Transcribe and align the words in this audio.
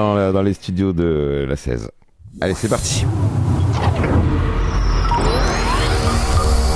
maintenant 0.00 0.16
euh, 0.16 0.32
dans 0.32 0.42
les 0.42 0.54
studios 0.54 0.92
de 0.92 1.46
la 1.48 1.56
16. 1.56 1.88
Allez, 2.40 2.54
c'est 2.54 2.68
parti. 2.68 3.04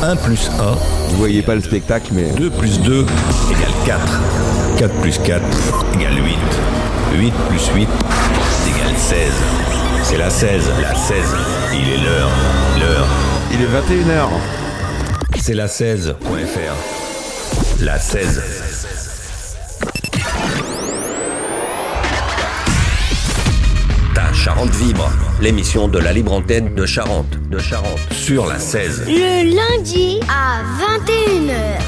1 0.02 0.16
plus 0.16 0.50
1, 0.60 0.72
Vous 1.10 1.16
voyez 1.16 1.40
pas 1.42 1.54
le 1.54 1.62
spectacle, 1.62 2.12
mais 2.12 2.30
2 2.32 2.50
plus 2.50 2.80
2 2.80 3.06
égale 3.50 3.72
4. 3.86 4.20
4 4.78 4.94
plus 5.00 5.18
4 5.18 5.42
égale 5.94 6.14
8. 6.14 6.36
8 7.18 7.32
plus 7.48 7.68
8 7.74 7.82
égale 7.82 8.96
16. 8.96 9.32
C'est 10.02 10.18
la 10.18 10.28
16, 10.28 10.70
la 10.82 10.94
16. 10.94 11.16
Il 11.72 11.88
est 11.88 12.04
l'heure, 12.04 12.30
l'heure. 12.78 13.06
il 13.52 13.62
est 13.62 14.02
21h. 14.04 14.28
C'est 15.40 15.54
la 15.54 15.66
16.fr. 15.66 16.74
La 17.82 17.98
16. 17.98 18.73
Charente 24.44 24.74
vibre, 24.74 25.10
l'émission 25.40 25.88
de 25.88 25.98
la 25.98 26.12
libre 26.12 26.34
antenne 26.34 26.74
de 26.74 26.84
Charente, 26.84 27.38
de 27.48 27.56
Charente, 27.58 28.12
sur 28.12 28.44
la 28.44 28.58
16. 28.58 29.06
Le 29.06 29.56
lundi 29.56 30.20
à 30.28 30.60
21h. 31.00 31.80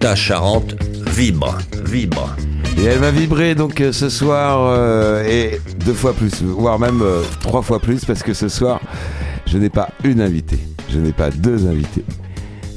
Ta 0.00 0.14
Charente 0.14 0.74
vibre, 1.06 1.56
vibre. 1.86 2.36
Et 2.76 2.84
elle 2.84 2.98
va 2.98 3.10
vibrer 3.10 3.54
donc 3.54 3.80
euh, 3.80 3.90
ce 3.90 4.10
soir 4.10 4.66
euh, 4.70 5.24
et 5.24 5.62
deux 5.86 5.94
fois 5.94 6.12
plus, 6.12 6.42
voire 6.42 6.78
même 6.78 7.00
euh, 7.00 7.22
trois 7.40 7.62
fois 7.62 7.80
plus, 7.80 8.04
parce 8.04 8.22
que 8.22 8.34
ce 8.34 8.50
soir, 8.50 8.78
je 9.46 9.56
n'ai 9.56 9.70
pas 9.70 9.88
une 10.04 10.20
invitée, 10.20 10.60
je 10.90 10.98
n'ai 10.98 11.12
pas 11.12 11.30
deux 11.30 11.66
invités, 11.66 12.04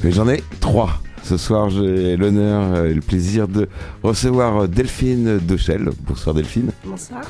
mais 0.06 0.14
j'en 0.14 0.30
ai 0.30 0.42
trois. 0.62 1.02
Ce 1.24 1.38
soir, 1.38 1.70
j'ai 1.70 2.18
l'honneur 2.18 2.86
et 2.86 2.94
le 2.94 3.02
plaisir 3.02 3.48
de 3.48 3.70
recevoir 4.04 4.64
euh, 4.64 4.68
Delphine 4.68 5.38
Dochel. 5.38 5.90
Bonsoir 6.08 6.36
Delphine. 6.36 6.72
Bonsoir. 6.84 7.22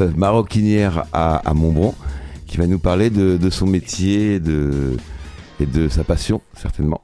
euh, 0.00 0.10
maroquinière 0.16 1.04
à, 1.12 1.36
à 1.48 1.54
Montbron, 1.54 1.94
qui 2.46 2.56
va 2.56 2.66
nous 2.66 2.78
parler 2.78 3.10
de, 3.10 3.36
de 3.36 3.50
son 3.50 3.66
métier 3.66 4.34
et 4.36 4.40
de, 4.40 4.96
et 5.60 5.66
de 5.66 5.88
sa 5.88 6.04
passion, 6.04 6.40
certainement. 6.56 7.02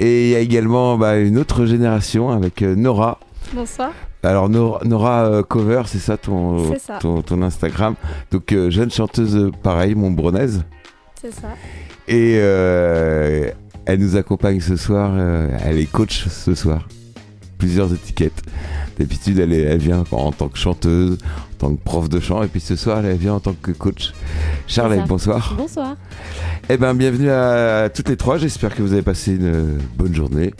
Et 0.00 0.24
il 0.26 0.30
y 0.30 0.34
a 0.34 0.40
également 0.40 0.98
bah, 0.98 1.16
une 1.18 1.38
autre 1.38 1.64
génération 1.64 2.30
avec 2.30 2.60
euh, 2.62 2.74
Nora. 2.74 3.20
Bonsoir. 3.54 3.92
Alors 4.24 4.48
Nora, 4.48 4.80
Nora, 4.84 5.24
euh, 5.26 5.42
Cover, 5.42 5.82
c'est 5.86 5.98
ça 5.98 6.16
ton, 6.16 6.72
C'est 6.72 6.80
ça. 6.80 6.98
ton 7.00 7.22
ton 7.22 7.40
Instagram. 7.42 7.94
Donc 8.30 8.52
euh, 8.52 8.68
jeune 8.70 8.90
chanteuse 8.90 9.50
pareil, 9.62 9.94
montbronnaise. 9.94 10.64
C'est 11.20 11.32
ça. 11.32 11.48
Et 12.08 12.34
euh, 12.38 13.50
elle 13.86 14.00
nous 14.00 14.16
accompagne 14.16 14.60
ce 14.60 14.76
soir. 14.76 15.12
euh, 15.14 15.48
elle 15.64 15.78
est 15.78 15.90
coach 15.90 16.26
ce 16.28 16.54
soir. 16.54 16.88
Plusieurs 17.58 17.92
étiquettes. 17.92 18.42
D'habitude, 18.98 19.38
elle, 19.38 19.52
elle 19.52 19.78
vient 19.78 20.04
en, 20.10 20.32
tant 20.32 20.48
que 20.48 20.58
chanteuse, 20.58 21.18
en 21.52 21.56
tant 21.58 21.74
que 21.74 21.82
prof 21.82 22.08
de 22.08 22.20
chant. 22.20 22.42
Et 22.42 22.48
puis 22.48 22.60
ce 22.60 22.76
soir, 22.76 23.04
elle 23.04 23.16
vient 23.16 23.34
en 23.34 23.40
tant 23.40 23.54
que 23.54 23.70
coach. 23.70 24.12
Charlotte, 24.66 25.06
bonsoir. 25.06 25.54
Bonsoir. 25.56 25.96
Eh 26.68 26.76
ben, 26.76 26.94
bienvenue 26.94 27.30
à, 27.30 27.88
toutes 27.88 28.08
les 28.08 28.16
trois. 28.16 28.38
J'espère 28.38 28.74
que 28.74 28.82
vous 28.82 28.92
avez 28.92 29.02
passé 29.02 29.34
une 29.34 29.46
euh, 29.46 29.78
bonne 29.96 30.14
journée, 30.14 30.52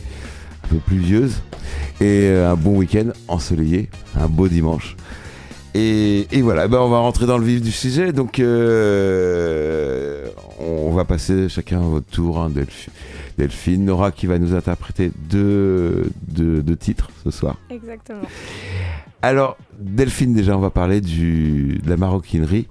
un 0.64 0.68
peu 0.68 0.76
pluvieuse, 0.76 1.42
et 2.00 2.28
euh, 2.28 2.50
un 2.50 2.56
bon 2.56 2.76
week-end 2.76 3.10
ensoleillé, 3.28 3.88
un 4.18 4.28
beau 4.28 4.48
dimanche. 4.48 4.96
Et, 5.74 6.26
et 6.32 6.42
voilà, 6.42 6.68
ben 6.68 6.78
on 6.80 6.88
va 6.90 6.98
rentrer 6.98 7.24
dans 7.26 7.38
le 7.38 7.44
vif 7.46 7.62
du 7.62 7.72
sujet. 7.72 8.12
Donc, 8.12 8.38
euh, 8.40 10.26
on 10.60 10.90
va 10.92 11.04
passer 11.04 11.48
chacun 11.48 11.78
à 11.80 11.84
votre 11.84 12.06
tour. 12.06 12.38
hein, 12.40 12.50
Delphi- 12.50 12.90
Delphine, 13.38 13.84
Nora 13.86 14.12
qui 14.12 14.26
va 14.26 14.38
nous 14.38 14.54
interpréter 14.54 15.10
deux, 15.30 16.10
deux, 16.28 16.62
deux 16.62 16.76
titres 16.76 17.08
ce 17.24 17.30
soir. 17.30 17.56
Exactement. 17.70 18.20
Alors, 19.22 19.56
Delphine, 19.78 20.34
déjà, 20.34 20.56
on 20.56 20.60
va 20.60 20.70
parler 20.70 21.00
du, 21.00 21.80
de 21.82 21.88
la 21.88 21.96
maroquinerie. 21.96 22.66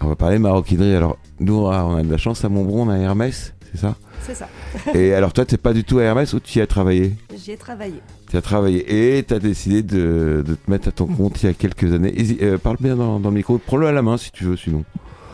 On 0.00 0.08
va 0.08 0.16
parler 0.16 0.38
maroquinerie. 0.38 0.94
Alors, 0.96 1.16
nous, 1.38 1.54
on 1.54 1.70
a 1.70 1.84
on 1.84 1.96
a 1.96 2.02
de 2.02 2.10
la 2.10 2.16
chance 2.18 2.44
à 2.44 2.48
Montbron, 2.48 2.88
on 2.88 2.90
a 2.90 2.96
Hermès, 2.96 3.54
c'est 3.70 3.78
ça? 3.80 3.94
C'est 4.22 4.34
ça. 4.34 4.48
Et 4.94 5.14
alors, 5.14 5.32
toi, 5.32 5.44
t'es 5.44 5.56
pas 5.56 5.72
du 5.72 5.82
tout 5.84 5.98
à 5.98 6.02
Hermès 6.04 6.32
ou 6.34 6.40
tu 6.40 6.58
y 6.58 6.62
as 6.62 6.66
travaillé 6.66 7.14
J'y 7.36 7.52
ai 7.52 7.56
travaillé. 7.56 8.00
Tu 8.30 8.36
as 8.36 8.42
travaillé 8.42 9.18
et 9.18 9.24
tu 9.24 9.34
as 9.34 9.38
décidé 9.38 9.82
de, 9.82 10.44
de 10.46 10.54
te 10.54 10.70
mettre 10.70 10.88
à 10.88 10.92
ton 10.92 11.06
compte 11.06 11.42
il 11.42 11.46
y 11.46 11.48
a 11.48 11.54
quelques 11.54 11.92
années. 11.92 12.14
Euh, 12.42 12.58
parle 12.58 12.76
bien 12.80 12.96
dans, 12.96 13.18
dans 13.18 13.30
le 13.30 13.34
micro, 13.36 13.58
prends-le 13.58 13.86
à 13.86 13.92
la 13.92 14.02
main 14.02 14.16
si 14.18 14.30
tu 14.30 14.44
veux, 14.44 14.56
sinon. 14.56 14.84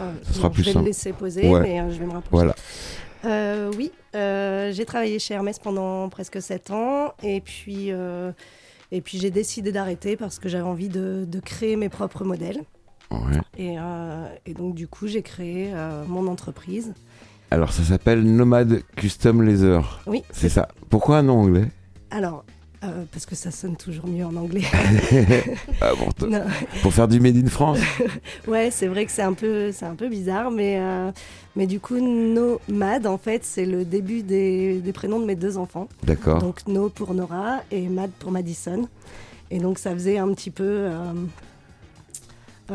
Euh, 0.00 0.12
Ça 0.22 0.32
sera 0.34 0.48
bon, 0.48 0.54
plus 0.54 0.62
je 0.62 0.69
vais 0.69 0.72
simple. 0.72 0.84
le 0.84 0.88
laisser 0.91 1.12
poser, 1.12 1.48
Ouais. 1.48 1.60
mais 1.60 1.80
euh, 1.80 1.91
je 1.91 1.98
vais 1.98 2.06
me 2.06 2.12
rapprocher. 2.12 2.30
Voilà. 2.30 2.54
Euh, 3.24 3.70
oui, 3.76 3.91
j'ai 4.14 4.84
travaillé 4.86 5.18
chez 5.18 5.34
Hermès 5.34 5.58
pendant 5.58 6.08
presque 6.08 6.41
7 6.41 6.70
ans. 6.70 7.12
Et 7.22 7.41
puis, 7.41 7.91
et 8.92 9.00
puis 9.00 9.18
j'ai 9.18 9.30
décidé 9.30 9.72
d'arrêter 9.72 10.16
parce 10.16 10.38
que 10.38 10.48
j'avais 10.48 10.62
envie 10.64 10.88
de, 10.88 11.24
de 11.28 11.41
créer 11.41 11.76
mes 11.76 11.88
propres 11.88 12.24
modèles. 12.24 12.62
Ouais. 13.10 13.38
Et, 13.56 13.76
euh, 13.78 14.26
et 14.47 14.54
donc, 14.54 14.74
du 14.74 14.88
coup, 14.88 15.06
j'ai 15.06 15.22
créé 15.22 15.70
euh, 15.74 16.04
mon 16.08 16.26
entreprise. 16.28 16.92
Alors, 17.56 17.72
ça 17.72 17.82
s'appelle 17.84 18.22
Nomad 18.22 18.82
Custom 18.96 19.40
Laser. 19.40 20.00
Oui, 20.06 20.22
C'est 20.30 20.50
ça. 20.50 20.68
Pourquoi 20.90 21.16
un 21.16 21.22
nom 21.22 21.38
anglais? 21.40 21.64
Alors, 22.10 22.44
euh, 22.84 23.04
parce 23.10 23.24
que 23.24 23.34
ça 23.34 23.50
sonne 23.50 23.76
toujours 23.76 24.06
mieux 24.06 24.26
en 24.26 24.36
anglais. 24.36 24.60
Ah, 25.80 25.92
pour, 25.96 26.12
te- 26.12 26.26
Non. 26.26 26.42
pour 26.82 26.92
faire 26.92 27.08
du 27.08 27.18
Made 27.18 27.38
in 27.42 27.48
France? 27.48 27.78
Ouais, 28.46 28.70
c'est 28.70 28.88
vrai 28.88 29.06
que 29.06 29.10
c'est 29.10 29.22
un 29.22 29.32
peu, 29.32 29.70
un 29.80 29.94
peu 29.94 30.10
bizarre, 30.10 30.50
mais, 30.50 30.76
euh, 30.78 31.10
mais 31.56 31.66
du 31.66 31.80
coup, 31.80 31.96
Nomad, 31.98 33.06
en 33.06 33.16
fait, 33.16 33.42
c'est 33.42 33.64
le 33.64 33.86
début 33.86 34.22
des, 34.22 34.80
des 34.80 34.92
prénoms 34.92 35.18
de 35.18 35.24
mes 35.24 35.34
deux 35.34 35.56
enfants. 35.56 35.88
D'accord. 36.02 36.38
Donc 36.42 36.60
No 36.68 36.90
pour 36.90 37.14
Nora 37.14 37.60
et 37.70 37.88
Mad 37.88 38.10
pour 38.18 38.32
Madison. 38.32 38.86
Et 39.50 39.60
donc 39.60 39.78
ça 39.78 39.92
faisait 39.94 40.18
un 40.18 40.28
petit 40.34 40.50
peu... 40.50 40.62
euh, 40.66 41.12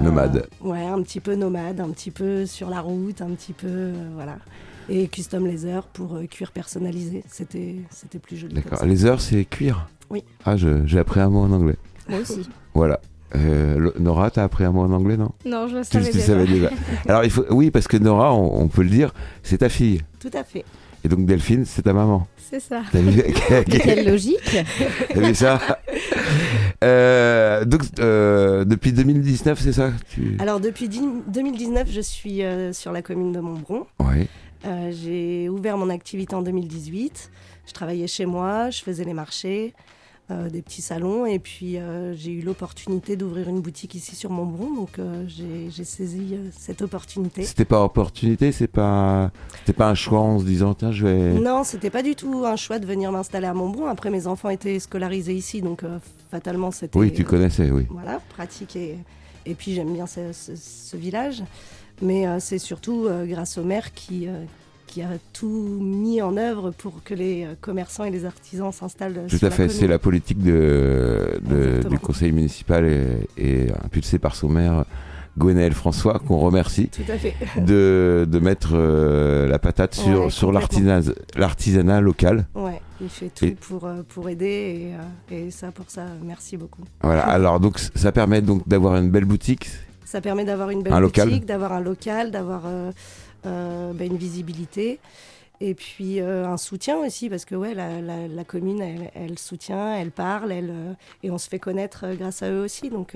Nomade. 0.01 0.47
ouais, 0.61 0.85
un 0.87 1.03
petit 1.03 1.19
peu 1.19 1.35
nomade, 1.35 1.79
un 1.81 1.89
petit 1.91 2.09
peu 2.09 2.47
sur 2.47 2.69
la 2.71 2.79
route, 2.81 3.21
un 3.21 3.29
petit 3.35 3.53
peu... 3.53 3.91
voilà. 4.15 4.37
Et 4.94 5.07
custom 5.07 5.47
laser 5.47 5.84
pour 5.88 6.16
euh, 6.16 6.25
cuir 6.25 6.52
personnalisé. 6.52 7.24
C'était 7.29 7.75
c'était 7.90 8.19
plus 8.19 8.35
joli. 8.38 8.53
D'accord. 8.56 8.79
heures, 9.06 9.22
c'est 9.22 9.46
cuir? 9.46 9.88
Oui. 10.09 10.24
Ah, 10.46 10.57
je- 10.57 10.85
j'ai 10.85 11.00
appris 11.00 11.19
un 11.22 11.29
mot 11.29 11.40
en 11.40 11.52
anglais. 11.52 11.78
Moi 12.09 12.19
aussi. 12.19 12.47
Voilà. 12.74 13.00
Euh, 13.35 13.91
Nora, 13.97 14.29
t'as 14.29 14.44
appris 14.44 14.66
un 14.66 14.72
mot 14.74 14.81
en 14.81 14.91
anglais, 14.91 15.16
non? 15.16 15.31
Non, 15.46 15.69
je 15.69 15.78
le 15.78 15.81
Tu, 15.85 15.91
savais 15.91 16.06
tu 16.07 16.18
déjà. 16.18 16.25
savais 16.28 16.46
déjà. 16.47 16.69
Alors, 17.07 17.24
il 17.24 17.29
faut, 17.31 17.46
oui, 17.52 17.72
parce 17.72 17.88
que 17.88 17.96
Nora, 17.96 18.34
on, 18.35 18.62
on 18.62 18.68
peut 18.68 18.84
le 18.84 18.90
dire, 18.90 19.13
c'est 19.44 19.59
ta 19.59 19.69
fille. 19.69 20.02
Tout 20.19 20.31
à 20.34 20.44
fait. 20.44 20.66
Et 21.06 21.08
donc 21.08 21.25
Delphine, 21.25 21.63
c'est 21.66 21.84
ta 21.84 21.94
maman. 21.94 22.28
C'est 22.38 22.59
ça. 22.59 22.81
T'as 22.91 23.00
vu, 23.00 23.23
Quelle 23.69 24.06
logique. 24.06 24.58
T'as 25.13 25.22
vu 25.22 25.34
ça? 25.34 25.59
Euh, 26.84 27.63
Donc, 27.66 27.81
euh, 28.00 28.66
depuis 28.66 28.91
2019, 28.91 29.59
c'est 29.59 29.73
ça? 29.73 29.91
Tu... 30.09 30.35
Alors 30.40 30.59
depuis 30.59 30.90
dix- 30.90 31.02
2019, 31.28 31.88
je 31.90 32.02
suis 32.02 32.44
euh, 32.44 32.73
sur 32.73 32.91
la 32.91 33.02
commune 33.02 33.31
de 33.31 33.40
Montbron. 33.40 33.85
Ouais. 34.00 34.28
Euh, 34.66 34.91
j'ai 34.91 35.49
ouvert 35.49 35.77
mon 35.77 35.89
activité 35.89 36.35
en 36.35 36.41
2018. 36.41 37.31
Je 37.67 37.73
travaillais 37.73 38.07
chez 38.07 38.25
moi, 38.25 38.69
je 38.69 38.81
faisais 38.81 39.03
les 39.03 39.13
marchés, 39.13 39.73
euh, 40.29 40.49
des 40.49 40.61
petits 40.61 40.81
salons, 40.81 41.25
et 41.25 41.39
puis 41.39 41.77
euh, 41.77 42.13
j'ai 42.16 42.31
eu 42.31 42.41
l'opportunité 42.41 43.16
d'ouvrir 43.16 43.49
une 43.49 43.61
boutique 43.61 43.95
ici 43.95 44.16
sur 44.16 44.29
Montbron, 44.29 44.73
donc 44.75 44.99
j'ai 45.27 45.83
saisi 45.83 46.35
cette 46.57 46.81
opportunité. 46.81 47.44
C'était 47.44 47.66
pas 47.66 47.83
opportunité, 47.83 48.51
c'est 48.51 48.67
pas, 48.67 49.31
c'était 49.59 49.73
pas 49.73 49.89
un 49.89 49.95
choix 49.95 50.19
en 50.19 50.39
se 50.39 50.45
disant 50.45 50.73
tiens, 50.73 50.91
je 50.91 51.07
vais. 51.07 51.33
Non, 51.39 51.63
c'était 51.63 51.89
pas 51.89 52.03
du 52.03 52.16
tout 52.16 52.43
un 52.45 52.55
choix 52.55 52.78
de 52.79 52.85
venir 52.85 53.11
m'installer 53.11 53.47
à 53.47 53.53
Montbron. 53.53 53.88
Après, 53.88 54.09
mes 54.09 54.28
enfants 54.28 54.49
étaient 54.49 54.79
scolarisés 54.79 55.33
ici, 55.33 55.61
donc 55.61 55.83
fatalement, 56.29 56.72
c'était. 56.72 56.97
Oui, 56.99 57.11
tu 57.13 57.23
connaissais, 57.23 57.69
oui. 57.72 57.88
Voilà, 57.89 58.19
pratique 58.29 58.75
et, 58.75 58.97
et 59.45 59.55
puis 59.55 59.73
j'aime 59.73 59.93
bien 59.93 60.05
ce, 60.07 60.31
ce- 60.33 60.55
ce 60.55 60.97
village. 60.97 61.43
Mais 62.01 62.28
euh, 62.28 62.38
c'est 62.39 62.57
surtout 62.59 63.06
euh, 63.07 63.25
grâce 63.25 63.57
au 63.57 63.63
maire 63.63 63.94
qui, 63.94 64.28
euh, 64.28 64.44
qui 64.88 65.01
a 65.01 65.09
tout 65.34 65.78
mis 65.81 66.22
en 66.22 66.35
œuvre 66.38 66.72
pour 66.72 67.03
que 67.03 67.13
les 67.13 67.47
commerçants 67.62 68.03
et 68.06 68.12
les 68.12 68.25
artisans 68.25 68.72
s'installent 68.72 69.25
Tout 69.29 69.38
sur 69.38 69.47
à 69.47 69.50
la 69.50 69.56
fait. 69.56 69.69
C'est 69.69 69.88
la 69.88 70.00
politique 70.00 70.40
de, 70.41 71.40
de- 71.41 71.56
Exactement. 71.57 71.90
du 71.90 72.00
conseil 72.00 72.31
municipal 72.31 72.85
et, 72.85 73.28
et 73.38 73.67
impulsée 73.84 74.19
par 74.19 74.35
son 74.35 74.50
maire 74.50 74.85
Gwenaël 75.37 75.72
François, 75.73 76.20
qu'on 76.20 76.40
remercie. 76.40 76.90
Tout 76.90 77.09
à 77.09 77.17
fait. 77.17 77.34
de, 77.61 78.28
de 78.29 78.40
mettre 78.40 78.72
euh, 78.73 79.47
la 79.47 79.59
patate 79.59 79.96
sur, 79.96 80.25
Ouais, 80.25 80.29
sur 80.29 80.52
l'artisanat 80.52 82.02
local. 82.02 82.47
Ouais, 82.53 82.81
il 82.99 83.08
fait 83.09 83.29
tout 83.34 83.46
Et- 83.46 83.52
pour, 83.52 83.87
pour 84.09 84.28
aider 84.28 84.91
et, 85.29 85.35
et 85.35 85.52
ça, 85.52 85.72
pour 85.72 85.85
ça, 85.87 86.05
merci 86.25 86.58
beaucoup. 86.58 86.81
Voilà. 87.02 87.22
Alors 87.28 87.59
donc 87.61 87.79
ça 87.79 88.11
permet 88.11 88.41
donc 88.41 88.67
d'avoir 88.67 88.97
une 88.97 89.09
belle 89.09 89.25
boutique. 89.25 89.70
Ça 90.11 90.19
permet 90.19 90.43
d'avoir 90.43 90.69
une 90.72 90.84
belle 90.84 90.91
Un 90.91 90.99
boutique, 91.02 91.46
d'avoir 91.46 91.72
un 91.72 91.79
local, 91.79 92.31
d'avoir 92.31 92.63
euh, 92.66 92.91
euh, 93.46 93.93
bah, 93.93 94.03
une 94.03 94.17
visibilité. 94.17 94.99
Et 95.61 95.73
puis 95.73 96.19
euh, 96.19 96.46
un 96.46 96.58
soutien 96.58 96.97
aussi, 96.97 97.29
parce 97.29 97.46
que 97.46 97.55
ouais, 97.55 97.73
la, 97.73 98.02
la- 98.02 98.28
la 98.28 98.43
commune, 98.43 98.81
elle, 98.81 99.09
elle 99.16 99.40
soutient, 99.40 99.96
elle 99.96 100.11
parle, 100.11 100.52
elle, 100.52 100.73
et 101.23 101.31
on 101.31 101.37
se 101.37 101.47
fait 101.47 101.59
connaître 101.59 102.05
grâce 102.19 102.43
à 102.43 102.52
eux 102.52 102.61
aussi. 102.61 102.90
Donc, 102.90 103.13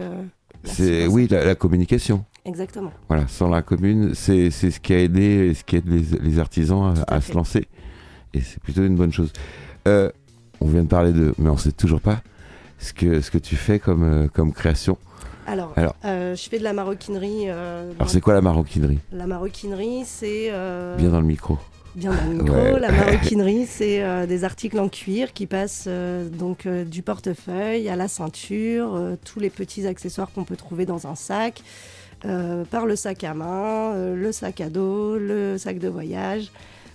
C'est 0.63 1.06
oui 1.06 1.27
la, 1.27 1.44
la 1.44 1.56
communication. 1.56 2.24
Exactement. 2.45 2.94
Voilà. 3.09 3.27
Sans 3.27 3.50
la 3.50 3.62
commune, 3.62 4.13
c'est 4.15 4.50
c'est 4.51 4.71
ce 4.71 4.80
qui 4.80 4.94
a 4.94 5.00
aidé, 5.00 5.53
ce 5.53 5.65
qui 5.65 5.75
aide 5.75 5.89
les, 5.89 6.03
les 6.21 6.39
artisans 6.39 6.94
à, 7.09 7.19
se 7.19 7.33
lancer. 7.33 7.68
Et 8.33 8.39
c'est 8.39 8.62
plutôt 8.62 8.86
une 8.86 8.95
bonne 8.95 9.12
chose. 9.12 9.33
Euh, 9.89 10.09
on 10.62 10.68
vient 10.68 10.83
de 10.83 10.88
parler 10.88 11.12
de, 11.12 11.33
mais 11.39 11.50
on 11.50 11.57
sait 11.57 11.74
toujours 11.74 12.00
pas 12.00 12.21
ce 12.77 12.94
que 12.94 13.19
ce 13.19 13.31
que 13.31 13.38
tu 13.39 13.57
fais 13.57 13.80
comme 13.80 14.03
euh, 14.03 14.27
comme 14.30 14.53
création. 14.53 14.97
Alors, 15.47 15.74
Alors. 15.75 15.95
euh, 16.06 16.36
je 16.36 16.50
fais 16.50 16.57
de 16.59 16.63
la 16.63 16.74
maroquinerie. 16.74 17.45
euh, 17.50 17.92
Alors 18.00 18.09
c'est 18.09 18.21
quoi 18.21 18.33
la 18.33 18.42
maroquinerie? 18.42 19.00
La 19.12 19.27
maroquinerie, 19.27 20.03
c'est. 20.06 20.47
euh, 20.51 20.97
Bien 20.97 21.09
dans 21.09 21.19
le 21.21 21.25
micro. 21.27 21.57
bien 21.95 22.12
dans 22.13 22.24
le 22.30 22.33
micro. 22.44 22.56
Ouais. 22.56 22.80
La 22.80 22.92
maroquinerie, 22.92 23.65
c'est 23.69 24.03
euh, 24.03 24.25
des 24.25 24.44
articles 24.44 24.80
en 24.80 24.89
cuir 24.89 25.33
qui 25.33 25.45
passent 25.45 25.86
euh, 25.88 26.27
donc 26.27 26.65
euh, 26.65 26.83
du 26.83 27.01
portefeuille 27.03 27.88
à 27.89 27.95
la 27.95 28.07
ceinture, 28.07 28.95
euh, 28.95 29.15
tous 29.24 29.39
les 29.39 29.50
petits 29.50 29.86
accessoires 29.88 30.31
qu'on 30.33 30.44
peut 30.45 30.56
trouver 30.57 30.86
dans 30.86 31.06
un 31.07 31.15
sac, 31.15 31.62
euh, 32.25 32.63
par 32.65 32.86
le 32.88 32.95
sac 32.95 33.24
à 33.24 33.33
main, 33.36 33.94
euh, 33.94 34.15
le 34.15 34.31
sac 34.31 34.62
à 34.62 34.69
dos, 34.69 35.18
le 35.18 35.57
sac 35.57 35.77
de 35.80 35.88
voyage. 35.89 36.51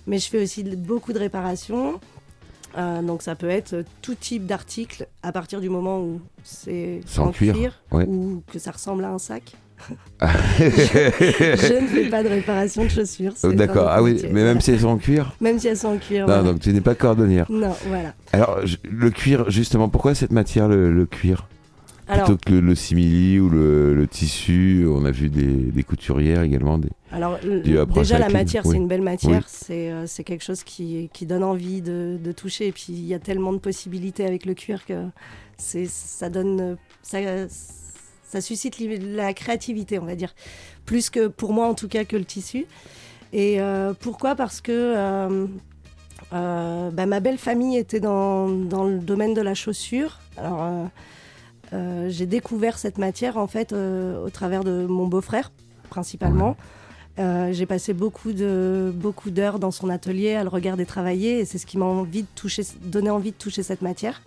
Mais 0.07 0.17
je 0.17 0.27
fais 0.27 0.41
aussi 0.43 0.63
beaucoup 0.63 1.13
de 1.13 1.19
réparations. 1.19 1.99
Euh, 2.77 3.01
donc 3.01 3.21
ça 3.21 3.35
peut 3.35 3.49
être 3.49 3.83
tout 4.01 4.15
type 4.15 4.45
d'article 4.45 5.07
à 5.23 5.31
partir 5.31 5.61
du 5.61 5.69
moment 5.69 5.99
où 5.99 6.21
c'est 6.43 7.01
en 7.17 7.31
cuir, 7.31 7.81
ouais. 7.91 8.05
ou 8.07 8.41
que 8.51 8.59
ça 8.59 8.71
ressemble 8.71 9.03
à 9.03 9.09
un 9.09 9.19
sac. 9.19 9.55
je 10.21 11.81
ne 11.81 11.87
fais 11.87 12.09
pas 12.09 12.21
de 12.23 12.29
réparation 12.29 12.83
de 12.83 12.89
chaussures. 12.89 13.33
Oh, 13.43 13.51
D'accord. 13.51 13.87
Ah 13.89 14.03
oui, 14.03 14.21
mais 14.31 14.43
même 14.43 14.61
si 14.61 14.71
elles 14.71 14.81
sont 14.81 14.89
en 14.89 14.97
cuir? 14.97 15.33
Même 15.41 15.57
si 15.57 15.69
elles 15.69 15.77
sont 15.77 15.87
en 15.87 15.97
cuir. 15.97 16.27
Non, 16.27 16.33
voilà. 16.35 16.51
donc 16.51 16.59
tu 16.59 16.71
n'es 16.71 16.81
pas 16.81 16.93
cordonnière. 16.93 17.47
Non, 17.49 17.75
voilà. 17.87 18.13
Alors 18.31 18.59
le 18.83 19.09
cuir, 19.09 19.49
justement, 19.49 19.89
pourquoi 19.89 20.13
cette 20.13 20.31
matière, 20.31 20.67
le, 20.67 20.93
le 20.93 21.05
cuir? 21.07 21.47
Alors, 22.11 22.25
Plutôt 22.25 22.41
que 22.45 22.51
le, 22.51 22.59
le 22.59 22.75
simili 22.75 23.39
ou 23.39 23.49
le, 23.49 23.93
le 23.93 24.07
tissu, 24.07 24.85
on 24.87 25.05
a 25.05 25.11
vu 25.11 25.29
des, 25.29 25.71
des 25.71 25.83
couturières 25.83 26.41
également. 26.43 26.77
Des... 26.77 26.89
alors 27.11 27.39
déjà, 27.93 28.19
la 28.19 28.29
matière, 28.29 28.65
oui. 28.65 28.71
c'est 28.71 28.77
une 28.77 28.87
belle 28.87 29.01
matière. 29.01 29.43
Oui. 29.45 29.47
C'est 29.47 29.91
euh, 29.91 30.05
c'est 30.07 30.23
quelque 30.23 30.43
chose 30.43 30.63
qui, 30.63 31.09
qui 31.13 31.25
donne 31.25 31.43
envie 31.43 31.81
de, 31.81 32.17
de 32.21 32.31
toucher. 32.31 32.67
Et 32.67 32.71
puis, 32.71 32.87
il 32.89 33.05
y 33.05 33.13
a 33.13 33.19
tellement 33.19 33.53
de 33.53 33.59
possibilités 33.59 34.25
avec 34.25 34.45
le 34.45 34.53
cuir 34.53 34.85
que 34.85 35.05
ça 35.57 36.29
donne. 36.29 36.77
Ça, 37.01 37.19
ça 38.23 38.41
suscite 38.41 38.77
la 38.79 39.33
créativité, 39.33 39.99
on 39.99 40.05
va 40.05 40.15
dire. 40.15 40.33
Plus 40.85 41.09
que, 41.09 41.27
pour 41.27 41.53
moi 41.53 41.67
en 41.67 41.73
tout 41.73 41.87
cas, 41.87 42.03
que 42.05 42.17
le 42.17 42.25
tissu. 42.25 42.65
Et 43.33 43.61
euh, 43.61 43.93
pourquoi? 43.97 44.35
Parce 44.35 44.59
que 44.59 44.71
euh, 44.71 45.47
euh, 46.33 46.91
bah, 46.91 47.05
ma 47.05 47.19
belle 47.19 47.37
famille 47.37 47.77
était 47.77 47.99
dans, 47.99 48.49
dans 48.49 48.83
le 48.85 48.99
domaine 48.99 49.33
de 49.33 49.41
la 49.41 49.53
chaussure. 49.53 50.19
Alors, 50.37 50.89
euh, 51.73 52.09
j'ai 52.09 52.25
découvert 52.25 52.77
cette 52.77 52.97
matière 52.97 53.37
en 53.37 53.47
fait 53.47 53.71
euh, 53.73 54.25
au 54.25 54.29
travers 54.29 54.63
de 54.63 54.85
mon 54.87 55.07
beau-frère, 55.07 55.51
principalement. 55.89 56.57
Euh, 57.19 57.51
j'ai 57.51 57.65
passé 57.65 57.93
beaucoup 57.93 58.31
de 58.31 58.91
beaucoup 58.95 59.31
d'heures 59.31 59.59
dans 59.59 59.71
son 59.71 59.89
atelier 59.89 60.33
à 60.35 60.43
le 60.43 60.49
regarder 60.49 60.85
travailler 60.85 61.39
et 61.39 61.45
c'est 61.45 61.57
ce 61.57 61.65
qui 61.65 61.77
m'a 61.77 61.85
envie 61.85 62.23
de 62.23 62.27
toucher, 62.35 62.63
donné 62.83 63.09
envie 63.09 63.31
de 63.31 63.37
toucher 63.37 63.63
cette 63.63 63.81
matière. 63.81 64.21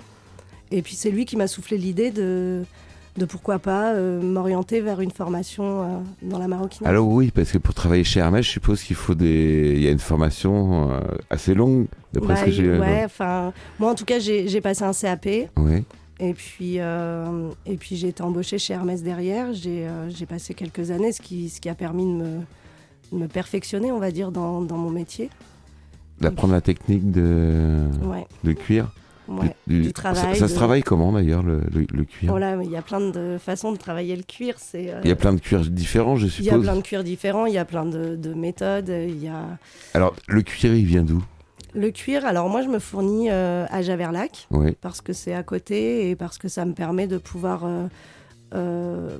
Et 0.70 0.82
puis 0.82 0.94
c'est 0.94 1.10
lui 1.10 1.24
qui 1.24 1.36
m'a 1.36 1.46
soufflé 1.46 1.78
l'idée 1.78 2.10
de 2.10 2.62
de 3.16 3.26
pourquoi 3.26 3.60
pas 3.60 3.94
m'orienter 3.94 4.80
vers 4.80 5.00
une 5.00 5.12
formation 5.12 6.02
dans 6.22 6.38
la 6.38 6.48
maroquinerie. 6.48 6.90
Alors 6.90 7.06
oui, 7.06 7.30
parce 7.32 7.52
que 7.52 7.58
pour 7.58 7.72
travailler 7.72 8.02
chez 8.02 8.18
Hermès, 8.18 8.44
je 8.44 8.50
suppose 8.50 8.82
qu'il 8.82 8.96
faut 8.96 9.14
des... 9.14 9.74
Il 9.76 9.82
y 9.84 9.86
a 9.86 9.92
une 9.92 10.00
formation 10.00 11.00
assez 11.30 11.54
longue, 11.54 11.86
d'après 12.12 12.34
Bah, 12.34 12.40
ce 12.40 12.44
que 12.46 12.50
j'ai... 12.50 12.76
ouais, 12.76 13.02
enfin, 13.04 13.52
moi 13.78 13.92
en 13.92 13.94
tout 13.94 14.04
cas 14.04 14.18
j'ai 14.18 14.60
passé 14.60 14.82
un 14.82 14.92
CAP 14.92 15.26
Ouais. 15.56 15.84
Et 16.20 16.34
puis 16.34 16.76
euh, 16.78 17.50
et 17.66 17.76
puis 17.76 17.96
j'ai 17.96 18.08
été 18.08 18.22
embauchée 18.22 18.58
chez 18.58 18.74
Hermès 18.74 19.02
derrière. 19.02 19.52
J'ai 19.52 19.86
euh, 19.88 20.08
passé 20.28 20.54
quelques 20.54 20.90
années, 20.90 21.12
ce 21.12 21.20
qui 21.20 21.48
ce 21.48 21.60
qui 21.60 21.68
a 21.68 21.74
permis 21.74 22.04
de 22.06 22.10
me 22.12 22.40
de 23.12 23.18
me 23.18 23.28
perfectionner, 23.28 23.92
on 23.92 23.98
va 23.98 24.10
dire, 24.10 24.32
dans, 24.32 24.60
dans 24.62 24.76
mon 24.78 24.90
métier. 24.90 25.28
D'apprendre 26.20 26.54
la 26.54 26.60
technique 26.60 27.10
de, 27.10 27.82
Ouais, 28.02 28.26
de 28.44 28.52
cuir. 28.52 28.92
ouais. 29.28 29.54
Du- 29.66 29.82
du 29.82 29.92
travail, 29.92 30.34
Ça, 30.34 30.40
ça 30.40 30.48
se 30.48 30.54
travaille 30.54 30.82
comment 30.82 31.12
d'ailleurs, 31.12 31.42
le, 31.42 31.60
le- 31.74 31.86
le 31.92 32.04
cuir? 32.04 32.30
Voilà, 32.30 32.56
mais 32.56 32.64
il 32.64 32.70
y 32.70 32.76
a 32.76 32.82
plein 32.82 33.00
de 33.00 33.36
façons 33.38 33.72
de 33.72 33.76
travailler 33.76 34.16
le 34.16 34.22
cuir. 34.22 34.54
C'est 34.58 34.90
euh, 34.92 35.00
Il 35.04 35.08
y 35.08 35.12
a 35.12 35.16
plein 35.16 35.32
de 35.34 35.40
cuirs 35.40 35.60
différents, 35.66 36.16
je 36.16 36.26
il 36.26 36.44
y 36.44 36.48
a 36.48 36.52
suppose. 36.52 36.62
plein 36.64 36.76
de 36.76 36.80
cuirs 36.82 37.04
différents, 37.04 37.46
il 37.46 37.52
y 37.54 37.58
a 37.58 37.64
plein 37.64 37.84
de, 37.84 38.16
de 38.16 38.32
méthodes. 38.32 38.88
Il 38.88 39.22
y 39.22 39.28
a 39.28 39.58
Alors, 39.92 40.14
le 40.28 40.42
cuir, 40.42 40.74
il 40.74 40.86
vient 40.86 41.02
d'où? 41.04 41.22
Le 41.74 41.90
cuir. 41.90 42.24
Alors 42.24 42.48
moi, 42.48 42.62
je 42.62 42.68
me 42.68 42.78
fournis 42.78 43.30
euh, 43.30 43.66
à 43.70 43.82
Javerlac. 43.82 44.46
Oui. 44.50 44.72
parce 44.80 45.00
que 45.00 45.12
c'est 45.12 45.34
à 45.34 45.42
côté 45.42 46.10
et 46.10 46.16
parce 46.16 46.38
que 46.38 46.48
ça 46.48 46.64
me 46.64 46.72
permet 46.72 47.06
de 47.06 47.18
pouvoir, 47.18 47.64
euh, 47.64 47.86
euh, 48.54 49.18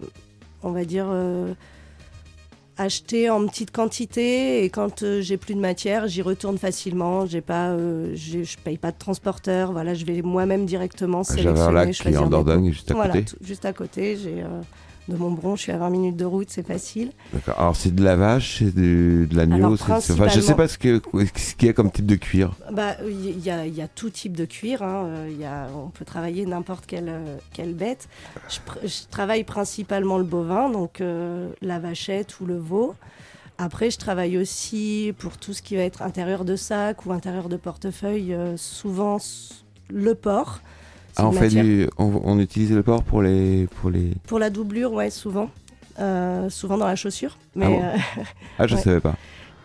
on 0.63 0.71
va 0.73 0.85
dire, 0.85 1.07
acheter 2.77 3.31
en 3.31 3.47
petite 3.47 3.71
quantité 3.71 4.65
et 4.65 4.71
quand 4.71 5.05
j'ai 5.21 5.37
plus 5.37 5.55
de 5.55 5.61
matière, 5.61 6.09
j'y 6.09 6.23
retourne 6.23 6.59
facilement. 6.59 7.25
J'ai 7.27 7.41
pas, 7.41 7.77
je 7.77 8.57
paye 8.65 8.79
pas 8.79 8.91
de 8.91 8.99
transporteur. 8.99 9.71
Voilà, 9.73 9.95
je 9.95 10.05
vais 10.05 10.23
moi-même 10.23 10.67
directement 10.67 11.23
sélectionner, 11.23 11.57
Javerlac, 11.57 11.91
qui 11.93 12.09
est 12.09 12.17
en 12.17 12.27
Dordogne, 12.29 12.73
juste 12.73 12.91
à 12.91 12.95
Voilà, 12.95 13.13
côté. 13.13 13.25
tout- 13.27 13.37
juste 13.43 13.65
à 13.65 13.73
côté. 13.73 14.17
J'ai 14.17 14.45
de 15.09 15.17
Montbron, 15.17 15.55
je 15.57 15.63
suis 15.63 15.73
à 15.73 15.77
20 15.79 15.91
minutes 15.91 16.17
de 16.17 16.25
route, 16.25 16.49
c'est 16.51 16.67
facile. 16.67 17.13
D'accord. 17.33 17.59
Alors, 17.59 17.77
c'est 17.77 17.95
de 17.95 18.03
la 18.03 18.17
vache, 18.17 18.59
c'est 18.61 18.75
de, 18.75 19.27
de 19.31 19.37
l'agneau 19.37 19.75
enfin, 19.75 19.97
Je 19.97 20.01
sais 20.01 20.15
principalement- 20.17 20.57
pas 20.57 20.69
ce 20.69 20.79
que- 20.79 21.03
ce 21.37 21.55
qu'il 21.55 21.67
y 21.67 21.71
a 21.71 21.75
comme 21.75 21.91
type 21.91 22.07
de 22.07 22.15
cuir. 22.17 22.53
Bah, 22.73 22.97
il 23.07 23.39
y, 23.41 23.51
a- 23.51 23.67
y 23.67 23.83
a 23.83 23.89
tout 23.89 24.09
type 24.11 24.35
de 24.37 24.45
cuir. 24.47 24.83
hein. 24.83 25.05
Euh, 25.07 25.31
y 25.39 25.45
a, 25.45 25.69
on 25.77 25.89
peut 25.91 26.05
travailler 26.07 26.47
n'importe 26.47 26.87
quelle, 26.87 27.09
euh, 27.11 27.37
quelle 27.53 27.75
bête. 27.75 28.09
Je, 28.49 28.91
travaille 29.11 29.45
principalement 29.45 30.17
le 30.19 30.25
bovin, 30.25 30.71
donc 30.71 31.01
euh, 31.01 31.51
la 31.61 31.79
vachette 31.79 32.41
ou 32.41 32.47
le 32.47 32.57
veau. 32.59 32.95
Après, 33.59 33.91
je 33.91 33.99
travaille 33.99 34.39
aussi 34.39 35.13
pour 35.19 35.37
tout 35.37 35.53
ce 35.53 35.63
qui 35.63 35.77
va 35.77 35.83
être 35.83 36.03
intérieur 36.03 36.45
de 36.45 36.57
sac 36.57 37.07
ou 37.07 37.13
intérieur 37.13 37.49
de 37.49 37.57
portefeuille, 37.57 38.33
euh, 38.35 38.57
souvent 38.57 39.19
le 39.91 40.15
porc. 40.15 40.61
Ah, 41.17 41.29
on, 41.29 41.33
fait 41.33 41.49
du, 41.49 41.89
on, 41.99 42.21
on 42.25 42.39
utilise 42.39 42.73
le 42.73 42.83
porc 42.83 43.03
pour 43.05 43.23
les, 43.23 43.67
pour 43.81 43.91
les. 43.91 44.13
Pour 44.27 44.39
la 44.39 44.51
doublure, 44.51 44.93
ouais, 44.93 45.11
souvent. 45.11 45.51
Euh, 46.01 46.51
souvent 46.51 46.77
dans 46.77 46.87
la 46.89 46.97
chaussure. 46.97 47.39
Mais, 47.55 47.67
bon 47.69 47.81
euh, 47.83 47.97
Ah, 48.59 48.67
je 48.67 48.75
Ouais. 48.75 48.81
savais 48.83 49.01
pas. 49.01 49.15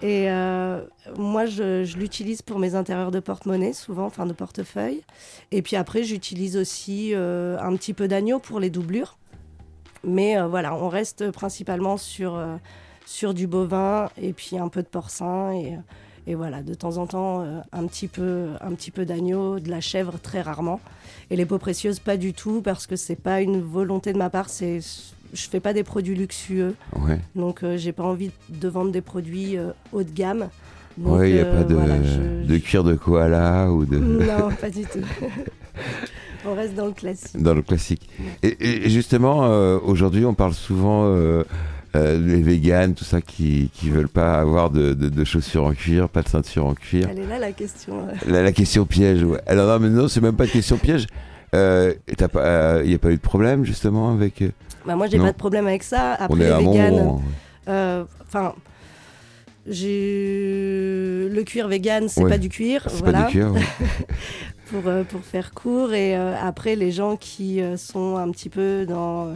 Et 0.02 0.30
euh, 0.30 0.82
moi, 1.18 1.46
je, 1.48 1.84
je 1.84 1.98
l'utilise 1.98 2.42
pour 2.42 2.60
mes 2.60 2.76
intérieurs 2.76 3.12
de 3.12 3.20
porte-monnaie, 3.20 3.74
souvent, 3.74 4.06
enfin 4.06 4.26
de 4.28 4.34
portefeuille. 4.34 5.02
Et 5.52 5.62
puis 5.62 5.76
après, 5.76 6.04
j'utilise 6.04 6.56
aussi 6.56 7.14
un 7.16 7.76
petit 7.76 7.94
peu 7.94 8.08
d'agneau 8.08 8.40
pour 8.40 8.60
les 8.60 8.70
doublures. 8.70 9.18
Mais 10.06 10.40
voilà, 10.42 10.74
on 10.76 10.88
reste 10.88 11.32
principalement 11.32 11.98
sur, 11.98 12.42
sur 13.06 13.34
du 13.34 13.48
bovin 13.48 14.10
et 14.22 14.32
puis 14.32 14.58
un 14.58 14.70
peu 14.70 14.82
de 14.84 14.88
porcin. 14.88 15.52
Et, 15.52 15.74
et 16.30 16.36
voilà, 16.36 16.62
de 16.62 16.76
temps 16.76 16.98
en 16.98 17.08
temps, 17.08 17.42
euh, 17.42 17.60
un 17.74 17.88
petit 17.88 18.08
peu, 18.08 18.50
un 18.62 18.72
petit 18.76 18.92
peu 18.92 19.04
d'agneau, 19.04 19.60
de 19.60 19.68
la 19.70 19.82
chèvre 19.82 20.20
très 20.22 20.42
rarement. 20.42 20.80
Et 21.32 21.36
les 21.36 21.46
peaux 21.46 21.58
précieuses, 21.58 21.98
pas 22.00 22.18
du 22.18 22.34
tout, 22.34 22.62
parce 22.62 22.86
que 22.86 22.96
c'est 22.96 23.16
pas 23.16 23.42
une 23.42 23.60
volonté 23.62 24.14
de 24.14 24.18
ma 24.20 24.30
part. 24.30 24.48
C'est, 24.48 24.80
je 25.34 25.50
fais 25.50 25.60
pas 25.60 25.74
des 25.74 25.84
produits 25.84 26.14
luxueux. 26.14 26.76
Ouais. 26.96 27.20
Donc 27.36 27.64
euh, 27.64 27.78
j'ai 27.78 27.94
pas 27.94 28.04
envie 28.04 28.30
de 28.50 28.68
vendre 28.68 28.92
des 28.92 29.02
produits 29.02 29.58
euh, 29.58 29.72
haut 29.92 30.04
de 30.04 30.12
gamme. 30.12 30.50
Donc, 30.98 31.18
Ouais, 31.20 31.30
il 31.32 31.34
n'y 31.36 31.40
a 31.42 31.46
euh, 31.46 31.58
pas 31.62 31.64
de, 31.68 31.74
voilà, 31.74 32.04
je- 32.04 32.46
de 32.46 32.58
cuir 32.60 32.84
de 32.84 32.94
koala 32.94 33.72
ou 33.72 33.86
de. 33.86 33.98
Non, 33.98 34.50
pas 34.62 34.70
du 34.70 34.84
tout. 34.84 35.00
On 36.46 36.54
reste 36.54 36.76
dans 36.76 36.86
le 36.86 36.92
classique. 36.94 37.42
dans 37.42 37.54
le 37.56 37.62
classique. 37.64 38.08
Et, 38.44 38.86
et 38.86 38.90
justement, 38.90 39.40
aujourd'hui, 39.84 40.26
on 40.26 40.34
parle 40.34 40.54
souvent 40.54 41.04
euh, 41.96 42.16
euh, 42.18 42.18
des 42.18 42.42
véganes, 42.42 42.94
tout 42.94 43.04
ça, 43.04 43.22
qui 43.22 43.70
qui 43.74 43.90
veulent 43.90 44.08
pas 44.10 44.40
avoir 44.40 44.70
de, 44.70 44.94
de- 44.94 45.10
de 45.10 45.24
chaussures 45.24 45.66
en 45.66 45.74
cuir, 45.74 46.08
pas 46.10 46.22
de 46.22 46.28
ceinture 46.30 46.66
en 46.66 46.74
cuir. 46.76 47.08
Elle 47.12 47.20
est 47.20 47.28
là 47.28 47.40
la 47.40 47.52
question. 47.52 48.08
euh. 48.08 48.14
La, 48.28 48.44
la 48.44 48.52
question 48.52 48.86
piège, 48.86 49.24
ouais. 49.24 49.40
Alors 49.48 49.68
non, 49.68 49.80
mais 49.88 49.90
non, 49.94 50.08
c'est 50.08 50.22
même 50.22 50.36
pas 50.36 50.46
une 50.46 50.52
question 50.52 50.78
piège. 50.78 51.08
Il 51.54 51.58
n'y 51.58 52.24
a 52.24 52.98
pas 53.00 53.10
eu 53.12 53.16
de 53.16 53.22
problème, 53.22 53.66
justement, 53.66 54.12
avec... 54.14 54.42
euh, 54.44 54.50
Bah, 54.86 54.96
moi 54.96 55.08
j'ai 55.08 55.18
pas 55.18 55.32
de 55.32 55.38
problème 55.38 55.66
avec 55.68 55.82
ça. 55.84 56.14
Après 56.14 56.28
on 56.36 56.40
est 56.40 56.62
les 56.62 57.00
euh, 57.68 58.04
enfin. 58.28 58.54
j'ai 59.68 61.28
le 61.32 61.44
cuir 61.44 61.68
vegan, 61.68 62.08
c'est 62.08 62.24
Ouais. 62.24 62.30
pas 62.30 62.38
du 62.38 62.50
cuir, 62.50 62.86
C'est 62.88 63.00
voilà, 63.00 63.22
pas 63.24 63.26
du 63.28 63.32
cuir, 63.34 63.52
ouais. 63.52 63.62
pour, 64.72 64.82
euh, 64.88 65.04
pour 65.04 65.22
faire 65.22 65.52
court. 65.54 65.94
Et 65.94 66.16
euh, 66.18 66.34
après, 66.42 66.76
les 66.76 66.92
gens 66.92 67.16
qui 67.16 67.62
euh, 67.62 67.78
sont 67.78 68.18
un 68.18 68.30
petit 68.32 68.50
peu 68.50 68.86
dans. 68.88 69.28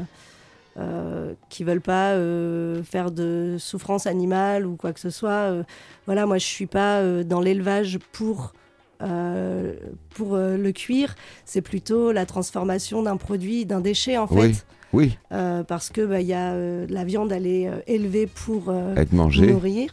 Euh, 0.77 1.33
qui 1.49 1.63
veulent 1.63 1.81
pas 1.81 2.11
euh, 2.13 2.81
faire 2.83 3.11
de 3.11 3.57
souffrance 3.59 4.07
animale 4.07 4.65
ou 4.65 4.75
quoi 4.75 4.91
que 4.93 4.99
ce 4.99 5.09
soit. 5.09 5.29
euh, 5.51 5.63
voilà, 6.05 6.25
moi 6.25 6.37
je 6.37 6.45
suis 6.45 6.65
pas 6.65 7.01
dans 7.23 7.41
l'élevage 7.41 7.99
pour 8.11 8.53
euh, 9.01 9.73
pour 10.15 10.35
euh, 10.35 10.57
le 10.57 10.71
cuir. 10.71 11.15
C'est 11.45 11.61
plutôt 11.61 12.11
la 12.11 12.25
transformation 12.25 13.03
d'un 13.03 13.17
produit, 13.17 13.65
d'un 13.65 13.81
déchet 13.81 14.17
en 14.17 14.27
fait. 14.27 14.35
Oui. 14.35 14.55
Oui, 14.95 15.17
Euh, 15.31 15.63
parce 15.63 15.89
que 15.89 16.05
bah, 16.05 16.21
y 16.21 16.33
a 16.33 16.53
la 16.55 17.03
viande, 17.03 17.31
elle 17.31 17.47
est 17.47 17.67
élevée 17.87 18.27
pour 18.27 18.71
être 18.95 19.11
mangé. 19.11 19.47
nourrir. 19.47 19.91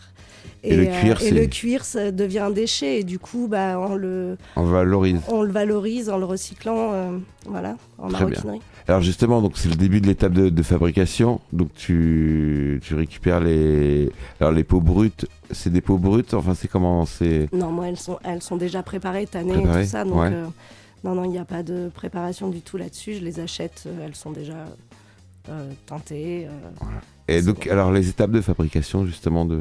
Et 0.63 0.77
le 0.77 0.85
cuir, 0.85 1.23
et 1.23 1.31
le 1.31 1.47
cuir, 1.47 1.83
devient 2.13 2.41
un 2.41 2.51
déchet 2.51 3.01
et 3.01 3.05
du 3.05 3.19
coup, 3.19 3.47
bah, 3.49 3.79
on 3.81 3.95
le, 3.95 4.37
On 4.57 4.65
valorise. 4.65 5.19
on 5.29 5.43
le 5.43 5.51
valorise 5.51 6.11
en 6.11 6.19
le 6.19 6.27
recyclant, 6.27 6.93
euh, 6.93 7.19
voilà, 7.47 7.77
en 7.97 8.09
Très 8.09 8.19
bien. 8.27 8.29
maroquinerie. 8.29 8.61
Alors 8.87 9.01
justement, 9.01 9.41
donc 9.41 9.53
c'est 9.57 9.71
le 9.71 9.77
début 9.77 10.01
de 10.03 10.07
l'étape 10.07 10.33
de, 10.33 10.51
de 10.51 10.63
fabrication. 10.63 11.41
Donc 11.55 11.73
tu, 11.75 12.79
tu 12.85 12.95
récupères 12.95 13.41
les, 13.41 14.11
alors 14.41 14.53
les 14.53 14.65
peaux 14.65 14.81
brutes. 14.83 15.27
C'est 15.51 15.71
des 15.73 15.81
peaux 15.81 15.97
brutes? 15.97 16.35
Enfin, 16.35 16.55
c'est 16.55 16.69
comment 16.69 17.07
c'est? 17.07 17.49
Non, 17.55 17.71
moi, 17.73 17.89
elles 17.89 17.97
sont, 17.99 18.19
elles 18.23 18.43
sont 18.43 18.57
déjà 18.57 18.83
préparées, 18.83 19.27
tannées 19.27 19.55
et 19.59 19.63
tout 19.63 19.85
ça. 19.89 20.05
Donc, 20.05 20.21
ouais. 20.21 20.31
euh, 20.31 20.47
non, 21.05 21.15
non, 21.15 21.25
il 21.25 21.31
n'y 21.31 21.39
a 21.39 21.45
pas 21.47 21.63
de 21.63 21.91
préparation 21.95 22.49
du 22.51 22.61
tout 22.61 22.77
là-dessus. 22.77 23.15
Je 23.15 23.25
les 23.25 23.41
achète, 23.41 23.85
euh, 23.87 24.05
elles 24.07 24.15
sont 24.15 24.31
déjà 24.31 24.67
euh, 25.49 25.71
teinter. 25.87 26.47
euh. 26.49 26.85
Et 27.29 27.41
donc, 27.43 27.65
bon. 27.65 27.73
alors 27.73 27.93
les 27.93 28.09
étapes 28.11 28.31
de 28.33 28.41
fabrication 28.43 29.07
justement 29.07 29.47
de. 29.47 29.61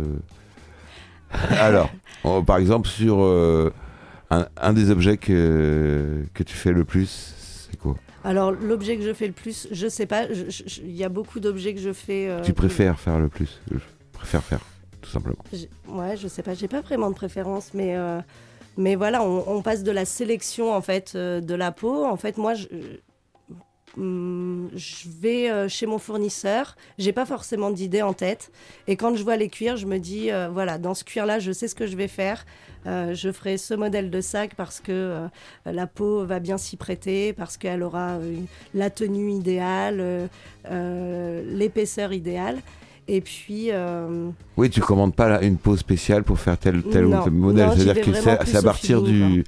alors, 1.60 1.90
on- 2.24 2.44
par 2.44 2.58
exemple 2.58 2.88
sur 2.88 3.22
euh, 3.22 3.72
un, 4.32 4.48
un 4.58 4.74
des 4.74 4.90
objets 4.92 5.18
que, 5.18 6.24
que 6.34 6.44
tu 6.44 6.56
fais 6.56 6.72
le 6.72 6.86
plus, 6.86 7.34
c'est 7.70 7.78
quoi? 7.78 7.96
Alors 8.24 8.52
l'objet 8.52 8.98
que 8.98 9.04
je 9.04 9.14
fais 9.14 9.28
le 9.28 9.34
plus, 9.34 9.68
je 9.72 9.88
sais 9.88 10.06
pas. 10.06 10.28
je- 10.28 10.50
je- 10.50 10.64
je- 10.68 10.82
Il 10.82 10.96
y 10.96 11.04
a 11.04 11.10
beaucoup 11.10 11.40
d'objets 11.40 11.74
que 11.74 11.80
je 11.80 11.94
fais. 11.94 12.28
euh, 12.30 12.42
Tu 12.44 12.52
que- 12.52 12.58
préfères 12.58 13.00
faire 13.00 13.18
le 13.20 13.30
plus? 13.30 13.60
Je 13.72 13.78
préfère 14.14 14.44
faire, 14.44 14.60
tout 15.02 15.10
simplement. 15.10 15.38
J'ai- 15.54 15.70
Ouais, 15.88 16.18
je 16.18 16.28
sais 16.28 16.44
pas, 16.44 16.54
j'ai 16.54 16.68
pas 16.68 16.82
vraiment 16.82 17.10
de 17.10 17.16
préférence, 17.16 17.70
mais, 17.74 17.96
euh, 17.96 18.20
mais 18.78 18.96
voilà, 18.96 19.24
on, 19.24 19.44
on 19.48 19.62
passe 19.62 19.84
de 19.84 19.92
la 19.92 20.04
sélection 20.06 20.74
en 20.74 20.82
fait 20.82 21.14
euh, 21.16 21.40
de 21.42 21.56
la 21.56 21.72
peau. 21.72 22.06
En 22.06 22.18
fait, 22.18 22.38
moi, 22.38 22.54
je, 22.56 22.68
hum, 23.98 24.70
je 24.76 25.08
vais 25.22 25.50
euh, 25.50 25.68
chez 25.68 25.86
mon 25.86 25.98
fournisseur, 25.98 26.76
j'ai 26.98 27.12
pas 27.12 27.26
forcément 27.26 27.72
d'idée 27.72 28.02
en 28.02 28.14
tête, 28.14 28.52
et 28.88 28.96
quand 28.96 29.16
je 29.16 29.24
vois 29.24 29.38
les 29.38 29.50
cuirs, 29.50 29.78
je 29.78 29.86
me 29.86 29.98
dis 29.98 30.32
euh, 30.32 30.50
voilà, 30.50 30.78
dans 30.78 30.94
ce 30.94 31.04
cuir-là, 31.04 31.40
je 31.40 31.52
sais 31.52 31.68
ce 31.68 31.76
que 31.76 31.88
je 31.88 31.96
vais 31.96 32.08
faire. 32.08 32.46
Euh, 32.88 33.14
je 33.14 33.30
ferai 33.32 33.58
ce 33.58 33.74
modèle 33.74 34.10
de 34.10 34.22
sac 34.22 34.56
parce 34.56 34.80
que 34.80 35.28
la 35.66 35.86
peau 35.86 36.26
va 36.26 36.40
bien 36.40 36.58
s'y 36.58 36.78
prêter, 36.78 37.34
parce 37.34 37.58
qu'elle 37.58 37.84
aura 37.84 38.18
la 38.74 38.90
tenue 38.90 39.32
idéale, 39.32 40.30
l'épaisseur 40.66 42.14
idéale. 42.14 42.60
Et 43.12 43.22
puis, 43.22 43.70
euh, 43.72 44.30
Oui, 44.56 44.70
tu 44.70 44.82
commandes 44.82 45.16
pas 45.16 45.28
là, 45.28 45.42
une 45.42 45.58
peau 45.58 45.76
spéciale 45.76 46.24
pour 46.24 46.40
faire 46.40 46.60
tel, 46.60 46.84
tel 46.84 47.08
ou 47.08 47.24
tel 47.24 47.34
modèle. 47.34 47.72
C'est-à-dire 47.76 48.06
que 48.06 48.14
c'est 48.14 48.56
à 48.56 48.62
partir 48.62 49.02
du, 49.02 49.44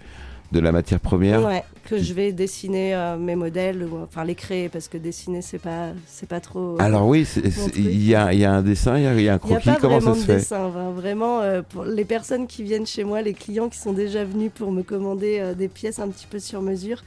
de 0.52 0.60
la 0.60 0.72
matière 0.72 1.00
première. 1.00 1.44
Ouais, 1.46 1.64
que 1.86 1.98
je 1.98 2.14
vais 2.14 2.32
dessiner 2.32 2.94
euh, 2.94 3.18
mes 3.18 3.36
modèles, 3.36 3.84
ou, 3.84 4.00
enfin 4.04 4.24
les 4.24 4.36
créer, 4.36 4.70
parce 4.70 4.88
que 4.88 4.98
dessiner, 4.98 5.42
c'est 5.42 5.60
pas, 5.60 5.90
c'est 6.08 6.28
pas 6.28 6.40
trop. 6.40 6.76
Alors 6.80 7.08
oui, 7.08 7.28
il 7.76 8.06
y 8.06 8.16
a, 8.16 8.34
il 8.34 8.40
y 8.40 8.46
a 8.46 8.52
un 8.54 8.62
dessin, 8.62 8.98
il 8.98 9.04
y 9.04 9.08
a, 9.08 9.14
y 9.14 9.14
un 9.14 9.18
il 9.20 9.24
n'y 9.24 9.30
a 9.30 9.40
croquis. 9.40 9.70
pas 9.70 9.78
Comment 9.80 10.00
vraiment 10.00 10.14
ça 10.16 10.20
se 10.22 10.26
de 10.28 10.32
fait? 10.34 10.38
dessin. 10.40 10.70
vraiment, 10.96 11.42
euh, 11.42 11.62
pour 11.68 11.86
les 11.86 12.06
personnes 12.06 12.48
qui 12.48 12.64
viennent 12.64 12.86
chez 12.88 13.04
moi, 13.04 13.22
les 13.22 13.34
clients 13.34 13.70
qui 13.70 13.78
sont 13.80 13.94
déjà 13.94 14.24
venus 14.24 14.52
pour 14.54 14.72
me 14.72 14.84
commander 14.84 15.40
euh, 15.40 15.54
des 15.54 15.68
pièces 15.68 16.00
un 16.00 16.10
petit 16.10 16.28
peu 16.30 16.40
sur 16.40 16.62
mesure, 16.62 17.04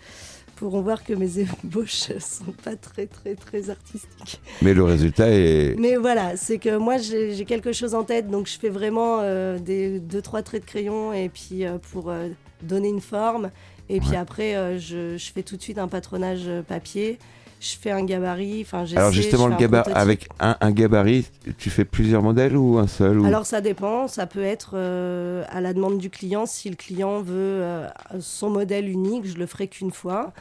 pourront 0.55 0.81
voir 0.81 1.05
que 1.05 1.13
mes 1.13 1.39
ébauches 1.39 2.13
sont 2.19 2.53
pas 2.65 2.77
très, 2.77 3.07
très, 3.07 3.35
très 3.35 3.71
artistiques. 3.71 4.41
Mais 4.63 4.75
le 4.75 4.85
résultat 4.85 5.29
est. 5.31 5.77
Mais 5.79 5.97
voilà, 5.97 6.37
c'est 6.37 6.59
que 6.59 6.77
moi 6.77 6.97
j'ai 6.99 7.45
quelque 7.45 7.73
chose 7.73 7.95
en 7.95 8.05
tête, 8.05 8.31
donc 8.31 8.47
je 8.47 8.59
fais 8.59 8.69
vraiment 8.69 9.19
euh, 9.21 9.59
des 9.59 10.01
deux 10.01 10.23
trois 10.23 10.43
traits 10.43 10.63
de 10.63 10.67
crayon 10.67 11.13
et 11.13 11.29
puis 11.29 11.65
euh, 11.65 11.79
pour 11.93 12.11
euh, 12.11 12.29
donner 12.63 12.89
une 12.89 13.01
forme. 13.01 13.51
Et 13.89 14.01
puis 14.01 14.17
après, 14.17 14.57
euh, 14.57 14.79
je, 14.79 15.19
je 15.19 15.33
fais 15.33 15.43
tout 15.43 15.57
de 15.57 15.63
suite 15.63 15.79
un 15.79 15.89
patronage 15.89 16.49
papier. 16.67 17.19
Je 17.65 17.79
fais 17.79 17.91
un 17.91 18.05
gabarit. 18.05 18.61
Enfin, 18.61 18.85
Alors 18.95 19.11
justement, 19.11 19.47
le 19.47 19.57
gabarit, 19.57 19.91
avec 19.95 20.29
un, 20.39 20.55
un 20.61 20.71
gabarit, 20.71 21.27
tu 21.57 21.71
fais 21.71 21.87
plusieurs 21.87 22.23
modèles 22.23 22.59
ou 22.59 22.77
un 22.77 22.87
seul 22.87 23.19
ou... 23.19 23.25
Alors 23.25 23.47
ça 23.47 23.63
dépend, 23.63 24.07
ça 24.07 24.27
peut 24.27 24.43
être 24.43 24.73
euh, 24.75 25.45
à 25.49 25.63
la 25.63 25.73
demande 25.73 25.97
du 25.97 26.11
client. 26.11 26.45
Si 26.45 26.69
le 26.69 26.77
client 26.77 27.23
veut 27.23 27.63
euh, 27.63 27.89
son 28.21 28.51
modèle 28.51 28.87
unique, 28.87 29.25
je 29.25 29.39
le 29.39 29.47
ferai 29.47 29.69
qu'une 29.69 29.93
fois. 29.93 30.35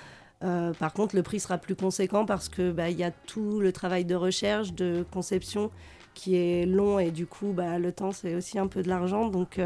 Euh, 0.44 0.74
par 0.74 0.92
contre, 0.92 1.16
le 1.16 1.24
prix 1.24 1.40
sera 1.40 1.58
plus 1.58 1.76
conséquent 1.76 2.26
parce 2.26 2.50
que 2.50 2.72
bah, 2.72 2.90
il 2.90 3.00
y 3.00 3.06
a 3.06 3.12
tout 3.12 3.62
le 3.62 3.72
travail 3.72 4.04
de 4.04 4.16
recherche, 4.16 4.74
de 4.74 5.06
conception 5.14 5.72
qui 6.16 6.36
est 6.36 6.66
long 6.66 7.00
et 7.00 7.10
du 7.10 7.26
coup, 7.26 7.54
bah, 7.54 7.80
le 7.80 7.94
temps 7.94 8.12
c'est 8.12 8.36
aussi 8.36 8.60
un 8.60 8.68
peu 8.68 8.84
de 8.84 8.90
l'argent. 8.90 9.30
Donc, 9.30 9.62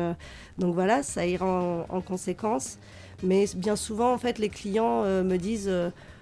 donc 0.59 0.75
voilà, 0.75 1.01
ça 1.01 1.25
ira 1.25 1.47
en, 1.47 1.85
en 1.89 2.01
conséquence. 2.01 2.77
Mais 3.23 3.45
bien 3.55 3.75
souvent, 3.75 4.13
en 4.13 4.19
fait, 4.19 4.37
les 4.37 4.49
clients 4.49 5.01
me 5.01 5.37
disent 5.37 5.71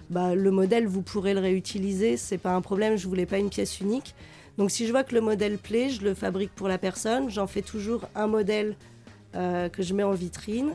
bah, 0.10 0.36
le 0.36 0.52
modèle, 0.52 0.88
vous 0.88 1.02
pourrez 1.02 1.34
le 1.34 1.40
réutiliser, 1.40 2.18
c'est 2.18 2.38
pas 2.38 2.54
un 2.54 2.62
problème, 2.62 2.96
je 2.96 3.08
voulais 3.08 3.26
pas 3.26 3.38
une 3.38 3.50
pièce 3.50 3.80
unique. 3.80 4.16
Donc 4.58 4.72
si 4.72 4.86
je 4.86 4.92
vois 4.92 5.04
que 5.04 5.14
le 5.14 5.22
modèle 5.22 5.58
plaît, 5.58 5.90
je 5.90 6.02
le 6.02 6.14
fabrique 6.14 6.52
pour 6.56 6.68
la 6.68 6.78
personne. 6.78 7.30
J'en 7.30 7.48
fais 7.48 7.62
toujours 7.62 8.08
un 8.16 8.28
modèle 8.28 8.76
euh, 9.36 9.68
que 9.68 9.84
je 9.84 9.94
mets 9.94 10.04
en 10.04 10.14
vitrine. 10.14 10.72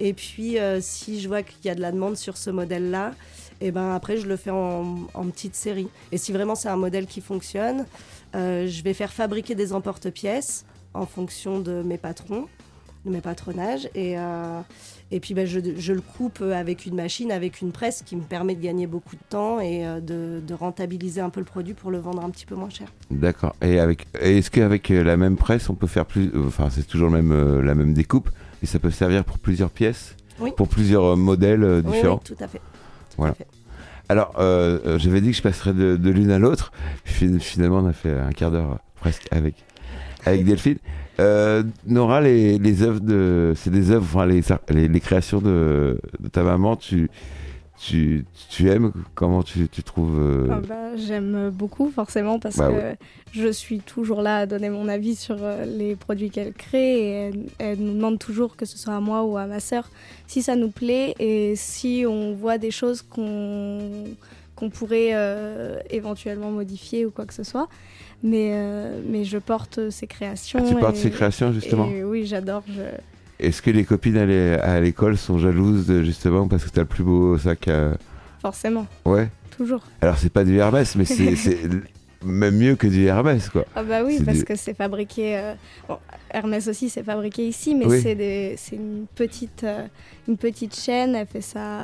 Et 0.00 0.12
puis 0.12 0.58
euh, 0.58 0.80
si 0.80 1.20
je 1.20 1.28
vois 1.28 1.42
qu'il 1.42 1.64
y 1.64 1.68
a 1.68 1.74
de 1.74 1.80
la 1.80 1.92
demande 1.92 2.16
sur 2.16 2.36
ce 2.36 2.50
modèle-là, 2.50 3.12
et 3.60 3.70
ben 3.70 3.94
après 3.94 4.16
je 4.16 4.26
le 4.26 4.36
fais 4.36 4.50
en, 4.50 5.06
petite 5.32 5.54
série. 5.54 5.88
Et 6.12 6.18
si 6.18 6.32
vraiment 6.32 6.54
c'est 6.54 6.68
un 6.68 6.76
modèle 6.76 7.06
qui 7.06 7.20
fonctionne, 7.20 7.86
euh, 8.34 8.66
je 8.66 8.82
vais 8.82 8.94
faire 8.94 9.12
fabriquer 9.12 9.54
des 9.54 9.72
emporte-pièces 9.72 10.64
en 10.92 11.06
fonction 11.06 11.60
de 11.60 11.82
mes 11.82 11.98
patrons, 11.98 12.46
de 13.04 13.10
mes 13.10 13.20
patronages. 13.20 13.88
Et, 13.94 14.16
et 15.10 15.20
puis 15.20 15.34
ben, 15.34 15.46
je, 15.46 15.60
je 15.76 15.92
le 15.92 16.00
coupe 16.00 16.40
avec 16.42 16.86
une 16.86 16.94
machine, 16.96 17.30
avec 17.30 17.60
une 17.60 17.72
presse 17.72 18.02
qui 18.04 18.16
me 18.16 18.22
permet 18.22 18.54
de 18.54 18.62
gagner 18.62 18.86
beaucoup 18.86 19.14
de 19.16 19.20
temps 19.28 19.60
et 19.60 19.86
euh, 19.86 20.00
de, 20.00 20.40
de 20.44 20.54
rentabiliser 20.54 21.20
un 21.20 21.30
peu 21.30 21.40
le 21.40 21.46
produit 21.46 21.74
pour 21.74 21.90
le 21.90 21.98
vendre 21.98 22.24
un 22.24 22.30
petit 22.30 22.46
peu 22.46 22.54
moins 22.54 22.70
cher. 22.70 22.88
D'accord. 23.10 23.54
Et 23.62 23.78
avec, 23.78 24.06
est-ce 24.20 24.50
qu'avec 24.50 24.90
euh, 24.90 25.04
la 25.04 25.16
même 25.16 25.36
presse, 25.36 25.68
on 25.70 25.74
peut 25.74 25.86
faire 25.86 26.06
plus, 26.06 26.30
euh, 26.34 26.46
enfin 26.46 26.68
c'est 26.70 26.86
toujours 26.86 27.10
le 27.10 27.22
même, 27.22 27.60
la 27.60 27.74
même 27.74 27.94
découpe, 27.94 28.30
et 28.62 28.66
ça 28.66 28.78
peut 28.78 28.90
servir 28.90 29.24
pour 29.24 29.38
plusieurs 29.38 29.70
pièces, 29.70 30.16
Oui. 30.40 30.50
pour 30.56 30.68
plusieurs 30.68 31.16
modèles 31.16 31.62
Oui, 31.84 31.92
différents? 31.92 32.20
oui, 32.24 32.34
tout 32.34 32.42
à 32.44 32.48
fait. 32.48 32.58
Tout 32.58 33.16
Voilà. 33.18 33.32
à 33.32 33.34
fait. 33.36 33.46
Alors, 34.08 34.34
euh, 34.38 34.98
j'avais 34.98 35.20
dit 35.22 35.30
que 35.30 35.36
je 35.36 35.42
passerais 35.42 35.72
de, 35.72 35.96
de 35.96 36.10
l'une 36.10 36.30
à 36.30 36.38
l'autre. 36.38 36.72
Finalement, 37.04 37.78
on 37.78 37.86
a 37.86 37.92
fait 37.94 38.12
un 38.12 38.32
quart 38.32 38.50
d'heure 38.50 38.78
presque 39.00 39.26
avec, 39.30 39.54
avec 40.26 40.44
Delphine. 40.44 40.76
Euh, 41.20 41.62
Nora, 41.86 42.20
les, 42.20 42.58
les 42.58 42.82
œuvres 42.82 43.00
de, 43.00 43.52
c'est 43.56 43.70
des 43.70 43.90
œuvres, 43.90 44.04
enfin, 44.04 44.26
les, 44.26 44.50
ar- 44.50 44.60
les, 44.70 44.88
les 44.88 45.00
créations 45.00 45.40
de, 45.40 45.98
de 46.20 46.28
ta 46.28 46.42
maman, 46.42 46.74
tu, 46.76 47.08
tu, 47.78 48.24
tu 48.50 48.68
aimes 48.70 48.92
Comment 49.14 49.42
tu, 49.42 49.68
tu 49.68 49.82
trouves 49.82 50.18
euh, 50.18 50.48
Ah 50.50 50.60
bah, 50.68 50.96
J'aime 50.96 51.50
beaucoup 51.50 51.90
forcément 51.90 52.38
parce 52.38 52.56
Bah 52.56 52.70
que 52.70 52.96
je 53.32 53.48
suis 53.50 53.80
toujours 53.80 54.22
là 54.22 54.38
à 54.38 54.46
donner 54.46 54.70
mon 54.70 54.88
avis 54.88 55.14
sur 55.16 55.36
euh, 55.40 55.64
les 55.64 55.96
produits 55.96 56.30
qu'elle 56.30 56.52
crée 56.52 56.98
et 56.98 57.10
elle, 57.10 57.40
elle 57.58 57.78
nous 57.78 57.94
demande 57.94 58.18
toujours 58.18 58.56
que 58.56 58.64
ce 58.64 58.78
soit 58.78 58.94
à 58.94 59.00
moi 59.00 59.24
ou 59.24 59.36
à 59.36 59.46
ma 59.46 59.58
sœur 59.60 59.90
si 60.28 60.40
ça 60.42 60.54
nous 60.56 60.70
plaît 60.70 61.14
et 61.18 61.54
si 61.56 62.04
on 62.08 62.32
voit 62.34 62.58
des 62.58 62.70
choses 62.70 63.02
qu'on 63.02 63.80
qu'on 64.56 64.70
pourrait 64.70 65.10
euh, 65.14 65.78
éventuellement 65.90 66.50
modifier 66.50 67.04
ou 67.06 67.10
quoi 67.10 67.26
que 67.26 67.34
ce 67.34 67.42
soit. 67.44 67.68
Mais, 68.22 68.50
euh, 68.54 69.00
mais 69.06 69.24
je 69.24 69.38
porte 69.38 69.90
ses 69.90 70.06
créations. 70.06 70.60
Ah, 70.62 70.68
Tu 70.68 70.74
portes 70.76 70.96
ces 70.96 71.10
créations 71.10 71.52
justement 71.52 71.88
et 71.90 72.04
oui, 72.04 72.24
j'adore. 72.26 72.62
Je... 72.68 72.82
Est-ce 73.44 73.60
que 73.60 73.70
les 73.70 73.84
copines 73.84 74.16
à 74.16 74.24
l'é- 74.24 74.54
à 74.54 74.80
l'école 74.80 75.16
sont 75.18 75.38
jalouses 75.38 75.86
de- 75.86 76.02
justement 76.02 76.46
parce 76.48 76.64
que 76.64 76.70
t'as 76.70 76.82
le 76.82 76.86
plus 76.86 77.04
beau 77.04 77.36
sac 77.36 77.68
à... 77.68 77.96
Forcément, 78.40 78.86
Ouais. 79.04 79.28
toujours. 79.56 79.82
Alors 80.00 80.16
c'est 80.18 80.32
pas 80.32 80.44
du 80.44 80.56
Hermès, 80.56 80.94
mais 80.96 81.04
c'est 81.04 81.34
même 82.24 82.56
mieux 82.56 82.74
que 82.76 82.86
du 82.86 83.04
Hermès 83.04 83.48
quoi. 83.50 83.64
Ah 83.76 83.82
bah 83.82 84.02
oui, 84.04 84.20
parce 84.24 84.38
du- 84.38 84.44
que 84.44 84.56
c'est 84.56 84.74
fabriqué... 84.74 85.36
euh, 85.38 85.54
bon, 85.88 85.98
Hermès 86.30 86.66
aussi, 86.68 86.88
c'est 86.90 87.02
fabriqué 87.04 87.46
ici, 87.46 87.74
mais 87.74 87.86
Oui. 87.86 88.00
c'est 88.02 88.14
des- 88.14 88.56
une, 88.72 89.06
petite, 89.14 89.62
euh, 89.64 89.86
une 90.26 90.36
petite 90.36 90.74
chaîne, 90.74 91.14
elle 91.14 91.26
fait 91.26 91.40
ça... 91.40 91.82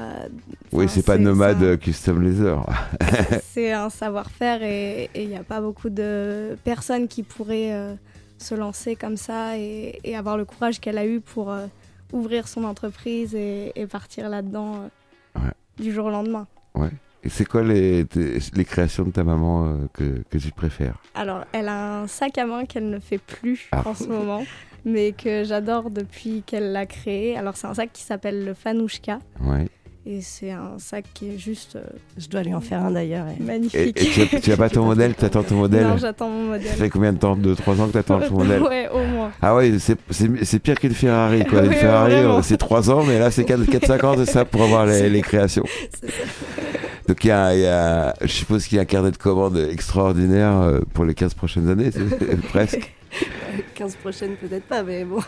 Oui, 0.72 0.86
c'est 0.88 1.04
pas 1.04 1.18
nomade 1.18 1.60
ça- 1.60 1.76
custom 1.76 2.22
laser. 2.22 2.64
C'est 3.52 3.72
un 3.72 3.90
savoir-faire 3.90 4.62
et 4.62 5.10
il 5.14 5.28
n'y 5.28 5.36
a 5.36 5.42
pas 5.44 5.60
beaucoup 5.60 5.90
de 5.90 6.56
personnes 6.64 7.06
qui 7.08 7.22
pourraient 7.22 7.72
euh, 7.72 7.94
se 8.38 8.54
lancer 8.54 8.96
comme 8.96 9.16
ça 9.16 9.56
et, 9.58 10.00
et 10.04 10.16
avoir 10.16 10.36
le 10.36 10.44
courage 10.44 10.80
qu'elle 10.80 10.98
a 10.98 11.06
eu 11.06 11.20
pour 11.20 11.52
ouvrir 12.12 12.48
son 12.48 12.64
entreprise 12.64 13.34
et, 13.34 13.72
et 13.76 13.86
partir 13.86 14.28
là-dedans 14.28 14.88
Ouais. 15.36 15.52
du 15.78 15.92
jour 15.92 16.06
au 16.06 16.10
lendemain. 16.10 16.46
Et 16.76 16.80
c'est 17.28 17.44
quoi 17.46 17.62
les, 17.62 18.06
les 18.54 18.64
créations 18.64 19.04
de 19.04 19.10
ta 19.10 19.24
maman 19.24 19.66
euh, 19.66 19.76
que, 19.92 20.22
que 20.30 20.38
tu 20.38 20.50
préfères? 20.52 20.96
Alors, 21.14 21.44
elle 21.52 21.68
a 21.68 22.00
un 22.02 22.06
sac 22.06 22.38
à 22.38 22.46
main 22.46 22.64
qu'elle 22.64 22.88
ne 22.90 22.98
fait 22.98 23.18
plus 23.18 23.68
Ah. 23.72 23.82
en 23.84 23.94
ce 23.94 24.04
moment, 24.04 24.44
mais 24.84 25.12
que 25.12 25.44
j'adore 25.44 25.90
depuis 25.90 26.42
qu'elle 26.46 26.72
l'a 26.72 26.86
créé. 26.86 27.36
Alors, 27.36 27.56
c'est 27.56 27.66
un 27.66 27.74
sac 27.74 27.90
qui 27.92 28.02
s'appelle 28.02 28.44
le 28.44 28.54
Fanouchka. 28.54 29.18
Ouais. 29.42 29.68
Et 30.06 30.22
c'est 30.22 30.50
un 30.50 30.78
sac 30.78 31.04
qui 31.12 31.28
est 31.28 31.38
juste 31.38 31.76
euh, 31.76 31.82
Je 32.16 32.26
dois 32.28 32.42
lui 32.42 32.54
en 32.54 32.60
faire 32.62 32.82
un 32.82 32.90
d'ailleurs. 32.90 33.26
et- 33.38 33.42
magnifique. 33.42 33.76
et 33.78 33.92
tu, 33.92 34.22
as, 34.22 34.40
tu 34.40 34.50
as 34.52 34.56
pas 34.56 34.70
ton 34.70 34.84
modèle 34.86 35.14
T'attends 35.14 35.42
ton 35.42 35.56
modèle 35.56 35.86
Non, 35.86 35.98
j'attends 35.98 36.30
mon 36.30 36.44
Ça 36.46 36.58
modèle. 36.58 36.72
fait 36.72 36.88
combien 36.88 37.12
de 37.12 37.18
temps 37.18 37.36
2-3 37.36 37.80
ans 37.80 37.86
que 37.88 37.92
t'attends 37.92 38.18
ton 38.20 38.38
modèle 38.38 38.62
Ouais, 38.62 38.88
au 38.88 39.04
moins. 39.04 39.30
Ah 39.42 39.54
ouais, 39.54 39.74
c'est- 39.78 40.58
pire 40.58 40.80
qu'une 40.80 40.94
Ferrari 40.94 41.44
quoi. 41.44 41.60
Une 41.64 41.68
Oui, 41.68 41.74
Ferrari, 41.74 42.14
euh, 42.14 42.40
c'est 42.42 42.56
3 42.56 42.90
ans, 42.90 43.04
mais 43.04 43.18
là 43.18 43.30
c'est 43.30 43.44
4-5 43.44 44.02
ans, 44.06 44.14
c'est 44.16 44.24
ça 44.30 44.46
pour 44.46 44.62
avoir 44.62 44.86
les, 44.86 45.10
les 45.10 45.20
créations. 45.20 45.64
Ça. 46.00 46.06
Donc 47.06 47.24
il 47.24 47.28
y 47.28 47.30
a, 47.32 47.54
il 47.54 47.60
y 47.60 47.66
a- 47.66 48.14
je 48.22 48.26
suppose 48.28 48.66
qu'il 48.66 48.76
y 48.76 48.78
a 48.78 48.82
un 48.82 48.86
carnet 48.86 49.10
de 49.10 49.16
commandes 49.18 49.58
extraordinaire 49.70 50.56
euh, 50.62 50.80
pour 50.94 51.04
les 51.04 51.12
15 51.14 51.34
prochaines 51.34 51.68
années, 51.68 51.90
presque. 52.50 52.90
15 53.74 53.96
prochaines 53.96 54.36
peut-être 54.36 54.64
pas, 54.64 54.82
mais 54.82 55.04
bon. 55.04 55.20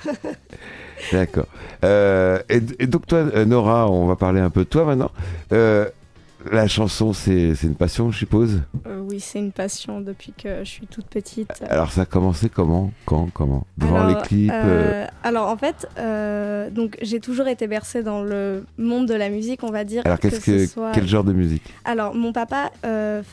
D'accord. 1.13 1.47
Euh, 1.85 2.39
et, 2.49 2.87
donc 2.87 3.07
toi, 3.07 3.19
euh, 3.19 3.45
Nora, 3.45 3.91
on 3.91 4.07
va 4.07 4.17
parler 4.17 4.41
un 4.41 4.51
peu 4.51 4.61
de 4.61 4.69
toi 4.69 4.85
maintenant. 4.85 5.11
Euh, 5.53 5.89
la 6.51 6.67
chanson, 6.69 7.13
c'est 7.13 7.53
une 7.63 7.75
passion, 7.75 8.11
je 8.11 8.19
suppose. 8.19 8.61
Euh, 8.87 9.01
oui, 9.09 9.21
c'est 9.21 9.39
une 9.39 9.53
passion 9.53 10.01
depuis 10.01 10.33
que 10.33 10.61
je 10.65 10.69
suis 10.69 10.87
toute 10.87 11.07
petite. 11.07 11.63
Alors, 11.69 11.91
ça 11.93 12.03
a 12.03 12.07
commencé 12.07 12.49
comment 12.49 12.91
Quand 13.07 13.29
Comment? 13.33 13.67
Devant 13.79 14.01
Alors, 14.01 14.09
les 14.21 14.27
clips 14.27 14.51
euh, 14.53 15.05
euh, 15.05 15.07
alors 15.23 15.49
en 15.49 15.57
fait, 15.57 15.87
donc 16.75 16.99
j'ai 17.03 17.21
toujours 17.21 17.47
été 17.49 17.67
bercée 17.67 18.03
dans 18.03 18.23
le 18.23 18.65
monde 18.79 19.07
de 19.07 19.15
la 19.15 19.29
musique, 19.29 19.63
on 19.63 19.71
va 19.71 19.85
dire. 19.85 20.03
Alors, 20.05 20.19
qu'est-ce 20.19 20.41
que, 20.41 20.67
soit- 20.67 20.93
quel 20.93 21.07
genre 21.07 21.25
de 21.25 21.33
musique? 21.33 21.63
Alors 21.85 22.15
mon 22.15 22.33
papa 22.33 22.71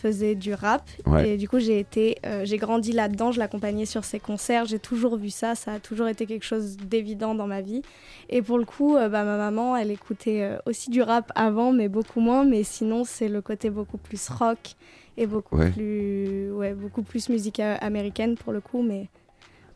faisait 0.01 0.35
du 0.35 0.53
rap 0.53 0.83
Ouais. 1.05 1.29
et 1.31 1.37
du 1.37 1.47
coup 1.49 1.59
j'ai 1.59 1.79
été, 1.79 2.17
j'ai 2.43 2.57
grandi 2.57 2.91
là-dedans, 2.91 3.31
je 3.31 3.39
l'accompagnais 3.39 3.85
sur 3.85 4.03
ses 4.05 4.19
concerts, 4.19 4.65
j'ai 4.65 4.79
toujours 4.79 5.17
vu 5.17 5.29
ça, 5.29 5.55
ça 5.55 5.73
a 5.73 5.79
toujours 5.79 6.07
été 6.07 6.25
quelque 6.25 6.45
chose 6.45 6.77
d'évident 6.77 7.35
dans 7.35 7.47
ma 7.47 7.61
vie. 7.61 7.81
Et 8.29 8.41
pour 8.43 8.59
le 8.59 8.65
coup, 8.65 8.93
bah, 8.93 9.09
ma 9.09 9.37
maman, 9.37 9.75
elle 9.75 9.89
écoutait 9.89 10.47
aussi 10.67 10.91
du 10.91 11.01
rap 11.01 11.31
avant, 11.33 11.71
mais 11.73 11.87
beaucoup 11.87 12.19
moins. 12.19 12.43
Mais 12.45 12.61
sinon, 12.63 12.98
c'est 13.05 13.27
le 13.29 13.41
côté 13.41 13.69
beaucoup 13.69 13.97
plus 13.97 14.29
rock 14.29 14.75
et 15.17 15.27
beaucoup 15.27 15.57
Ouais. 15.57 15.71
plus, 15.71 16.51
ouais, 16.51 16.73
beaucoup 16.73 17.01
plus 17.01 17.29
musique 17.29 17.59
américaine 17.59 18.35
pour 18.35 18.53
le 18.53 18.61
coup. 18.61 18.81
Mais, 18.81 19.07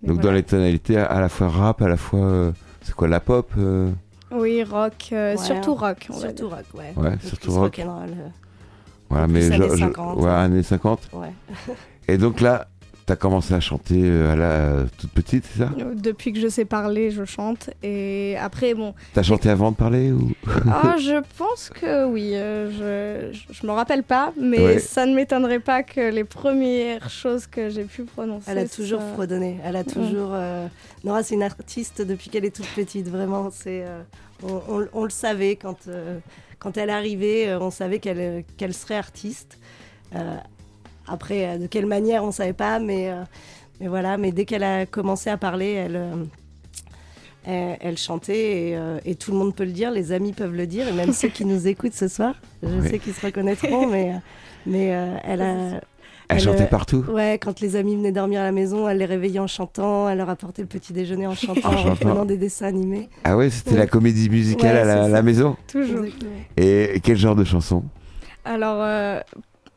mais 0.01 0.07
Donc, 0.09 0.17
dans 0.17 0.23
voilà. 0.23 0.37
les 0.37 0.43
tonalités, 0.43 0.97
à 0.97 1.19
la 1.19 1.29
fois 1.29 1.49
rap, 1.49 1.81
à 1.81 1.87
la 1.87 1.97
fois. 1.97 2.19
euh, 2.19 2.51
c'est 2.81 2.93
quoi, 2.95 3.07
la 3.07 3.19
pop 3.19 3.51
euh? 3.57 3.91
Oui, 4.31 4.63
rock, 4.63 5.09
euh, 5.11 5.31
Ouais, 5.31 5.37
surtout 5.37 5.75
rock. 5.75 6.07
On 6.09 6.13
Surtout 6.19 6.49
rock, 6.49 6.65
ouais. 6.73 6.93
Ouais, 6.97 7.13
Et 7.23 7.27
surtout 7.27 7.47
plus 7.47 7.53
rock. 7.53 7.75
rock'n'roll, 7.77 8.09
euh, 8.09 8.27
Voilà, 9.09 9.27
mais 9.27 9.45
années 9.45 9.57
genre- 9.57 9.69
je- 9.75 9.77
50. 9.77 10.19
ouais, 10.19 10.29
années 10.29 10.63
50. 10.63 11.09
ouais. 11.13 11.31
Et 12.07 12.17
donc 12.17 12.41
là, 12.41 12.67
t'as 13.05 13.15
commencé 13.15 13.53
à 13.53 13.59
chanter 13.59 14.01
euh, 14.03 14.31
à 14.31 14.35
la 14.35 14.45
euh, 14.51 14.85
toute 14.97 15.11
petite, 15.11 15.45
c'est 15.51 15.59
ça 15.59 15.69
Euh, 15.79 15.93
Depuis 15.95 16.31
que 16.33 16.39
je 16.39 16.47
sais 16.47 16.65
parler, 16.65 17.11
je 17.11 17.25
chante. 17.25 17.69
Et 17.83 18.35
après, 18.39 18.73
bon, 18.73 18.93
T'as 19.13 19.23
chanté 19.23 19.49
avant 19.49 19.71
de 19.71 19.75
parler 19.75 20.11
ou 20.11 20.31
Ah, 20.71 20.95
je 20.99 21.21
pense 21.37 21.69
que 21.69 22.05
oui. 22.05 22.31
euh, 22.35 23.31
je, 23.31 23.37
je, 23.37 23.53
je 23.53 23.67
me 23.67 23.71
rappelle 23.71 24.03
pas, 24.03 24.31
mais 24.39 24.59
Ouais. 24.59 24.79
ça 24.79 25.05
ne 25.05 25.13
m'étonnerait 25.15 25.59
pas 25.59 25.83
que 25.83 26.11
les 26.11 26.23
premières 26.23 27.09
choses 27.09 27.45
que 27.47 27.69
j'ai 27.69 27.83
pu 27.83 28.03
prononcer. 28.03 28.49
Elle 28.51 28.59
a 28.59 28.67
toujours 28.67 29.01
soient- 29.01 29.13
fredonné. 29.15 29.57
Elle 29.63 29.75
a 29.75 29.83
toujours. 29.83 30.31
euh, 30.33 30.67
Nora, 31.03 31.23
c'est 31.23 31.35
une 31.35 31.43
artiste 31.43 32.01
depuis 32.01 32.29
qu'elle 32.29 32.45
est 32.45 32.55
toute 32.55 32.67
petite. 32.75 33.07
Vraiment, 33.09 33.49
c'est. 33.51 33.83
euh, 33.85 34.01
on, 34.43 34.61
on- 34.69 34.87
on 34.93 35.03
le 35.03 35.09
savait 35.09 35.55
quand 35.55 35.87
euh, 35.87 36.19
quand 36.59 36.77
elle 36.77 36.89
arrivait. 36.89 37.53
on 37.55 37.71
savait 37.71 37.99
qu'elle 37.99 38.43
qu'elle 38.57 38.73
serait 38.73 38.95
artiste. 38.97 39.57
Euh, 40.15 40.37
après, 41.07 41.45
euh, 41.47 41.57
de 41.57 41.67
quelle 41.67 41.85
manière, 41.85 42.23
on 42.23 42.31
savait 42.31 42.53
pas, 42.53 42.79
mais 42.79 43.09
euh, 43.09 43.23
mais 43.79 43.87
voilà. 43.87 44.17
Mais 44.17 44.31
dès 44.31 44.45
qu'elle 44.45 44.63
a 44.63 44.85
commencé 44.85 45.29
à 45.29 45.37
parler, 45.37 45.71
elle. 45.73 45.95
euh, 45.95 46.15
elle, 47.45 47.77
elle 47.81 47.97
chantait 47.97 48.69
et, 48.69 48.77
euh, 48.77 48.99
et 49.05 49.15
tout 49.15 49.31
le 49.31 49.37
monde 49.37 49.53
peut 49.53 49.65
le 49.65 49.71
dire, 49.73 49.91
les 49.91 50.13
amis 50.13 50.31
peuvent 50.31 50.55
le 50.55 50.65
dire, 50.65 50.87
et 50.87 50.93
même 50.93 51.11
ceux 51.11 51.27
qui 51.27 51.43
nous 51.53 51.67
écoutent 51.67 51.93
ce 51.93 52.07
soir, 52.07 52.35
je 52.61 52.67
Oui. 52.69 52.87
sais 52.89 52.99
qu'ils 52.99 53.13
se 53.13 53.19
reconnaîtront, 53.19 53.85
mais, 53.87 54.13
mais 54.65 54.93
euh, 54.95 55.17
elle 55.25 55.41
a, 55.41 55.55
Elle 55.55 55.81
Elle, 56.29 56.39
chantait 56.39 56.63
euh, 56.63 56.67
partout 56.67 57.03
Ouais, 57.09 57.37
quand 57.41 57.59
les 57.59 57.75
amis 57.75 57.97
venaient 57.97 58.13
dormir 58.13 58.39
à 58.39 58.43
la 58.45 58.53
maison, 58.53 58.87
elle 58.87 58.97
les 58.99 59.05
réveillait 59.05 59.39
en 59.39 59.47
chantant, 59.47 60.07
elle 60.07 60.19
leur 60.19 60.29
apportait 60.29 60.61
le 60.61 60.69
petit 60.69 60.93
déjeuner 60.93 61.27
en 61.27 61.35
chantant, 61.35 61.67
En 61.69 61.73
en 61.73 61.95
chantant. 61.95 62.23
des 62.23 62.37
dessins 62.37 62.67
animés. 62.67 63.09
Ah 63.25 63.35
ouais, 63.35 63.49
c'était 63.49 63.71
Ouais. 63.71 63.77
la 63.79 63.87
comédie 63.87 64.29
musicale 64.29 64.75
Ouais, 64.75 64.81
à 64.81 64.85
la, 64.85 65.07
la 65.09 65.21
maison 65.21 65.57
Toujours. 65.67 66.05
Et 66.55 67.01
quel 67.03 67.17
genre 67.17 67.35
de 67.35 67.43
chanson? 67.43 67.83
Alors, 68.45 68.77
euh, 68.79 69.19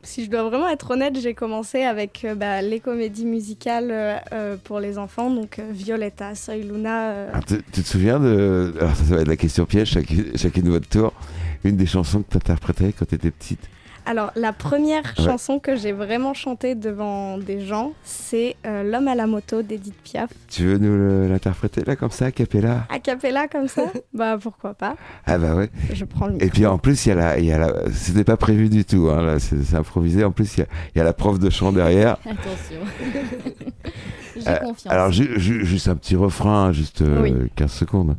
si 0.03 0.25
je 0.25 0.29
dois 0.29 0.43
vraiment 0.43 0.67
être 0.69 0.91
honnête, 0.91 1.19
j'ai 1.19 1.33
commencé 1.33 1.83
avec 1.83 2.23
euh, 2.23 2.35
bah, 2.35 2.61
les 2.61 2.79
comédies 2.79 3.25
musicales 3.25 3.89
euh, 3.91 4.17
euh, 4.31 4.57
pour 4.63 4.79
les 4.79 4.97
enfants, 4.97 5.29
donc 5.29 5.59
Violetta, 5.71 6.35
Soy 6.35 6.63
Luna. 6.63 7.29
Alors, 7.29 7.45
tu, 7.45 7.61
tu 7.71 7.81
te 7.83 7.87
souviens 7.87 8.19
de... 8.19 8.73
Ça, 8.79 9.15
va 9.15 9.21
être 9.21 9.27
la 9.27 9.35
question 9.35 9.65
piège, 9.65 9.91
chacune, 9.91 10.37
chacune 10.37 10.63
de 10.63 10.69
votre 10.69 10.87
tour. 10.87 11.13
Une 11.63 11.75
des 11.75 11.85
chansons 11.85 12.21
que 12.21 12.33
t'interprétais 12.33 12.93
quand 12.93 13.05
t'étais 13.05 13.31
petite? 13.31 13.69
Alors, 14.09 14.31
la 14.37 14.53
première 14.53 15.03
Ouais. 15.17 15.25
chanson 15.25 15.59
que 15.59 15.75
j'ai 15.75 15.91
vraiment 15.91 16.33
chantée 16.33 16.75
devant 16.75 17.37
des 17.37 17.59
gens, 17.65 17.91
c'est 18.03 18.55
euh, 18.65 18.81
L'homme 18.83 19.07
à 19.09 19.15
la 19.15 19.27
moto 19.27 19.61
d'Edith 19.63 19.95
Piaf. 20.01 20.29
Tu 20.47 20.63
veux 20.65 20.77
nous 20.77 21.27
l'interpréter 21.29 21.83
là 21.85 21.95
comme 21.97 22.11
ça, 22.11 22.27
a 22.27 22.31
cappella? 22.31 22.85
A 22.89 22.99
cappella 22.99 23.47
comme 23.49 23.67
ça? 23.67 23.83
Bah 24.13 24.37
pourquoi 24.41 24.73
pas 24.73 24.95
Ah 25.25 25.37
bah 25.37 25.55
ouais. 25.55 25.69
Je 25.93 26.05
prends 26.05 26.27
le 26.27 26.41
Et 26.41 26.47
puis 26.49 26.65
en 26.65 26.77
plus, 26.77 27.05
il 27.05 27.09
y 27.09 27.11
a 27.11 27.15
la... 27.15 27.37
il 27.39 27.45
Y 27.45 27.51
a 27.51 27.57
la... 27.57 27.73
C'était 27.91 28.23
pas 28.23 28.37
prévu 28.37 28.69
du 28.69 28.85
tout, 28.85 29.09
hein, 29.11 29.21
là, 29.21 29.39
c'est 29.39 29.75
improvisé. 29.75 30.23
En 30.23 30.31
plus, 30.31 30.55
il 30.55 30.61
y 30.61 30.63
a, 30.63 30.67
il 30.95 30.97
y 30.99 31.01
a 31.01 31.03
la 31.03 31.13
prof 31.13 31.37
de 31.37 31.49
chant 31.49 31.71
derrière. 31.73 32.13
Attention. 32.25 32.79
J'ai 34.37 34.47
Euh, 34.47 34.55
confiance. 34.59 34.93
Alors 34.93 35.11
ju- 35.11 35.39
ju- 35.39 35.65
juste 35.65 35.87
un 35.87 35.95
petit 35.95 36.15
refrain, 36.15 36.71
juste 36.71 37.01
euh, 37.01 37.21
Oui. 37.23 37.33
15 37.55 37.71
secondes. 37.71 38.15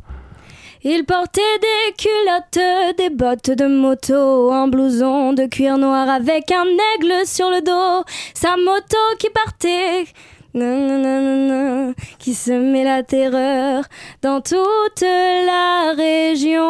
Il 0.81 1.03
portait 1.03 1.41
des 1.61 1.93
culottes, 1.97 2.95
des 2.97 3.09
bottes 3.09 3.51
de 3.51 3.65
moto, 3.67 4.49
un 4.53 4.69
blouson 4.69 5.33
de 5.33 5.45
cuir 5.45 5.77
noir 5.77 6.07
avec 6.07 6.53
un 6.53 6.63
aigle 6.63 7.25
sur 7.25 7.49
le 7.49 7.61
dos, 7.61 8.05
sa 8.33 8.55
moto 8.55 8.97
qui 9.19 9.29
partait. 9.29 10.05
nananana, 10.53 11.93
Qui 12.17 12.33
semait 12.33 12.85
la 12.85 13.03
terreur 13.03 13.83
dans 14.21 14.39
toute 14.39 15.01
la 15.01 15.91
région. 15.97 16.69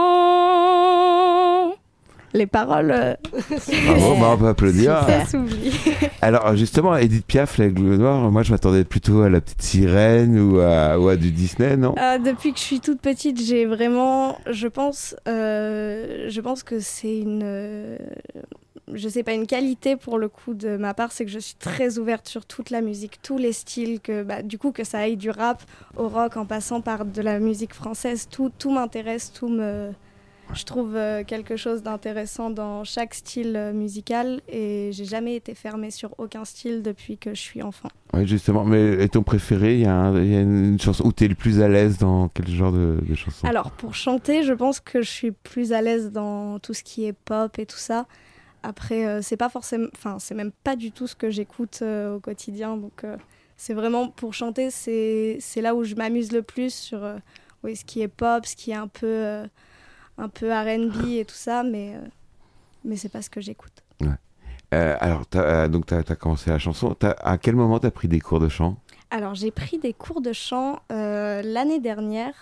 Les 2.34 2.46
paroles, 2.46 2.92
euh, 2.92 3.16
Bravo, 3.88 4.16
bah, 4.20 4.30
on 4.34 4.38
peut 4.38 4.48
applaudir. 4.48 5.04
ça 5.08 5.26
s'oublie. 5.26 5.72
Alors 6.22 6.56
justement, 6.56 6.96
Edith 6.96 7.26
Piaf, 7.26 7.58
l'aigle 7.58 7.96
noir, 7.96 8.30
moi 8.32 8.44
je 8.44 8.52
m'attendais 8.52 8.84
plutôt 8.84 9.22
à 9.22 9.30
la 9.30 9.42
petite 9.42 9.62
sirène 9.62 10.40
ou 10.40 10.60
à, 10.60 11.00
ou 11.00 11.08
à 11.08 11.16
du 11.16 11.32
Disney, 11.32 11.76
non? 11.76 11.96
Euh, 11.98 12.18
depuis 12.20 12.54
que 12.54 12.60
je 12.60 12.64
suis 12.64 12.80
toute 12.82 13.02
petite, 13.02 13.42
j'ai 13.42 13.66
vraiment, 13.66 14.38
je 14.50 14.68
pense, 14.68 15.16
euh, 15.28 16.26
je 16.30 16.42
pense 16.42 16.62
que 16.64 16.80
c'est 16.80 17.18
une, 17.18 17.42
euh, 17.44 17.98
je 18.94 19.10
sais 19.10 19.24
pas, 19.24 19.34
une 19.34 19.48
qualité 19.48 19.96
pour 19.96 20.18
le 20.20 20.30
coup 20.30 20.54
de 20.54 20.78
ma 20.78 20.94
part, 20.94 21.12
c'est 21.12 21.26
que 21.26 21.32
je 21.32 21.40
suis 21.40 21.56
très 21.56 21.98
ouverte 21.98 22.28
sur 22.28 22.46
toute 22.46 22.70
la 22.70 22.82
musique, 22.82 23.20
tous 23.24 23.38
les 23.38 23.54
styles, 23.54 24.00
que 24.02 24.24
bah, 24.24 24.42
du 24.44 24.58
coup 24.58 24.72
que 24.72 24.84
ça 24.84 25.00
aille 25.00 25.18
du 25.18 25.32
rap 25.32 25.64
au 25.98 26.08
rock 26.08 26.38
en 26.38 26.46
passant 26.46 26.82
par 26.82 27.06
de 27.06 27.22
la 27.22 27.40
musique 27.40 27.74
française, 27.74 28.28
tout, 28.30 28.52
tout 28.58 28.72
m'intéresse, 28.72 29.32
tout 29.34 29.48
me, 29.50 29.90
je 30.54 30.64
trouve 30.64 30.96
euh, 30.96 31.24
quelque 31.24 31.56
chose 31.56 31.84
d'intéressant 31.84 32.50
dans 32.50 32.84
chaque 32.84 33.14
style 33.14 33.56
euh, 33.56 33.74
musical 33.74 34.42
et 34.48 34.90
j'ai 34.94 35.06
jamais 35.06 35.36
été 35.36 35.54
fermée 35.56 35.92
sur 35.92 36.16
aucun 36.18 36.46
style 36.46 36.82
depuis 36.82 37.18
que 37.18 37.34
je 37.34 37.42
suis 37.42 37.62
enfant. 37.62 37.90
Oui, 38.14 38.28
justement. 38.28 38.64
Mais 38.64 39.04
et 39.04 39.10
ton 39.10 39.24
préféré, 39.24 39.76
il 39.76 39.82
y, 39.82 39.84
y 39.84 39.88
a 39.88 40.42
une 40.42 40.80
chanson 40.80 41.06
où 41.06 41.14
tu 41.14 41.26
es 41.26 41.28
le 41.28 41.36
plus 41.36 41.62
à 41.62 41.68
l'aise 41.68 41.98
dans 41.98 42.30
quel 42.30 42.48
genre 42.48 42.72
de, 42.72 42.98
de 43.02 43.16
chanson? 43.16 43.48
Alors, 43.48 43.72
pour 43.72 43.96
chanter, 43.96 44.44
je 44.44 44.54
pense 44.54 44.80
que 44.80 45.02
je 45.02 45.10
suis 45.10 45.32
plus 45.32 45.74
à 45.74 45.82
l'aise 45.82 46.12
dans 46.12 46.60
tout 46.60 46.74
ce 46.74 46.84
qui 46.84 47.06
est 47.06 47.14
pop 47.14 47.60
et 47.60 47.66
tout 47.66 47.78
ça. 47.78 48.08
Après, 48.64 49.06
euh, 49.06 49.22
c'est 49.22 49.38
pas 49.38 49.50
forcément. 49.50 49.88
Enfin, 49.96 50.18
c'est 50.20 50.36
même 50.36 50.52
pas 50.64 50.76
du 50.76 50.92
tout 50.92 51.08
ce 51.08 51.16
que 51.16 51.30
j'écoute 51.30 51.80
euh, 51.82 52.16
au 52.16 52.20
quotidien. 52.20 52.76
Donc, 52.76 53.04
euh, 53.04 53.16
c'est 53.56 53.74
vraiment 53.74 54.10
pour 54.10 54.34
chanter, 54.34 54.70
c'est 54.72 55.62
là 55.62 55.76
où 55.76 55.84
je 55.84 55.96
m'amuse 55.96 56.32
le 56.32 56.42
plus 56.42 56.74
sur 56.74 57.02
oui, 57.64 57.76
ce 57.76 57.84
qui 57.84 58.02
est 58.02 58.08
pop, 58.08 58.46
ce 58.46 58.56
qui 58.56 58.72
est 58.72 58.76
un 58.76 58.88
peu, 58.88 59.44
un 60.20 60.30
peu 60.30 60.52
RB 60.52 61.08
et 61.08 61.26
tout 61.26 61.36
ça. 61.36 61.64
Mais, 61.64 61.96
euh, 61.96 62.00
mais 62.84 62.96
c'est 62.96 63.10
pas 63.10 63.22
ce 63.22 63.30
que 63.30 63.42
j'écoute. 63.42 63.84
Euh, 64.74 64.96
Alors, 65.00 65.24
euh, 65.36 65.68
donc 65.68 65.88
tu 65.88 65.94
as, 65.94 66.04
commencé 66.16 66.50
la 66.50 66.60
chanson. 66.60 66.96
À 67.02 67.38
quel 67.38 67.56
moment 67.56 67.80
tu 67.80 67.88
as 67.88 67.92
pris 67.92 68.08
des 68.08 68.20
cours 68.20 68.40
de 68.40 68.50
chant? 68.50 68.78
Alors, 69.10 69.34
j'ai 69.34 69.52
pris 69.52 69.80
des 69.80 69.94
cours 69.94 70.22
de 70.22 70.34
chant 70.34 70.80
euh, 70.92 71.42
l'année 71.42 71.80
dernière. 71.80 72.36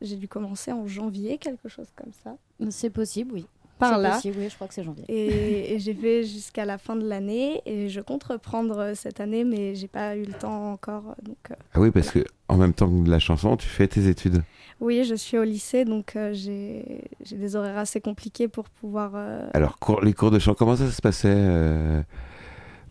J'ai 0.00 0.16
dû 0.16 0.28
commencer 0.28 0.72
en 0.72 0.86
janvier, 0.86 1.38
quelque 1.38 1.68
chose 1.68 1.88
comme 1.94 2.12
ça. 2.24 2.36
C'est 2.70 2.90
possible, 2.90 3.32
oui. 3.32 3.46
Par 3.78 3.98
là. 3.98 4.10
possible, 4.12 4.38
oui, 4.40 4.48
je 4.50 4.54
crois 4.54 4.68
que 4.68 4.74
c'est 4.74 4.82
janvier. 4.84 5.04
Et, 5.08 5.72
et 5.74 5.78
j'ai 5.78 5.94
fait 5.94 6.24
jusqu'à 6.24 6.64
la 6.64 6.78
fin 6.78 6.96
de 6.96 7.06
l'année 7.06 7.62
et 7.66 7.88
je 7.88 8.00
compte 8.00 8.24
reprendre 8.24 8.78
euh, 8.78 8.94
cette 8.94 9.20
année, 9.20 9.44
mais 9.44 9.74
j'ai 9.74 9.88
pas 9.88 10.16
eu 10.16 10.24
le 10.24 10.34
temps 10.34 10.72
encore. 10.72 11.14
Donc 11.22 11.38
euh, 11.50 11.54
Ah 11.74 11.80
oui, 11.80 11.90
parce 11.90 12.10
que 12.10 12.24
en 12.48 12.56
même 12.56 12.72
temps 12.74 12.88
que 12.90 13.08
la 13.08 13.18
chanson, 13.18 13.56
tu 13.56 13.66
fais 13.68 13.86
tes 13.88 14.08
études. 14.08 14.42
oui, 14.80 15.04
je 15.04 15.14
suis 15.14 15.38
au 15.38 15.44
lycée, 15.44 15.84
donc 15.84 16.16
euh, 16.16 16.30
j'ai 16.32 17.02
j'ai 17.24 17.36
des 17.36 17.56
horaires 17.56 17.78
assez 17.78 18.00
compliqués 18.00 18.48
pour 18.48 18.68
pouvoir. 18.68 19.12
euh, 19.14 19.46
Alors, 19.54 19.78
cours- 19.78 20.00
les 20.00 20.12
cours 20.14 20.30
de 20.30 20.38
chant, 20.38 20.54
comment 20.54 20.76
ça 20.76 20.90
se 20.90 21.00
passait, 21.02 21.28
euh, 21.30 22.02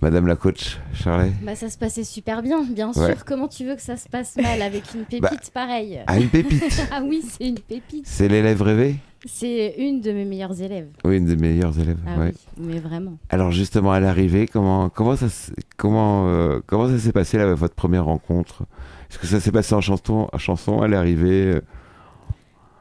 Madame 0.01 0.27
la 0.27 0.35
coach, 0.35 0.77
Charlet? 0.93 1.31
Bah, 1.41 1.55
ça 1.55 1.69
se 1.69 1.77
passait 1.77 2.03
super 2.03 2.43
bien, 2.43 2.63
bien 2.63 2.91
Ouais. 2.93 3.07
sûr. 3.13 3.25
Comment 3.25 3.47
tu 3.47 3.65
veux 3.65 3.75
que 3.75 3.81
ça 3.81 3.97
se 3.97 4.07
passe 4.07 4.35
mal 4.37 4.61
avec 4.61 4.93
une 4.93 5.05
pépite 5.05 5.49
pareille? 5.51 6.01
Ah, 6.05 6.19
une 6.19 6.29
pépite 6.29 6.63
Ah 6.91 7.01
oui, 7.03 7.23
c'est 7.23 7.47
une 7.47 7.59
pépite. 7.59 8.05
C'est 8.07 8.27
l'élève 8.27 8.61
rêvé? 8.61 8.97
C'est 9.25 9.75
une 9.77 10.01
de 10.01 10.11
mes 10.11 10.25
meilleures 10.25 10.61
élèves. 10.61 10.89
Oui, 11.03 11.17
une 11.17 11.25
des 11.25 11.35
meilleures 11.35 11.77
élèves. 11.79 11.97
Ah 12.05 12.19
ouais. 12.19 12.33
oui, 12.57 12.65
mais 12.67 12.79
vraiment. 12.79 13.17
Alors 13.29 13.51
justement, 13.51 13.91
à 13.91 13.99
l'arrivée, 13.99 14.47
comment 14.47 14.89
comment 14.89 15.15
ça 15.15 15.27
comment 15.75 16.27
euh, 16.27 16.59
comment 16.65 16.87
ça 16.87 16.99
s'est 16.99 17.11
passé 17.11 17.37
là, 17.37 17.53
votre 17.53 17.75
première 17.75 18.05
rencontre? 18.05 18.63
Est-ce 19.09 19.17
que 19.17 19.27
ça 19.27 19.39
s'est 19.39 19.51
passé 19.51 19.73
en 19.73 19.81
chanson 19.81 20.29
en 20.31 20.37
chanson 20.37 20.81
à 20.81 20.87
l'arrivée 20.87 21.55
euh, 21.55 21.61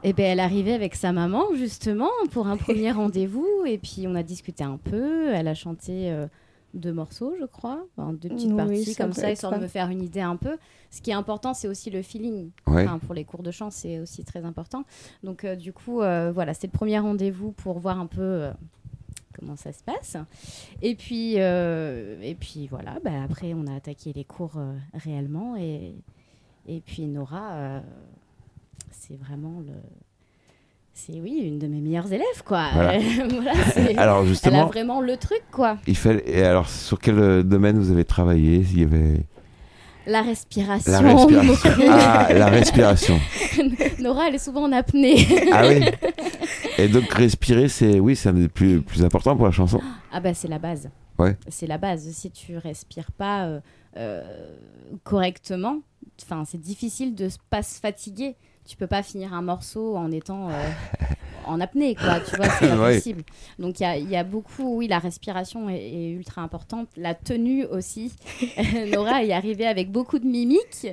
Et 0.03 0.13
ben 0.13 0.25
elle 0.25 0.39
arrivait 0.39 0.73
avec 0.73 0.95
sa 0.95 1.11
maman 1.11 1.43
justement 1.55 2.11
pour 2.31 2.47
un 2.47 2.57
premier 2.57 2.91
rendez-vous 2.91 3.47
et 3.65 3.77
puis 3.79 4.05
on 4.07 4.15
a 4.15 4.23
discuté 4.23 4.63
un 4.63 4.77
peu. 4.77 5.29
Elle 5.33 5.47
a 5.47 5.55
chanté 5.55 6.11
euh, 6.11 6.27
deux 6.73 6.93
morceaux, 6.93 7.33
je 7.39 7.45
crois, 7.45 7.85
enfin, 7.95 8.13
deux 8.13 8.29
petites 8.29 8.51
Oui, 8.51 8.57
parties 8.57 8.93
ça 8.93 9.03
comme 9.03 9.13
ça, 9.13 9.31
histoire 9.31 9.57
de 9.57 9.63
me 9.63 9.67
faire 9.67 9.89
une 9.89 10.03
idée 10.03 10.21
un 10.21 10.35
peu. 10.35 10.57
Ce 10.91 11.01
qui 11.01 11.11
est 11.11 11.15
important, 11.15 11.53
c'est 11.53 11.67
aussi 11.67 11.89
le 11.89 12.01
feeling. 12.01 12.51
Ouais. 12.67 12.83
Enfin, 12.83 12.99
pour 12.99 13.13
les 13.13 13.23
cours 13.23 13.43
de 13.43 13.51
chant, 13.51 13.71
c'est 13.71 13.99
aussi 13.99 14.23
très 14.23 14.45
important. 14.45 14.83
Donc, 15.23 15.43
euh, 15.43 15.55
du 15.55 15.73
coup, 15.73 16.01
euh, 16.01 16.31
voilà, 16.31 16.53
c'était 16.53 16.67
le 16.67 16.73
premier 16.73 16.99
rendez-vous 16.99 17.51
pour 17.51 17.79
voir 17.79 17.99
un 17.99 18.05
peu 18.05 18.21
euh, 18.21 18.51
comment 19.37 19.55
ça 19.55 19.71
se 19.71 19.83
passe. 19.83 20.17
Et 20.81 20.95
puis, 20.95 21.35
euh, 21.37 22.19
et 22.21 22.35
puis 22.35 22.67
voilà, 22.67 22.99
bah, 23.03 23.23
après 23.23 23.53
on 23.53 23.67
a 23.67 23.75
attaqué 23.75 24.11
les 24.13 24.23
cours 24.23 24.57
euh, 24.57 24.73
réellement 24.93 25.55
et, 25.55 25.95
et 26.67 26.81
puis 26.81 27.05
Nora, 27.05 27.53
euh, 27.53 27.79
c'est 28.91 29.15
vraiment 29.15 29.61
le... 29.61 29.73
C'est 30.99 31.21
oui, 31.21 31.43
une 31.43 31.59
de 31.59 31.67
mes 31.67 31.79
meilleures 31.79 32.11
élèves, 32.11 32.43
quoi. 32.43 32.69
Voilà. 32.73 32.93
Alors 33.97 34.21
elle 34.21 34.25
a 34.25 34.29
justement, 34.29 34.65
vraiment 34.65 34.99
le 34.99 35.15
truc, 35.15 35.43
quoi. 35.51 35.77
il 35.85 35.95
fallait. 35.95 36.23
Et 36.25 36.41
alors, 36.41 36.67
sur 36.67 36.97
quel 36.99 37.19
euh, 37.19 37.43
domaine 37.43 37.77
vous 37.77 37.91
avez 37.91 38.03
travaillé 38.03 38.65
Il 38.71 38.79
y 38.79 38.83
avait 38.83 39.21
La 40.07 40.23
respiration. 40.23 40.91
la 40.91 40.99
respiration. 41.01 41.85
Ah, 41.87 42.33
la 42.33 42.47
respiration. 42.47 43.19
Nora, 43.99 44.29
elle 44.29 44.35
est 44.35 44.39
souvent 44.39 44.63
en 44.63 44.71
apnée. 44.71 45.23
Ah 45.53 45.67
oui. 45.67 45.85
Et 46.79 46.87
donc 46.87 47.13
respirer, 47.13 47.69
c'est 47.69 47.99
oui, 47.99 48.15
c'est 48.15 48.29
un 48.29 48.33
des 48.33 48.49
plus 48.49 48.81
plus 48.81 49.03
importants 49.03 49.35
pour 49.35 49.45
la 49.45 49.51
chanson. 49.51 49.79
Ah 50.11 50.19
bah 50.19 50.33
c'est 50.33 50.47
la 50.47 50.57
base. 50.57 50.89
Ouais. 51.19 51.37
C'est 51.47 51.67
la 51.67 51.77
base. 51.77 52.09
Si 52.09 52.31
tu 52.31 52.57
respires 52.57 53.11
pas 53.11 53.45
euh, 53.45 53.59
euh, 53.97 54.23
correctement, 55.03 55.77
enfin 56.23 56.43
c'est 56.43 56.59
difficile 56.59 57.13
de 57.13 57.29
pas 57.51 57.61
se 57.61 57.79
fatiguer. 57.79 58.35
Tu 58.67 58.75
peux 58.77 58.87
pas 58.87 59.01
finir 59.03 59.33
un 59.33 59.41
morceau 59.41 59.95
en 59.95 60.11
étant 60.11 60.49
euh, 60.49 60.51
en 61.45 61.61
apnée, 61.61 61.95
quoi. 61.95 62.19
Tu 62.19 62.35
vois, 62.35 62.49
c'est 62.49 62.67
pas 62.67 62.75
Ouais. 62.77 62.95
possible. 62.95 63.23
Donc 63.59 63.79
il 63.79 63.83
y 63.83 63.85
a, 63.85 63.97
il 63.97 64.09
y 64.09 64.15
a 64.17 64.23
beaucoup, 64.25 64.77
oui, 64.77 64.87
la 64.87 64.99
respiration 64.99 65.69
est, 65.69 65.77
est 65.77 66.09
ultra 66.11 66.41
importante. 66.41 66.89
La 66.97 67.13
tenue 67.15 67.65
aussi. 67.65 68.11
Nora 68.91 69.23
est 69.23 69.31
arrivée 69.31 69.65
avec 69.67 69.91
beaucoup 69.91 70.19
de 70.19 70.25
mimiques 70.25 70.87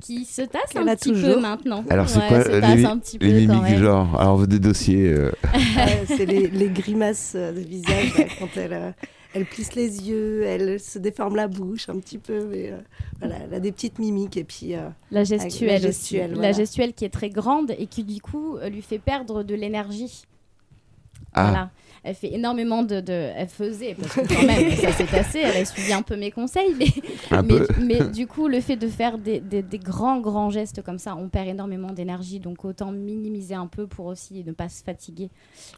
qui 0.00 0.24
se 0.24 0.42
tassent 0.42 0.74
un 0.76 0.86
a 0.88 0.96
petit 0.96 1.12
peu 1.12 1.38
maintenant. 1.40 1.84
Alors 1.88 2.08
c'est 2.08 2.18
Ouais, 2.18 2.28
quoi 2.28 2.42
se 2.44 2.50
euh, 2.50 2.60
les, 2.74 2.84
un 2.84 2.98
petit 2.98 3.18
les 3.18 3.28
peu 3.46 3.46
quand 3.46 3.54
mimiques 3.54 3.66
du 3.66 3.72
même. 3.74 3.82
genre 3.84 4.20
Alors 4.20 4.46
des 4.46 4.58
dossiers. 4.58 5.08
euh, 5.08 5.30
Euh, 5.78 6.04
c'est 6.06 6.26
les, 6.26 6.48
les 6.48 6.68
grimaces 6.68 7.34
de 7.34 7.60
visage 7.60 8.18
là, 8.18 8.24
quand 8.38 8.48
elle, 8.56 8.72
euh, 8.72 8.90
elle 9.34 9.46
plisse 9.46 9.74
les 9.74 10.08
yeux, 10.08 10.42
elle 10.44 10.78
se 10.80 10.98
déforme 10.98 11.36
la 11.36 11.48
bouche 11.48 11.88
un 11.88 11.98
petit 11.98 12.18
peu, 12.18 12.44
mais 12.46 12.70
euh, 12.70 12.76
voilà, 13.20 13.36
elle 13.44 13.54
a 13.54 13.60
des 13.60 13.72
petites 13.72 13.98
mimiques 13.98 14.36
et 14.36 14.44
puis 14.44 14.74
euh, 14.74 14.88
La 15.10 15.24
gestuelle, 15.24 15.68
la 15.68 15.74
aussi. 15.76 15.86
gestuelle, 15.86 16.30
La 16.30 16.34
voilà. 16.36 16.52
gestuelle 16.52 16.92
qui 16.92 17.04
est 17.04 17.10
très 17.12 17.30
grande 17.30 17.72
et 17.78 17.86
qui 17.86 18.04
du 18.04 18.20
coup 18.20 18.56
lui 18.70 18.82
fait 18.82 18.98
perdre 18.98 19.42
de 19.42 19.54
l'énergie. 19.54 20.24
Ah, 21.34 21.44
Voilà. 21.44 21.70
Elle 22.04 22.14
fait 22.16 22.34
énormément 22.34 22.82
de, 22.82 23.00
de- 23.00 23.12
Elle 23.36 23.46
faisait, 23.48 23.94
parce 23.94 24.14
que 24.14 24.20
quand 24.34 24.44
même, 24.46 24.72
ça 24.72 24.90
s'est 24.92 25.04
passé, 25.04 25.38
elle 25.38 25.62
a 25.62 25.64
suivi 25.64 25.92
un 25.92 26.02
peu 26.02 26.16
mes 26.16 26.30
conseils, 26.32 26.74
mais, 26.76 26.86
mais, 27.80 28.00
du 28.10 28.26
coup, 28.26 28.48
le 28.48 28.60
fait 28.60 28.76
de 28.76 28.88
faire 28.88 29.18
des, 29.18 29.38
des- 29.40 29.62
des 29.62 29.78
grands, 29.78 30.20
grands 30.20 30.50
gestes 30.50 30.82
comme 30.82 30.98
ça, 30.98 31.14
on 31.16 31.28
perd 31.28 31.48
énormément 31.48 31.92
d'énergie, 31.92 32.40
donc 32.40 32.64
autant 32.64 32.90
minimiser 32.90 33.54
un 33.54 33.66
peu 33.68 33.86
pour 33.86 34.06
aussi 34.06 34.42
ne 34.44 34.52
pas 34.52 34.68
se 34.68 34.82
fatiguer. 34.82 35.30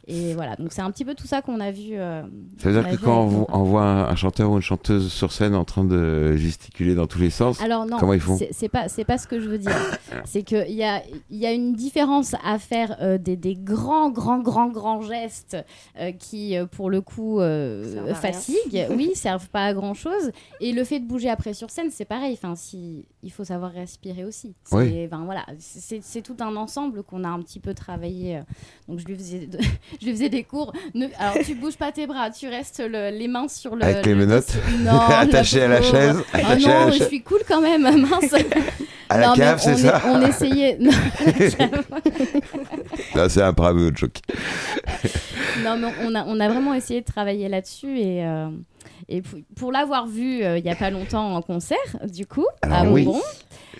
Et 0.07 0.33
voilà, 0.33 0.55
donc 0.55 0.71
c'est 0.71 0.81
un 0.81 0.89
petit 0.91 1.05
peu 1.05 1.13
tout 1.13 1.27
ça 1.27 1.41
qu'on 1.41 1.59
a 1.59 1.71
vu. 1.71 1.89
euh, 1.93 2.23
Ça 2.57 2.69
veut 2.69 2.75
qu'on 2.75 2.81
dire 2.81 2.93
a 2.93 2.97
que 2.97 3.01
quand 3.03 3.47
on, 3.49 3.63
voit 3.63 3.83
un, 4.09 4.15
chanteur 4.15 4.49
ou 4.51 4.55
une 4.55 4.61
chanteuse 4.61 5.11
sur 5.11 5.31
scène 5.31 5.53
en 5.55 5.63
train 5.63 5.83
de 5.83 6.35
gesticuler 6.37 6.95
dans 6.95 7.07
tous 7.07 7.19
les 7.19 7.29
sens, 7.29 7.61
Alors 7.61 7.85
non, 7.85 7.97
Comment 7.99 8.13
ils 8.13 8.19
font? 8.19 8.37
c'est- 8.51 8.69
pas 8.69 8.87
c'est 8.89 9.05
pas 9.05 9.17
ce 9.19 9.27
que 9.27 9.39
je 9.39 9.47
veux 9.47 9.59
dire. 9.59 9.75
c'est 10.25 10.41
que 10.43 10.67
il 10.67 10.75
y 10.75 10.83
a 10.83 11.03
il 11.29 11.37
y 11.37 11.45
a 11.45 11.51
une 11.51 11.73
différence 11.73 12.33
à 12.43 12.57
faire 12.57 12.97
euh, 13.01 13.17
des, 13.19 13.35
des 13.35 13.53
grands 13.55 14.09
grands 14.09 14.39
grands 14.39 14.69
grands 14.69 15.01
gestes 15.01 15.55
euh, 15.99 16.11
qui 16.17 16.57
euh, 16.57 16.65
pour 16.65 16.89
le 16.89 17.01
coup 17.01 17.39
euh, 17.39 18.13
fatiguent, 18.15 18.87
oui, 18.91 19.11
servent 19.15 19.47
pas 19.49 19.65
à 19.65 19.73
grand 19.73 19.93
chose. 19.93 20.31
Et 20.61 20.71
le 20.73 20.83
fait 20.83 20.99
de 20.99 21.05
bouger 21.05 21.29
après 21.29 21.53
sur 21.53 21.69
scène, 21.69 21.89
c'est 21.91 22.05
pareil. 22.05 22.33
Enfin, 22.41 22.55
si 22.55 23.05
il 23.23 23.31
faut 23.31 23.43
savoir 23.43 23.71
respirer 23.71 24.23
aussi. 24.25 24.53
C'est- 24.63 24.75
Oui. 24.75 25.05
enfin, 25.05 25.23
voilà, 25.25 25.45
c'est 25.59 26.01
c'est 26.03 26.21
tout 26.21 26.37
un 26.39 26.55
ensemble 26.55 27.03
qu'on 27.03 27.23
a 27.23 27.29
un 27.29 27.41
petit 27.41 27.59
peu 27.59 27.73
travaillé. 27.73 28.37
euh. 28.37 28.41
Donc 28.87 28.99
je 28.99 29.05
lui 29.05 29.15
faisais 29.15 29.47
de- 29.47 29.57
je 30.01 30.05
lui 30.05 30.11
faisais 30.13 30.29
des 30.29 30.43
cours. 30.43 30.73
Ne- 30.93 31.07
alors 31.19 31.35
tu 31.45 31.55
bouges 31.55 31.77
pas 31.77 31.91
tes 31.91 32.07
bras, 32.07 32.29
tu 32.29 32.47
restes 32.47 32.79
le- 32.85 33.09
les 33.17 33.27
mains 33.27 33.47
sur 33.47 33.75
le 33.75 33.83
Avec 33.83 34.05
les 34.05 34.13
le 34.13 34.25
menottes. 34.25 34.55
Non, 34.79 34.99
attachées 35.09 35.63
à 35.63 35.67
la 35.67 35.81
chaise, 35.81 36.17
Ah 36.33 36.37
à 36.51 36.55
non, 36.55 36.67
la 36.67 36.91
je 36.91 37.03
suis 37.03 37.21
cool 37.21 37.39
quand 37.47 37.61
même, 37.61 37.81
mince. 37.83 38.33
à 39.09 39.17
la 39.19 39.27
Non, 39.27 39.33
cave, 39.33 39.59
c'est 39.61 39.73
on 39.73 39.77
ça 39.77 39.97
est- 39.97 40.09
On 40.09 40.21
essayait. 40.27 40.77
Non, 40.79 40.91
Non, 43.15 43.27
C'est 43.29 43.41
un 43.41 43.51
bravo 43.53 43.89
joke. 43.95 44.19
non, 45.63 45.77
mais 45.77 45.87
on 46.05 46.15
a, 46.15 46.23
on 46.25 46.39
a 46.39 46.47
vraiment 46.49 46.73
essayé 46.73 47.01
de 47.01 47.05
travailler 47.05 47.49
là-dessus 47.49 47.99
et. 47.99 48.25
euh, 48.25 48.47
et 49.09 49.21
pour, 49.23 49.39
pour 49.55 49.71
l'avoir 49.71 50.05
vu 50.07 50.43
euh, 50.43 50.57
il 50.59 50.65
y 50.65 50.69
a 50.69 50.75
pas 50.75 50.89
longtemps 50.91 51.35
en 51.35 51.41
concert, 51.41 51.77
du 52.11 52.25
coup, 52.27 52.45
Alors 52.61 52.77
à 52.77 52.83
oui. 52.91 53.03
Bonbon, 53.03 53.21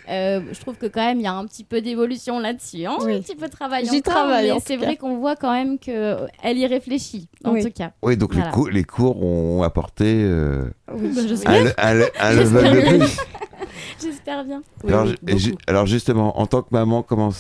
euh, 0.10 0.42
je 0.52 0.60
trouve 0.60 0.78
que 0.78 0.88
quand 0.88 1.04
même 1.06 1.20
il 1.20 1.24
y 1.24 1.28
a 1.28 1.34
un 1.34 1.46
petit 1.46 1.64
peu 1.64 1.80
d'évolution 1.82 2.40
là-dessus, 2.40 2.86
hein, 2.86 2.98
Oui. 3.02 3.16
un 3.16 3.22
petit 3.22 3.36
peu 3.36 3.46
de 3.46 3.52
travail 3.52 3.86
J'y 3.86 4.02
travaille, 4.02 4.52
c'est 4.66 4.78
vrai 4.78 4.98
qu'on 4.98 5.18
voit 5.18 5.36
quand 5.36 5.52
même 5.52 5.78
que 5.80 6.18
elle 6.44 6.58
y 6.58 6.66
réfléchit, 6.68 7.28
en 7.44 7.54
Oui. 7.54 7.64
tout 7.64 7.72
cas. 7.72 7.92
Oui, 8.02 8.18
donc 8.18 8.34
Voilà. 8.34 8.48
les, 8.50 8.54
cours, 8.54 8.70
les 8.70 8.84
cours 8.84 9.24
ont 9.24 9.62
apporté 9.64 10.06
euh, 10.08 10.66
Oui, 10.94 11.10
Bah, 11.16 11.22
un, 11.52 11.66
un- 12.02 12.02
un 12.20 12.32
J'espère 12.34 12.62
level 12.62 12.76
de 12.76 12.82
bien. 12.82 13.06
plus. 13.06 13.18
J'espère 14.02 14.46
bien. 14.46 14.64
oui, 14.84 14.92
alors, 14.92 15.06
oui, 15.24 15.40
ju- 15.40 15.56
justement, 15.86 16.40
en 16.40 16.48
tant 16.48 16.62
que 16.62 16.70
maman, 16.72 17.04
comment, 17.04 17.32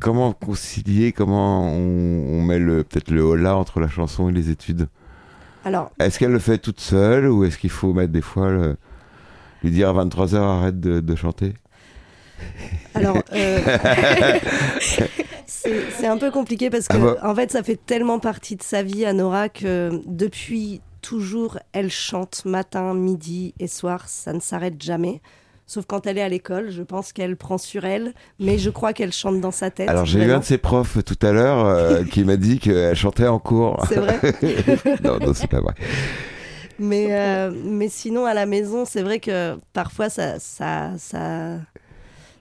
comment 0.00 0.32
concilier, 0.32 1.12
comment 1.12 1.64
on, 1.66 2.26
on 2.38 2.42
met 2.42 2.58
le 2.58 2.84
peut-être 2.84 3.10
le 3.10 3.22
holà 3.22 3.56
entre 3.56 3.80
la 3.80 3.88
chanson 3.88 4.28
et 4.28 4.32
les 4.32 4.50
études? 4.50 4.88
Alors, 5.64 5.90
Est-ce 5.98 6.18
qu'elle 6.18 6.32
le 6.32 6.38
fait 6.38 6.58
toute 6.58 6.80
seule 6.80 7.28
ou 7.28 7.44
est-ce 7.44 7.58
qu'il 7.58 7.70
faut 7.70 7.92
mettre 7.92 8.12
des 8.12 8.20
fois 8.20 8.50
le- 8.50 8.76
lui 9.62 9.70
dire 9.70 9.88
à 9.88 9.92
23h 10.04 10.36
arrête 10.36 10.80
de, 10.80 11.00
de 11.00 11.14
chanter? 11.14 11.54
Alors 12.94 13.24
euh, 13.32 13.60
c'est 15.46 15.90
c'est 15.90 16.06
un 16.06 16.16
peu 16.18 16.30
compliqué 16.30 16.70
parce 16.70 16.88
que 16.88 16.96
Ah 16.96 16.98
bah. 17.00 17.16
en 17.30 17.34
fait, 17.34 17.50
ça 17.50 17.62
fait 17.62 17.76
tellement 17.84 18.18
partie 18.18 18.56
de 18.56 18.62
sa 18.62 18.82
vie 18.82 19.04
à 19.04 19.12
Nora 19.12 19.48
que 19.48 19.90
depuis 20.06 20.80
toujours, 21.02 21.58
elle 21.72 21.90
chante 21.90 22.44
matin, 22.44 22.94
midi 22.94 23.54
et 23.58 23.66
soir. 23.68 24.08
Ça 24.08 24.32
ne 24.32 24.40
s'arrête 24.40 24.80
jamais. 24.82 25.20
Sauf 25.66 25.86
quand 25.86 26.06
elle 26.06 26.18
est 26.18 26.22
à 26.22 26.28
l'école, 26.28 26.70
je 26.70 26.82
pense 26.82 27.12
qu'elle 27.12 27.36
prend 27.36 27.56
sur 27.56 27.84
elle, 27.86 28.12
mais 28.38 28.58
je 28.58 28.68
crois 28.68 28.92
qu'elle 28.92 29.12
chante 29.12 29.40
dans 29.40 29.50
sa 29.50 29.70
tête. 29.70 29.88
Alors 29.88 30.04
j'ai 30.04 30.22
eu 30.22 30.30
un 30.30 30.40
de 30.40 30.44
ses 30.44 30.58
profs 30.58 31.02
tout 31.04 31.18
à 31.26 31.32
l'heure 31.32 31.64
euh, 31.64 32.04
qui 32.10 32.24
m'a 32.24 32.36
dit 32.36 32.58
qu'elle 32.58 32.94
chantait 32.94 33.26
en 33.26 33.38
cours. 33.38 33.82
C'est 33.88 33.96
vrai. 33.96 34.20
non, 35.02 35.18
non, 35.18 35.32
c'est 35.32 35.48
pas 35.48 35.60
vrai. 35.60 35.74
Mais, 36.78 37.08
euh, 37.10 37.50
mais 37.50 37.88
sinon, 37.88 38.26
à 38.26 38.34
la 38.34 38.46
maison, 38.46 38.84
c'est 38.84 39.02
vrai 39.02 39.20
que 39.20 39.56
parfois, 39.72 40.10
ça, 40.10 40.38
ça, 40.38 40.90
ça, 40.98 41.58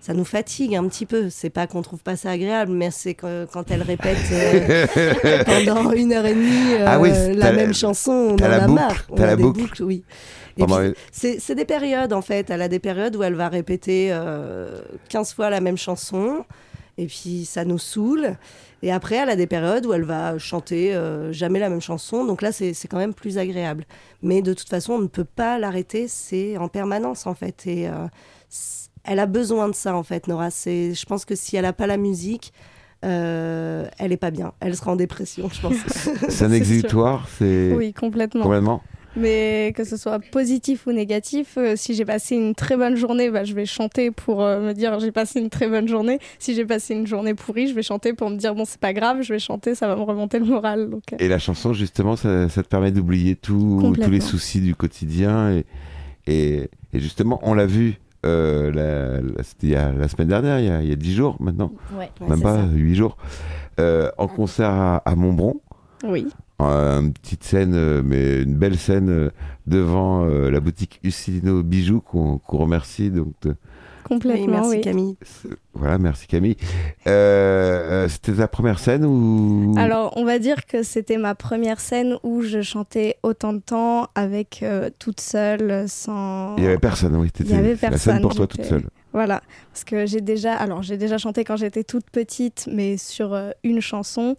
ça 0.05 0.13
nous 0.13 0.25
fatigue 0.25 0.75
un 0.75 0.85
petit 0.89 1.05
peu. 1.05 1.29
C'est 1.29 1.49
pas 1.49 1.65
qu'on 1.65 1.81
trouve 1.81 2.01
pas 2.03 2.17
ça 2.17 2.31
agréable, 2.31 2.73
mais 2.73 2.91
c'est 2.91 3.13
que 3.13 3.45
quand 3.45 3.71
elle 3.71 3.81
répète 3.83 4.17
euh, 4.33 4.85
pendant 5.45 5.91
une 5.93 6.11
heure 6.11 6.25
et 6.25 6.33
demie 6.33 6.73
euh, 6.73 6.85
Ah 6.85 6.99
oui, 6.99 7.09
la 7.33 7.53
même 7.53 7.73
chanson, 7.73 8.11
on 8.11 8.33
en 8.33 8.47
la 8.49 8.63
a 8.63 8.67
boucle, 8.67 8.73
marre. 8.81 9.05
On 9.09 9.15
a 9.21 9.25
la 9.27 9.35
des 9.37 9.43
boucle. 9.43 9.61
boucles, 9.61 9.83
oui. 9.83 10.03
Puis, 10.57 10.65
les- 10.67 10.93
c'est 11.11 11.39
c'est 11.39 11.55
des 11.55 11.63
périodes, 11.65 12.11
en 12.11 12.21
fait. 12.21 12.49
Elle 12.49 12.61
a 12.61 12.67
des 12.67 12.79
périodes 12.79 13.15
où 13.15 13.23
elle 13.23 13.33
va 13.35 13.47
répéter 13.47 14.09
euh, 14.11 14.81
15 15.09 15.33
fois 15.33 15.49
la 15.49 15.61
même 15.61 15.77
chanson. 15.77 16.43
Et 16.97 17.07
puis, 17.07 17.45
ça 17.45 17.63
nous 17.63 17.79
saoule. 17.79 18.35
Et 18.83 18.91
après, 18.91 19.15
elle 19.15 19.29
a 19.29 19.37
des 19.37 19.47
périodes 19.47 19.85
où 19.85 19.93
elle 19.93 20.03
va 20.03 20.37
chanter 20.37 20.93
euh, 20.93 21.31
jamais 21.31 21.59
la 21.59 21.69
même 21.69 21.81
chanson. 21.81 22.25
Donc 22.25 22.41
là, 22.41 22.51
c'est 22.51 22.73
c'est 22.73 22.89
quand 22.89 22.97
même 22.99 23.13
plus 23.13 23.37
agréable. 23.37 23.85
Mais 24.21 24.41
de 24.41 24.53
toute 24.53 24.67
façon, 24.69 24.93
on 24.93 24.99
ne 24.99 25.07
peut 25.07 25.23
pas 25.23 25.57
l'arrêter. 25.57 26.09
C'est 26.09 26.57
en 26.57 26.67
permanence, 26.67 27.25
en 27.25 27.33
fait. 27.33 27.65
Et 27.65 27.87
euh, 27.87 27.93
elle 29.03 29.19
a 29.19 29.25
besoin 29.25 29.69
de 29.69 29.75
ça, 29.75 29.95
en 29.95 30.03
fait, 30.03 30.27
Nora. 30.27 30.49
C'est- 30.51 30.93
Je 30.93 31.05
pense 31.05 31.25
que 31.25 31.35
si 31.35 31.55
elle 31.55 31.63
n'a 31.63 31.73
pas 31.73 31.87
la 31.87 31.97
musique, 31.97 32.53
euh, 33.05 33.85
elle 33.99 34.11
est 34.11 34.17
pas 34.17 34.31
bien. 34.31 34.53
Elle 34.59 34.75
sera 34.75 34.91
en 34.91 34.95
dépression, 34.95 35.49
je 35.51 35.59
pense. 35.59 35.75
C'est 36.29 36.45
un 36.45 36.51
exutoire, 36.51 37.27
c'est 37.37 37.73
Oui, 37.75 37.93
complètement. 37.93 38.43
complètement. 38.43 38.81
Mais 39.15 39.73
que 39.77 39.83
ce 39.83 39.95
soit 39.95 40.17
positif 40.19 40.87
ou 40.87 40.91
négatif, 40.91 41.53
euh, 41.59 41.75
si 41.75 41.93
j'ai 41.93 42.03
passé 42.05 42.35
une 42.35 42.55
très 42.55 42.75
bonne 42.77 42.95
journée, 42.95 43.29
bah, 43.29 43.43
je 43.43 43.53
vais 43.53 43.67
chanter 43.67 44.09
pour 44.09 44.41
euh, 44.41 44.59
me 44.59 44.73
dire 44.73 44.99
j'ai 44.99 45.11
passé 45.11 45.39
une 45.39 45.51
très 45.51 45.67
bonne 45.67 45.87
journée. 45.87 46.17
Si 46.39 46.55
j'ai 46.55 46.65
passé 46.65 46.95
une 46.95 47.05
journée 47.05 47.35
pourrie, 47.35 47.67
je 47.67 47.75
vais 47.75 47.83
chanter 47.83 48.13
pour 48.13 48.31
me 48.31 48.37
dire 48.37 48.55
bon 48.55 48.65
c'est 48.65 48.79
pas 48.79 48.91
grave, 48.91 49.21
je 49.21 49.31
vais 49.31 49.37
chanter, 49.37 49.75
ça 49.75 49.87
va 49.87 49.95
me 49.97 50.01
remonter 50.01 50.39
le 50.39 50.45
moral. 50.45 50.89
Donc, 50.89 51.03
euh, 51.13 51.17
Et 51.19 51.27
la 51.27 51.37
chanson, 51.37 51.73
justement, 51.73 52.15
ça, 52.15 52.49
ça 52.49 52.63
te 52.63 52.67
permet 52.67 52.91
d'oublier 52.91 53.35
tout- 53.35 53.93
tous 54.01 54.09
les 54.09 54.19
soucis 54.21 54.61
du 54.61 54.73
quotidien. 54.73 55.51
Et, 55.51 55.65
et, 56.25 56.69
et 56.93 56.99
justement, 56.99 57.39
on 57.43 57.53
l'a 57.53 57.67
vu, 57.67 57.99
euh, 58.25 59.21
c'était 59.43 59.69
la 59.75 60.07
semaine 60.07 60.27
dernière, 60.29 60.59
il 60.59 60.65
y 60.65 60.69
a, 60.69 60.81
il 60.81 60.89
y 60.89 60.91
a 60.91 60.95
10 60.95 61.13
jours 61.13 61.37
maintenant, 61.39 61.71
Ouais. 61.97 62.09
Même 62.27 62.41
pas 62.41 62.57
ça. 62.57 62.65
8 62.73 62.95
jours, 62.95 63.17
euh, 63.79 64.09
en 64.17 64.27
concert 64.27 64.69
à, 64.69 64.97
à 64.97 65.15
Montbron. 65.15 65.55
oui. 66.07 66.27
Euh, 66.61 67.01
une 67.01 67.11
petite 67.11 67.43
scène, 67.43 67.73
euh, 67.73 68.01
mais 68.05 68.43
une 68.43 68.55
belle 68.55 68.77
scène 68.77 69.31
devant 69.67 70.23
la 70.23 70.59
boutique 70.61 70.99
Usino 71.03 71.61
Bijoux 71.63 71.99
qu'on 71.99 72.39
remercie. 72.47 73.09
Donc, 73.09 73.33
de- 73.41 73.55
Oui, 74.09 74.15
Complètement, 74.19 74.47
merci 74.53 74.69
oui. 74.69 74.81
Camille. 74.81 75.17
c'est- 75.21 75.49
voilà, 75.73 75.97
merci 75.97 76.27
Camille. 76.27 76.55
Euh, 77.07 78.05
euh, 78.05 78.07
C'était 78.09 78.33
ta 78.33 78.47
première 78.47 78.79
scène 78.79 79.05
ou? 79.05 79.73
Alors, 79.77 80.13
on 80.17 80.25
va 80.25 80.39
dire 80.39 80.65
que 80.65 80.83
c'était 80.83 81.17
ma 81.17 81.35
première 81.35 81.79
scène 81.79 82.17
où 82.23 82.41
je 82.41 82.61
chantais 82.61 83.17
autant 83.23 83.53
de 83.53 83.59
temps 83.59 84.07
avec 84.15 84.61
euh, 84.63 84.89
toute 84.99 85.19
seule, 85.21 85.85
sans. 85.87 86.55
il 86.57 86.63
y 86.63 86.67
avait 86.67 86.77
personne, 86.77 87.15
oui. 87.15 87.29
Il 87.39 87.49
y 87.49 87.53
avait 87.53 87.73
c'était 87.75 87.85
la 87.87 87.89
personne, 87.91 88.13
scène 88.13 88.21
pour 88.21 88.35
toi 88.35 88.47
toute 88.47 88.63
seule. 88.65 88.83
Voilà, 89.13 89.41
parce 89.71 89.83
que 89.83 90.05
j'ai 90.07 90.21
déjà, 90.21 90.53
alors 90.55 90.81
j'ai 90.81 90.97
déjà 90.97 91.17
chanté 91.19 91.43
quand 91.43 91.55
j'étais 91.55 91.83
toute 91.83 92.09
petite, 92.09 92.67
mais 92.71 92.97
sur 92.97 93.33
euh, 93.33 93.51
une 93.63 93.79
chanson. 93.79 94.35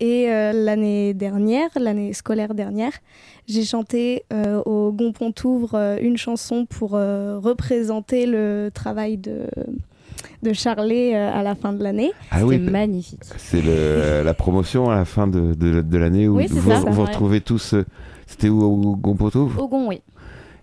Et 0.00 0.30
euh, 0.30 0.52
l'année 0.52 1.12
dernière, 1.14 1.70
l'année 1.80 2.12
scolaire 2.12 2.54
dernière, 2.54 2.92
j'ai 3.48 3.64
chanté 3.64 4.24
euh, 4.32 4.62
au 4.64 4.92
Gonpontouvre 4.92 5.74
euh, 5.74 5.96
une 6.00 6.16
chanson 6.16 6.66
pour 6.66 6.94
euh, 6.94 7.38
représenter 7.38 8.26
le 8.26 8.70
travail 8.72 9.16
de, 9.18 9.46
de 10.44 10.52
Charlet 10.52 11.16
euh, 11.16 11.32
à 11.32 11.42
la 11.42 11.56
fin 11.56 11.72
de 11.72 11.82
l'année. 11.82 12.12
Ah 12.30 12.38
C'est 12.38 12.44
oui, 12.44 12.58
magnifique. 12.58 13.24
c'est 13.38 13.60
le- 13.60 14.22
la 14.24 14.34
promotion 14.34 14.88
à 14.88 14.94
la 14.94 15.04
fin 15.04 15.26
de, 15.26 15.54
de- 15.54 15.80
de 15.80 15.98
l'année 15.98 16.28
où 16.28 16.36
Oui, 16.36 16.46
vous, 16.48 16.70
ça. 16.70 16.78
vous 16.78 17.02
retrouvez 17.02 17.40
tous. 17.40 17.74
euh, 17.74 17.84
C'était 18.26 18.48
où 18.48 18.62
au 18.62 18.94
Gompoto 18.96 19.50
Au 19.58 19.66
Gon, 19.66 19.88
oui. 19.88 20.00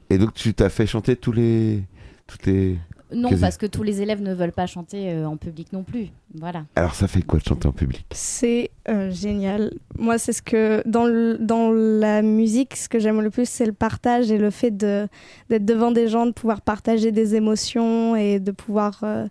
Et 0.09 0.17
donc 0.17 0.33
tu 0.33 0.53
t'as 0.53 0.69
fait 0.69 0.85
chanter 0.87 1.15
tous 1.17 1.31
les. 1.33 1.81
Toutes 2.27 2.45
les... 2.45 2.77
Non, 3.15 3.29
Quasi. 3.29 3.41
parce 3.41 3.57
que 3.57 3.65
tous 3.65 3.81
les 3.83 4.01
élèves 4.01 4.21
ne 4.21 4.33
veulent 4.33 4.51
pas 4.51 4.65
chanter 4.67 5.11
euh, 5.11 5.25
en 5.25 5.37
public 5.37 5.71
non 5.73 5.83
plus. 5.83 6.07
Voilà. 6.33 6.65
Alors 6.75 6.93
ça 6.95 7.07
fait 7.07 7.21
quoi 7.21 7.39
de 7.39 7.45
chanter 7.45 7.67
en 7.67 7.71
public? 7.71 8.05
C'est 8.11 8.71
euh, 8.89 9.09
génial. 9.09 9.71
Moi, 9.97 10.17
c'est 10.17 10.33
ce 10.33 10.41
que 10.41 10.83
dans, 10.87 11.05
le- 11.05 11.37
dans 11.39 11.71
la 11.71 12.21
musique, 12.21 12.75
ce 12.75 12.89
que 12.89 12.99
j'aime 12.99 13.21
le 13.21 13.29
plus, 13.29 13.47
c'est 13.49 13.65
le 13.65 13.71
partage 13.73 14.31
et 14.31 14.37
le 14.37 14.49
fait 14.49 14.71
de- 14.71 15.07
d'être 15.49 15.65
devant 15.65 15.91
des 15.91 16.07
gens, 16.07 16.25
de 16.25 16.31
pouvoir 16.31 16.61
partager 16.61 17.11
des 17.11 17.35
émotions 17.35 18.15
et 18.15 18.39
de 18.39 18.51
pouvoir 18.51 18.99
euh, 19.03 19.25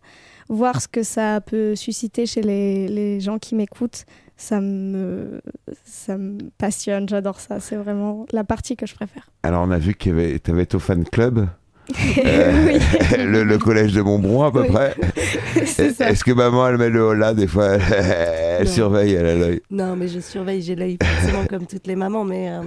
voir 0.49 0.81
ce 0.81 0.89
que 0.89 1.03
ça 1.03 1.41
peut 1.41 1.75
susciter 1.77 2.27
chez 2.27 2.43
les, 2.43 2.89
les 2.89 3.21
gens 3.21 3.39
qui 3.39 3.55
m'écoutent. 3.55 4.05
Ça 4.37 4.61
me, 4.61 5.41
ça 5.85 6.19
me 6.19 6.39
passionne, 6.59 7.09
j'adore 7.09 7.39
ça. 7.39 7.61
C'est 7.61 7.77
vraiment 7.77 8.27
la 8.33 8.43
partie 8.43 8.77
que 8.77 8.85
je 8.87 8.95
préfère. 8.95 9.29
Alors 9.45 9.63
on 9.67 9.71
a 9.71 9.79
vu 9.79 9.95
qu'il 9.95 10.11
y 10.11 10.15
avait, 10.15 10.39
t'avais 10.41 10.67
ton 10.67 10.81
fan 10.81 11.05
club, 11.05 11.47
euh, 11.91 12.67
oui, 12.67 12.79
le, 13.25 13.45
le 13.45 13.59
collège 13.59 13.93
de 13.93 14.01
Montbron 14.03 14.45
à 14.45 14.51
peu 14.53 14.63
Oui. 14.63 14.69
près. 14.69 14.95
Est-ce 15.57 16.25
que 16.25 16.33
maman 16.33 16.67
elle 16.69 16.79
met 16.79 16.89
le 16.91 17.01
holà 17.01 17.35
des 17.35 17.47
fois 17.47 17.75
Elle, 17.77 18.65
Non. 18.67 18.71
surveille, 18.71 19.13
elle 19.15 19.27
a 19.27 19.35
l'œil. 19.35 19.61
Non, 19.71 19.97
mais 19.97 20.09
je 20.09 20.21
surveille, 20.21 20.63
j'ai 20.63 20.77
l'œil 20.77 20.99
forcément 21.03 21.45
comme 21.47 21.67
toutes 21.67 21.87
les 21.87 21.97
mamans, 21.97 22.25
mais 22.25 22.49
euh, 22.51 22.63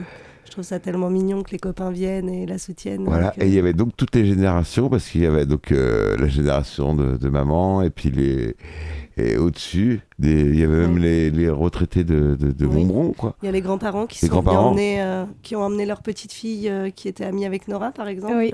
je 0.45 0.51
trouve 0.51 0.63
ça 0.63 0.79
tellement 0.79 1.09
mignon 1.09 1.41
que 1.43 1.51
les 1.51 1.57
copains 1.59 1.91
viennent 1.91 2.29
et 2.29 2.45
la 2.45 2.57
soutiennent. 2.57 3.05
Voilà, 3.05 3.29
donc, 3.29 3.39
euh, 3.39 3.45
et 3.45 3.47
il 3.47 3.53
y 3.53 3.59
avait 3.59 3.73
donc 3.73 3.89
toutes 3.97 4.15
les 4.15 4.25
générations, 4.25 4.89
parce 4.89 5.07
qu'il 5.09 5.21
y 5.21 5.25
avait 5.25 5.45
donc 5.45 5.71
euh, 5.71 6.15
la 6.17 6.27
génération 6.27 6.93
de, 6.93 7.17
de 7.17 7.29
maman, 7.29 7.81
et 7.81 7.89
puis 7.89 8.09
les. 8.11 8.55
Et 9.19 9.35
au-dessus, 9.35 10.01
des- 10.19 10.41
il 10.41 10.59
y 10.59 10.63
avait 10.63 10.77
même 10.77 10.93
Ouais. 10.93 10.99
les, 10.99 11.31
les 11.31 11.49
retraités 11.49 12.03
de, 12.03 12.35
de, 12.39 12.51
de 12.51 12.65
Oui. 12.67 12.75
Montbron, 12.85 13.13
quoi. 13.17 13.35
Il 13.41 13.47
y 13.47 13.49
a 13.49 13.51
les 13.51 13.61
grands-parents 13.61 14.05
qui, 14.05 14.23
Les 14.23 14.29
sont 14.29 14.43
euh, 14.77 15.25
qui 15.41 15.55
ont 15.55 15.63
emmené 15.63 15.87
leur 15.87 16.03
petite 16.03 16.31
fille 16.31 16.69
euh, 16.69 16.91
qui 16.91 17.07
était 17.07 17.25
amie 17.25 17.43
avec 17.43 17.67
Nora, 17.67 17.89
par 17.91 18.07
exemple. 18.09 18.35
Oui. 18.37 18.51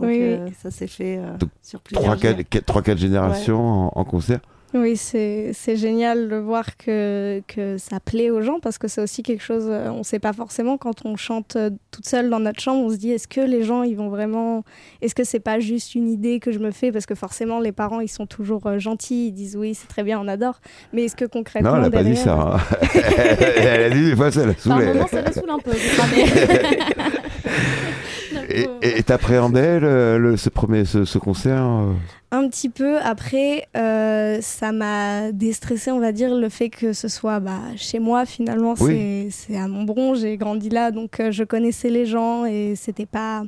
Donc 0.00 0.10
Oui, 0.10 0.18
oui. 0.18 0.32
euh, 0.34 0.48
ça 0.62 0.70
s'est 0.70 0.86
fait 0.86 1.18
euh, 1.18 1.36
Donc, 1.38 1.50
sur 1.62 1.80
plusieurs 1.80 2.04
Trois, 2.04 2.14
jours. 2.14 2.22
quatre, 2.22 2.42
quatre- 2.48 2.66
trois, 2.66 2.82
quatre 2.82 2.98
générations 2.98 3.60
en, 3.60 3.92
en 3.94 4.04
concert. 4.04 4.40
Oui, 4.74 4.98
c'est 4.98 5.52
c'est 5.54 5.76
génial 5.76 6.28
de 6.28 6.36
voir 6.36 6.76
que, 6.76 7.40
que 7.48 7.78
ça 7.78 8.00
plaît 8.00 8.28
aux 8.28 8.42
gens 8.42 8.60
parce 8.60 8.76
que 8.76 8.86
c'est 8.86 9.00
aussi 9.00 9.22
quelque 9.22 9.42
chose, 9.42 9.64
euh, 9.66 9.88
on 9.88 10.00
ne 10.00 10.02
sait 10.02 10.18
pas 10.18 10.34
forcément 10.34 10.76
quand 10.76 11.06
on 11.06 11.16
chante 11.16 11.56
euh, 11.56 11.70
toute 11.90 12.06
seule 12.06 12.28
dans 12.28 12.38
notre 12.38 12.60
chambre, 12.60 12.84
on 12.84 12.90
se 12.90 12.96
dit 12.96 13.10
est-ce 13.10 13.26
que 13.26 13.40
les 13.40 13.62
gens 13.62 13.82
ils 13.82 13.96
vont 13.96 14.10
vraiment, 14.10 14.64
est-ce 15.00 15.14
que 15.14 15.24
c'est 15.24 15.40
pas 15.40 15.58
juste 15.58 15.94
une 15.94 16.06
idée 16.06 16.38
que 16.38 16.52
je 16.52 16.58
me 16.58 16.70
fais? 16.70 16.92
Parce 16.92 17.06
que 17.06 17.14
forcément 17.14 17.60
les 17.60 17.72
parents 17.72 18.00
ils 18.00 18.10
sont 18.10 18.26
toujours 18.26 18.78
gentils, 18.78 19.28
ils 19.28 19.32
disent 19.32 19.56
oui 19.56 19.74
c'est 19.74 19.88
très 19.88 20.02
bien, 20.02 20.20
on 20.20 20.28
adore, 20.28 20.60
mais 20.92 21.04
est-ce 21.04 21.16
que 21.16 21.24
concrètement 21.24 21.70
Non, 21.70 21.76
elle 21.76 21.82
n'a 21.84 21.90
pas 21.90 22.04
dit 22.04 22.12
derrière- 22.12 22.24
ça. 22.24 22.56
hein. 22.56 22.60
elle 23.56 23.84
a 23.84 23.88
dit 23.88 24.04
des 24.04 24.16
fois 24.16 24.30
ça 24.30 24.44
la 24.44 24.52
Par 24.52 24.62
saoulait. 24.62 24.92
moment, 24.92 25.06
ça 25.06 25.22
le 25.22 25.32
saoule 25.32 25.48
un 25.50 25.58
peu. 25.60 25.72
Et 28.82 29.02
t'appréhendais 29.02 29.80
le, 29.80 30.18
le- 30.18 30.36
ce, 30.36 30.48
premier, 30.48 30.84
ce, 30.84 31.04
ce 31.04 31.18
concert 31.18 31.62
euh, 31.64 31.92
Un 32.30 32.48
petit 32.48 32.68
peu. 32.68 32.98
Après, 32.98 33.66
euh, 33.76 34.38
ça 34.40 34.72
m'a 34.72 35.32
déstressé, 35.32 35.90
on 35.90 36.00
va 36.00 36.12
dire, 36.12 36.34
le 36.34 36.48
fait 36.48 36.68
que 36.70 36.92
ce 36.92 37.08
soit 37.08 37.40
bah, 37.40 37.58
chez 37.76 37.98
moi. 37.98 38.26
Finalement, 38.26 38.74
Oui. 38.80 39.28
c'est 39.30 39.56
à 39.56 39.66
Montbron. 39.68 40.14
J'ai 40.14 40.36
grandi 40.36 40.68
là, 40.68 40.90
donc 40.90 41.20
euh, 41.20 41.30
je 41.30 41.44
connaissais 41.44 41.90
les 41.90 42.06
gens 42.06 42.44
et 42.44 42.74
c'était 42.76 43.06
pas, 43.06 43.44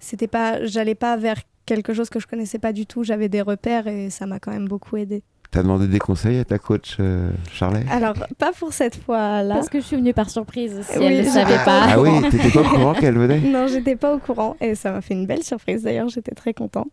c'était 0.00 0.28
pas, 0.28 0.64
j'allais 0.64 0.94
pas 0.94 1.16
vers 1.16 1.36
quelque 1.66 1.92
chose 1.92 2.08
que 2.08 2.18
je 2.20 2.26
connaissais 2.26 2.58
pas 2.58 2.72
du 2.72 2.86
tout. 2.86 3.04
J'avais 3.04 3.28
des 3.28 3.42
repères 3.42 3.86
et 3.88 4.10
ça 4.10 4.26
m'a 4.26 4.38
quand 4.40 4.52
même 4.52 4.68
beaucoup 4.68 4.96
aidé. 4.96 5.22
T'as 5.58 5.64
demandé 5.64 5.88
des 5.88 5.98
conseils 5.98 6.38
à 6.38 6.44
ta 6.44 6.56
coach 6.60 6.98
euh, 7.00 7.30
Charlet? 7.52 7.84
Alors, 7.90 8.14
pas 8.38 8.52
pour 8.56 8.72
cette 8.72 8.94
fois-là. 8.94 9.54
Parce 9.56 9.68
que 9.68 9.80
je 9.80 9.84
suis 9.86 9.96
venue 9.96 10.14
par 10.14 10.30
surprise. 10.30 10.78
Si 10.88 10.96
Oui, 11.00 11.06
elle 11.06 11.18
ne 11.18 11.22
je- 11.24 11.28
savait 11.30 11.56
pas. 11.64 11.80
Ah 11.88 12.00
oui, 12.00 12.10
t'étais 12.30 12.50
pas 12.50 12.60
au 12.60 12.64
courant 12.64 12.94
qu'elle 12.94 13.18
venait? 13.18 13.40
Non, 13.40 13.66
j'étais 13.66 13.96
pas 13.96 14.14
au 14.14 14.18
courant 14.18 14.56
et 14.60 14.76
ça 14.76 14.92
m'a 14.92 15.00
fait 15.00 15.14
une 15.14 15.26
belle 15.26 15.42
surprise. 15.42 15.82
D'ailleurs, 15.82 16.08
j'étais 16.10 16.30
très 16.36 16.54
contente. 16.54 16.92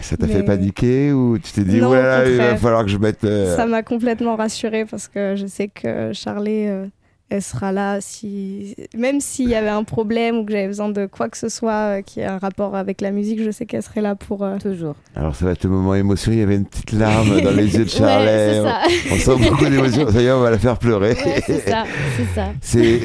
Ça 0.00 0.16
t'a 0.16 0.26
Mais- 0.26 0.32
fait 0.32 0.42
paniquer 0.44 1.12
ou 1.12 1.36
tu 1.38 1.52
t'es 1.52 1.60
dit, 1.64 1.78
Non, 1.78 1.92
là 1.92 2.26
il 2.26 2.38
va 2.38 2.56
falloir 2.56 2.84
que 2.84 2.90
je 2.90 2.96
mette. 2.96 3.22
euh, 3.24 3.54
Ça 3.54 3.66
m'a 3.66 3.82
complètement 3.82 4.34
rassurée 4.36 4.86
parce 4.86 5.08
que 5.08 5.34
je 5.36 5.46
sais 5.46 5.68
que 5.68 6.14
Charlie, 6.14 6.68
euh, 6.68 6.86
elle 7.28 7.42
sera 7.42 7.72
là 7.72 8.00
si. 8.00 8.76
Même 8.96 9.20
s'il 9.20 9.48
y 9.48 9.54
avait 9.54 9.68
un 9.68 9.82
problème 9.84 10.38
ou 10.38 10.44
que 10.44 10.52
j'avais 10.52 10.68
besoin 10.68 10.88
de 10.90 11.06
quoi 11.06 11.28
que 11.28 11.36
ce 11.36 11.48
soit 11.48 11.98
euh, 11.98 12.02
qui 12.02 12.20
ait 12.20 12.24
un 12.24 12.38
rapport 12.38 12.76
avec 12.76 13.00
la 13.00 13.10
musique, 13.10 13.42
je 13.42 13.50
sais 13.50 13.66
qu'elle 13.66 13.82
serait 13.82 14.00
là 14.00 14.14
pour. 14.14 14.44
euh, 14.44 14.58
Toujours. 14.58 14.94
Alors 15.16 15.34
ça 15.34 15.44
va 15.44 15.52
être 15.52 15.64
le 15.64 15.70
moment 15.70 15.94
émotion, 15.94 16.30
il 16.32 16.38
y 16.38 16.42
avait 16.42 16.54
une 16.56 16.66
petite 16.66 16.92
larme 16.92 17.40
dans 17.40 17.50
les 17.50 17.76
yeux 17.76 17.84
de 17.84 17.90
Charlet. 17.90 18.26
Ouais, 18.86 18.88
c'est 18.90 19.18
ça. 19.18 19.34
on 19.34 19.38
sent 19.38 19.48
beaucoup 19.50 19.64
d'émotion, 19.66 20.10
ça 20.10 20.22
y 20.22 20.26
est, 20.26 20.30
on 20.32 20.40
va 20.40 20.50
la 20.50 20.58
faire 20.58 20.78
pleurer. 20.78 21.14
Ouais, 21.14 21.42
c'est 21.46 21.68
ça. 21.68 21.84
C'est 22.16 22.34
ça. 22.34 22.48
C'est 22.60 23.00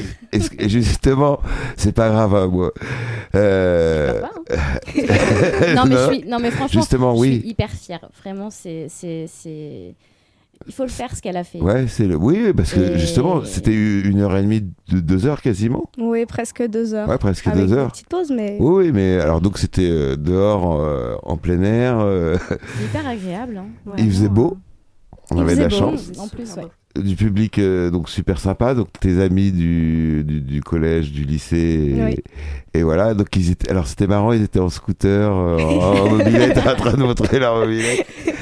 que- 0.55 0.67
justement, 0.69 1.39
c'est 1.75 1.91
pas 1.93 2.09
grave, 2.09 2.35
hein, 2.35 2.47
moi. 2.47 2.71
Euh, 3.35 4.21
pas, 4.21 4.31
hein. 4.51 4.55
non, 5.75 5.85
mais 5.85 5.95
je 5.95 6.13
suis, 6.13 6.29
non, 6.29 6.37
mais 6.39 6.51
franchement, 6.51 6.81
Justement, 6.81 7.15
je 7.15 7.19
oui. 7.21 7.39
suis 7.39 7.49
hyper 7.49 7.69
fière. 7.71 8.07
Vraiment, 8.23 8.49
c'est, 8.49 8.87
c'est, 8.89 9.25
c'est... 9.27 9.93
Il 10.67 10.73
faut 10.73 10.83
le 10.83 10.89
faire 10.89 11.15
ce 11.15 11.21
qu'elle 11.21 11.37
a 11.37 11.43
fait. 11.43 11.59
Ouais, 11.59 11.85
c'est 11.87 12.05
le. 12.07 12.15
Oui, 12.15 12.53
parce 12.55 12.73
que 12.73 12.79
Et- 12.79 12.99
justement, 12.99 13.43
c'était 13.45 13.73
une 13.73 14.19
heure 14.21 14.35
et 14.37 14.41
demie, 14.43 14.61
de 14.61 14.99
deux 14.99 15.25
heures 15.25 15.41
quasiment. 15.41 15.89
Oui, 15.97 16.25
presque 16.25 16.65
deux 16.67 16.93
heures. 16.93 17.09
Ouais, 17.09 17.17
presque 17.17 17.47
avec 17.47 17.59
deux 17.59 17.67
une 17.73 17.79
heures. 17.79 17.91
petite 17.91 18.09
pause, 18.09 18.31
mais. 18.35 18.57
Oui, 18.59 18.85
oui, 18.85 18.91
mais 18.93 19.19
alors 19.19 19.41
donc 19.41 19.57
c'était 19.57 19.89
euh, 19.89 20.15
dehors, 20.15 20.79
euh, 20.81 21.15
en 21.23 21.37
plein 21.37 21.61
air. 21.63 21.99
euh, 21.99 22.37
hyper 22.83 23.07
agréable. 23.07 23.57
hein. 23.57 23.65
Ouais, 23.85 23.93
il 23.97 24.09
faisait 24.11 24.29
beau. 24.29 24.57
On 25.31 25.37
Il 25.37 25.41
avait 25.43 25.55
de 25.55 25.61
la 25.61 25.67
beau. 25.69 25.75
chance. 25.75 26.11
En 26.17 26.27
plus, 26.27 26.53
ouais. 26.55 26.63
Du 27.01 27.15
public 27.15 27.57
euh, 27.57 27.89
donc 27.89 28.09
super 28.09 28.37
sympa, 28.37 28.73
donc 28.73 28.89
tes 28.99 29.21
amis 29.21 29.53
du, 29.53 30.25
du, 30.25 30.41
du 30.41 30.61
collège, 30.61 31.13
du 31.13 31.23
lycée, 31.23 31.95
et, 31.97 32.03
Oui. 32.03 32.15
et 32.73 32.83
voilà. 32.83 33.13
Donc 33.13 33.33
ils 33.37 33.49
étaient, 33.49 33.69
alors 33.71 33.87
c'était 33.87 34.07
marrant, 34.07 34.33
ils 34.33 34.43
étaient 34.43 34.59
en 34.59 34.67
scooter, 34.67 35.31
euh, 35.33 35.57
en, 35.57 36.01
en 36.05 36.09
mobilette, 36.09 36.57
en 36.67 36.75
train 36.75 36.91
de 36.97 37.03
montrer 37.03 37.39
leur 37.39 37.57
mobilette, 37.59 38.05
Et- 38.25 38.29
et- 38.29 38.33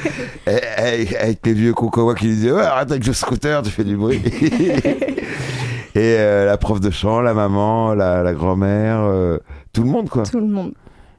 avec 0.78 1.46
les 1.46 1.54
vieux 1.54 1.74
concois 1.74 2.16
qui 2.16 2.28
disaient 2.28 2.52
ouais, 2.52 2.62
arrête 2.62 2.92
avec 2.92 3.06
le 3.06 3.14
scooter, 3.14 3.62
tu 3.62 3.70
fais 3.70 3.84
du 3.84 3.96
bruit. 3.98 4.22
et 5.96 6.16
euh, 6.18 6.46
la 6.46 6.58
prof 6.58 6.80
de 6.80 6.90
chant, 6.90 7.22
la 7.22 7.34
maman, 7.34 7.94
la, 7.94 8.24
la 8.24 8.34
grand-mère, 8.34 9.00
euh, 9.02 9.38
tout 9.74 9.84
le 9.84 9.90
monde 9.90 10.10
quoi. 10.10 10.24
Tout 10.24 10.40
le 10.40 10.48
monde. 10.48 10.74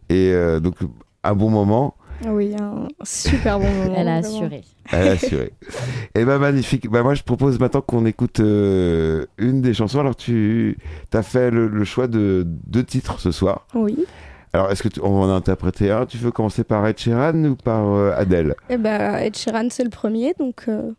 Et 0.09 0.33
euh, 0.33 0.61
donc 0.61 0.77
un 1.23 1.35
bon 1.35 1.51
moment. 1.51 1.95
Oui, 2.29 2.55
un 2.61 2.87
super 3.03 3.59
bon 3.59 3.71
moment. 3.73 3.95
Elle 3.97 4.09
a 4.09 4.17
assuré. 4.17 4.63
Elle 4.93 5.09
a 5.09 5.13
assuré. 5.13 5.53
Et 6.15 6.25
ben 6.25 6.39
magnifique. 6.39 6.91
Ben 6.91 7.03
moi 7.03 7.15
je 7.15 7.23
propose 7.23 7.59
maintenant 7.59 7.81
qu'on 7.81 8.05
écoute 8.05 8.41
euh, 8.41 9.25
une 9.39 9.63
des 9.63 9.73
chansons. 9.73 10.01
Alors 10.01 10.17
tu 10.17 10.77
as 11.15 11.23
fait 11.23 11.51
le, 11.51 11.69
le 11.69 11.85
choix 11.85 12.09
de 12.09 12.45
deux 12.47 12.85
titres 12.85 13.21
ce 13.21 13.31
soir. 13.31 13.67
Oui. 13.75 14.05
Alors 14.53 14.71
est-ce 14.71 14.83
que 14.83 14.89
tu- 14.89 15.01
on 15.01 15.21
va 15.21 15.27
en 15.33 15.37
interpréter 15.37 15.91
un 15.91 16.07
Tu 16.07 16.17
veux 16.19 16.31
commencer 16.33 16.65
par 16.65 16.87
Ed 16.87 16.99
Sheeran 16.99 17.45
ou 17.45 17.55
par 17.57 17.87
euh, 17.87 18.13
Adele? 18.17 18.55
Et 18.69 18.77
ben, 18.77 19.17
Ed 19.19 19.37
Sheeran, 19.37 19.69
c'est 19.71 19.85
le 19.85 19.91
premier, 19.91 20.35
donc. 20.39 20.65
euh, 20.69 20.91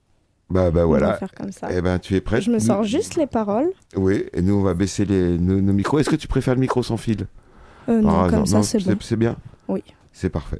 Bah 0.49 0.71
bah 0.71 0.81
On 0.87 0.91
va 0.91 0.99
voilà. 0.99 1.13
faire 1.15 1.33
comme 1.33 1.51
ça. 1.51 1.71
Et 1.71 1.81
ben 1.81 1.99
tu 1.99 2.15
es 2.15 2.21
prête? 2.21 2.43
Je 2.43 2.49
me 2.49 2.55
Nous- 2.55 2.61
sors 2.65 2.83
juste 2.83 3.15
les 3.15 3.27
paroles. 3.27 3.69
Oui. 3.95 4.25
Et 4.33 4.41
nous 4.41 4.55
on 4.55 4.61
va 4.63 4.73
baisser 4.73 5.05
les, 5.05 5.37
nos, 5.37 5.59
nos 5.61 5.73
micros. 5.73 5.99
Est-ce 5.99 6.09
que 6.09 6.15
tu 6.15 6.27
préfères 6.27 6.55
le 6.55 6.61
micro 6.61 6.81
sans 6.83 6.97
fil? 6.97 7.27
Euh, 7.89 7.99
non, 8.01 8.29
comme 8.29 8.45
ça, 8.45 8.63
c'est 8.63 8.83
bon. 8.83 8.95
C'est 9.01 9.15
bien? 9.17 9.35
Oui. 9.67 9.83
C'est 10.13 10.29
parfait. 10.29 10.59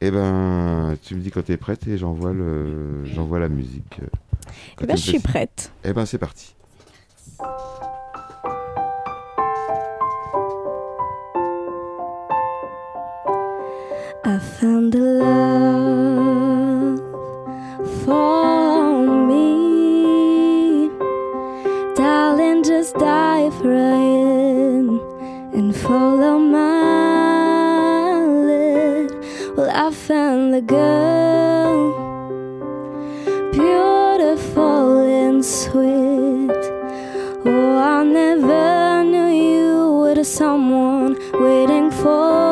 Et 0.00 0.10
ben 0.10 0.96
tu 1.02 1.14
me 1.14 1.20
dis 1.20 1.30
quand 1.30 1.44
tu 1.44 1.52
es 1.52 1.56
prête 1.56 1.86
et 1.86 1.96
j'envoie 1.96 2.32
le 2.32 3.04
la 3.38 3.48
musique. 3.48 4.00
euh, 4.02 4.06
quand 4.76 4.84
Eh 4.84 4.86
ben, 4.86 4.96
je 4.96 5.02
suis 5.02 5.18
prête. 5.20 5.72
Eh 5.84 5.92
ben 5.92 6.06
c'est 6.06 6.18
parti. 6.18 6.56
I 14.24 14.38
found 14.38 14.94
a 14.94 14.98
love 14.98 17.00
for 18.04 19.04
me. 19.26 20.88
Darling, 21.96 22.62
just 22.62 22.94
dive 22.94 23.60
right 23.62 23.98
in 23.98 25.00
and 25.52 25.74
follow 25.74 26.38
my 26.38 28.24
lead. 28.46 29.10
Well, 29.56 29.68
I 29.68 29.90
found 29.90 30.54
the 30.54 30.62
girl, 30.62 31.90
beautiful 33.50 35.00
and 35.00 35.44
sweet. 35.44 36.52
Oh, 37.44 37.76
I 37.76 38.04
never 38.04 39.02
knew 39.02 39.26
you 39.26 39.90
were 39.98 40.22
someone 40.22 41.18
waiting 41.32 41.90
for. 41.90 42.51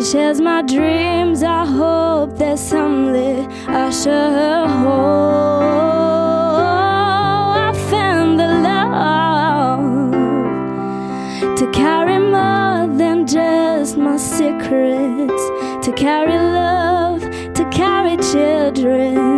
She 0.00 0.06
shares 0.12 0.40
my 0.40 0.62
dreams. 0.62 1.42
I 1.42 1.66
hope 1.66 2.38
that 2.38 2.58
someday 2.58 3.46
I 3.68 3.90
her 4.32 4.66
home. 4.66 5.62
I 7.68 7.72
found 7.90 8.40
the 8.40 8.46
love 8.46 9.92
to 11.58 11.70
carry 11.72 12.18
more 12.18 12.86
than 12.96 13.26
just 13.26 13.98
my 13.98 14.16
secrets, 14.16 15.42
to 15.84 15.92
carry 15.94 16.32
love, 16.32 17.20
to 17.52 17.68
carry 17.70 18.16
children 18.16 19.29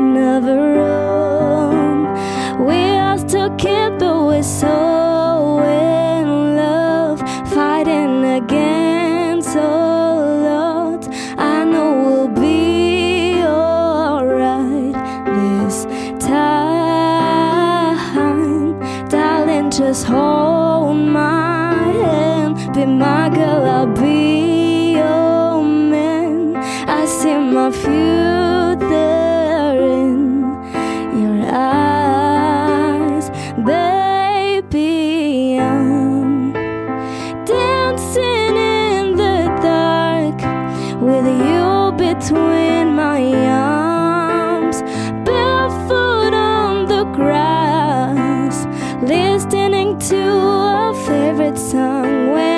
When 51.54 52.51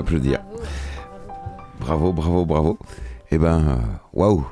applaudir. 0.00 0.40
Bravo, 1.80 2.12
bravo, 2.12 2.44
bravo. 2.44 2.78
Eh 3.30 3.38
ben, 3.38 3.58
euh, 3.68 3.76
waouh. 4.12 4.44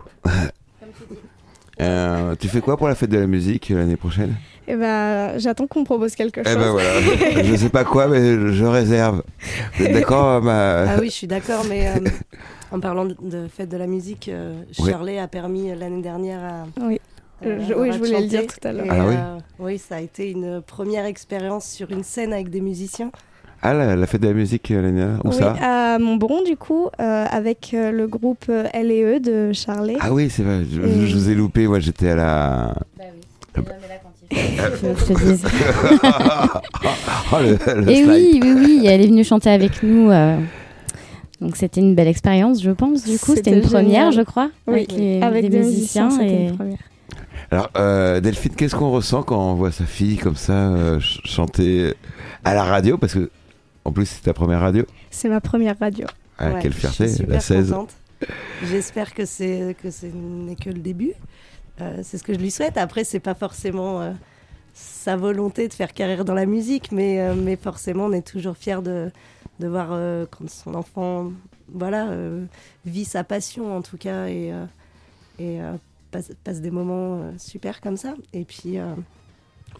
Euh, 1.81 2.35
tu 2.41 2.49
fais 2.49 2.61
quoi 2.61 2.77
pour 2.77 2.89
la 2.89 2.95
fête 2.97 3.11
de 3.11 3.19
la 3.19 3.27
musique 3.27 3.71
euh, 3.71 3.79
l'année 3.79 3.97
prochaine? 3.97 4.35
Et 4.67 4.75
ben, 4.75 5.39
j'attends 5.39 5.67
qu'on 5.69 5.81
me 5.81 5.85
propose 5.85 6.15
quelque 6.17 6.43
chose. 6.43 6.53
Eh 6.53 6.59
ben 6.59 6.71
voilà, 6.73 7.43
je 7.45 7.55
sais 7.55 7.69
pas 7.69 7.85
quoi, 7.85 8.09
mais 8.09 8.53
je 8.53 8.65
réserve. 8.65 9.23
Vous 9.77 9.85
êtes 9.85 9.93
d'accord 9.93 10.43
ma... 10.43 10.91
Ah 10.91 10.97
oui, 10.99 11.07
je 11.07 11.15
suis 11.15 11.27
d'accord, 11.29 11.65
mais 11.69 11.87
euh, 11.89 12.09
en 12.73 12.81
parlant 12.81 13.05
de, 13.07 13.47
fête 13.49 13.69
de 13.69 13.77
la 13.77 13.87
musique, 13.87 14.29
euh. 14.29 14.61
Shirley 14.73 15.19
a 15.19 15.29
permis 15.29 15.73
l'année 15.75 16.03
dernière 16.03 16.41
à. 16.43 16.67
Oui. 16.83 17.01
Je- 17.41 17.73
oui, 17.75 17.93
je 17.93 17.99
voulais 17.99 18.23
le 18.23 18.27
dire 18.27 18.47
tout 18.49 18.67
à 18.67 18.73
l'heure. 18.73 18.87
Ah 18.91 19.05
oui 19.07 19.15
euh, 19.17 19.39
oui, 19.61 19.79
ça 19.79 19.97
a 19.97 20.01
été 20.01 20.31
une 20.33 20.61
première 20.61 21.05
expérience 21.07 21.67
sur 21.69 21.93
une 21.93 22.03
scène 22.03 22.33
avec 22.33 22.51
des 22.51 22.61
musiciens. 22.61 23.13
Ah, 23.63 23.75
la, 23.75 23.97
la 23.97 24.07
fête 24.07 24.21
de 24.23 24.29
la 24.29 24.35
musique 24.35 24.69
l'année 24.71 25.05
Où 25.25 25.31
oui, 25.31 25.35
ça 25.35 25.55
à 25.61 25.99
Montbron, 25.99 26.43
du 26.45 26.57
coup, 26.57 26.87
euh, 27.01 27.25
avec 27.29 27.73
euh, 27.75 27.91
le 27.91 28.07
groupe 28.07 28.45
euh, 28.49 28.67
L&E 28.73 29.19
de 29.21 29.53
Charlet. 29.53 29.97
Ah 30.01 30.13
oui, 30.13 30.31
c'est 30.31 30.45
vrai, 30.45 30.61
je, 30.71 30.81
Et- 30.81 31.07
je 31.09 31.15
vous 31.17 31.29
ai 31.31 31.35
loupé. 31.35 31.67
Moi, 31.67 31.81
j'étais 31.81 32.11
à 32.11 32.15
la. 32.15 32.75
Bah 32.97 33.05
oui. 33.57 33.57
Là 33.57 33.63
quand 34.03 34.13
oh, 37.33 37.37
le, 37.41 37.81
le 37.83 37.91
Et 37.91 38.05
slide. 38.05 38.09
oui, 38.09 38.41
oui, 38.43 38.53
oui, 38.57 38.83
elle 38.87 39.01
est 39.01 39.07
venue 39.07 39.25
chanter 39.25 39.51
avec 39.51 39.83
nous. 39.83 40.11
euh, 40.11 40.37
Donc 41.41 41.57
c'était 41.57 41.81
une 41.81 41.95
belle 41.95 42.09
expérience, 42.09 42.63
je 42.63 42.71
pense. 42.71 43.05
Du 43.05 43.19
coup, 43.19 43.35
c'était 43.35 43.53
une 43.53 43.63
première, 43.63 44.13
je 44.13 44.23
crois, 44.23 44.51
Oui, 44.67 44.75
avec, 44.75 44.93
les- 44.93 45.23
avec 45.23 45.43
des 45.45 45.49
des 45.49 45.59
musiciens. 45.65 46.07
musiciens, 46.07 46.27
c'était 46.29 46.43
et... 46.43 46.49
une 46.49 46.57
première. 46.57 46.79
Alors, 47.51 47.71
euh, 47.79 48.21
Delphine, 48.21 48.53
qu'est-ce 48.55 48.77
qu'on 48.77 48.91
ressent 48.91 49.23
quand 49.23 49.39
on 49.41 49.55
voit 49.55 49.73
sa 49.73 49.85
fille 49.85 50.17
comme 50.19 50.37
ça 50.37 50.53
euh, 50.53 51.01
ch- 51.01 51.21
chanter 51.25 51.95
à 52.45 52.55
la 52.55 52.63
radio? 52.63 52.99
Parce 52.99 53.15
que, 53.15 53.31
en 53.89 53.93
plus, 53.93 54.07
c'est 54.07 54.23
ta 54.23 54.35
première 54.35 54.61
radio. 54.61 54.85
C'est 55.11 55.29
ma 55.29 55.41
première 55.41 55.79
radio. 55.79 56.07
Ah, 56.39 56.53
Ouais, 56.53 56.63
quelle 56.63 56.73
je 56.73 56.79
fierté, 56.79 57.07
la 57.07 57.13
super 57.13 57.43
16. 57.43 57.71
contente. 57.71 57.95
J'espère 58.65 59.15
que 59.15 59.25
c'est 59.25 59.77
que 59.83 59.91
ce 59.91 60.07
n'est 60.07 60.57
que 60.57 60.71
le 60.71 60.79
début. 60.81 61.13
Euh, 61.81 62.01
c'est 62.03 62.19
ce 62.19 62.23
que 62.25 62.35
je 62.35 62.39
lui 62.39 62.51
souhaite. 62.51 62.77
Après, 62.77 63.05
c'est 63.05 63.21
pas 63.21 63.35
forcément 63.35 64.01
euh, 64.01 64.13
sa 64.75 65.17
volonté 65.17 65.69
de 65.69 65.73
faire 65.73 65.93
carrière 65.95 66.25
dans 66.25 66.35
la 66.35 66.47
musique, 66.47 66.93
mais, 66.93 67.21
euh, 67.21 67.35
mais 67.35 67.57
forcément, 67.57 68.05
on 68.07 68.13
est 68.13 68.27
toujours 68.27 68.57
fier 68.57 68.83
de, 68.83 69.11
de 69.61 69.67
voir 69.69 69.89
quand 70.31 70.49
son 70.51 70.75
enfant, 70.75 71.33
voilà, 71.73 72.09
vit 72.85 73.05
sa 73.05 73.25
passion 73.25 73.77
en 73.77 73.83
tout 73.83 73.97
cas 73.99 74.27
et, 74.29 74.53
et 75.39 75.59
passe, 76.11 76.31
passe 76.45 76.61
des 76.61 76.71
moments 76.71 77.33
super 77.39 77.81
comme 77.81 77.97
ça. 77.97 78.15
Et 78.33 78.45
puis, 78.45 78.79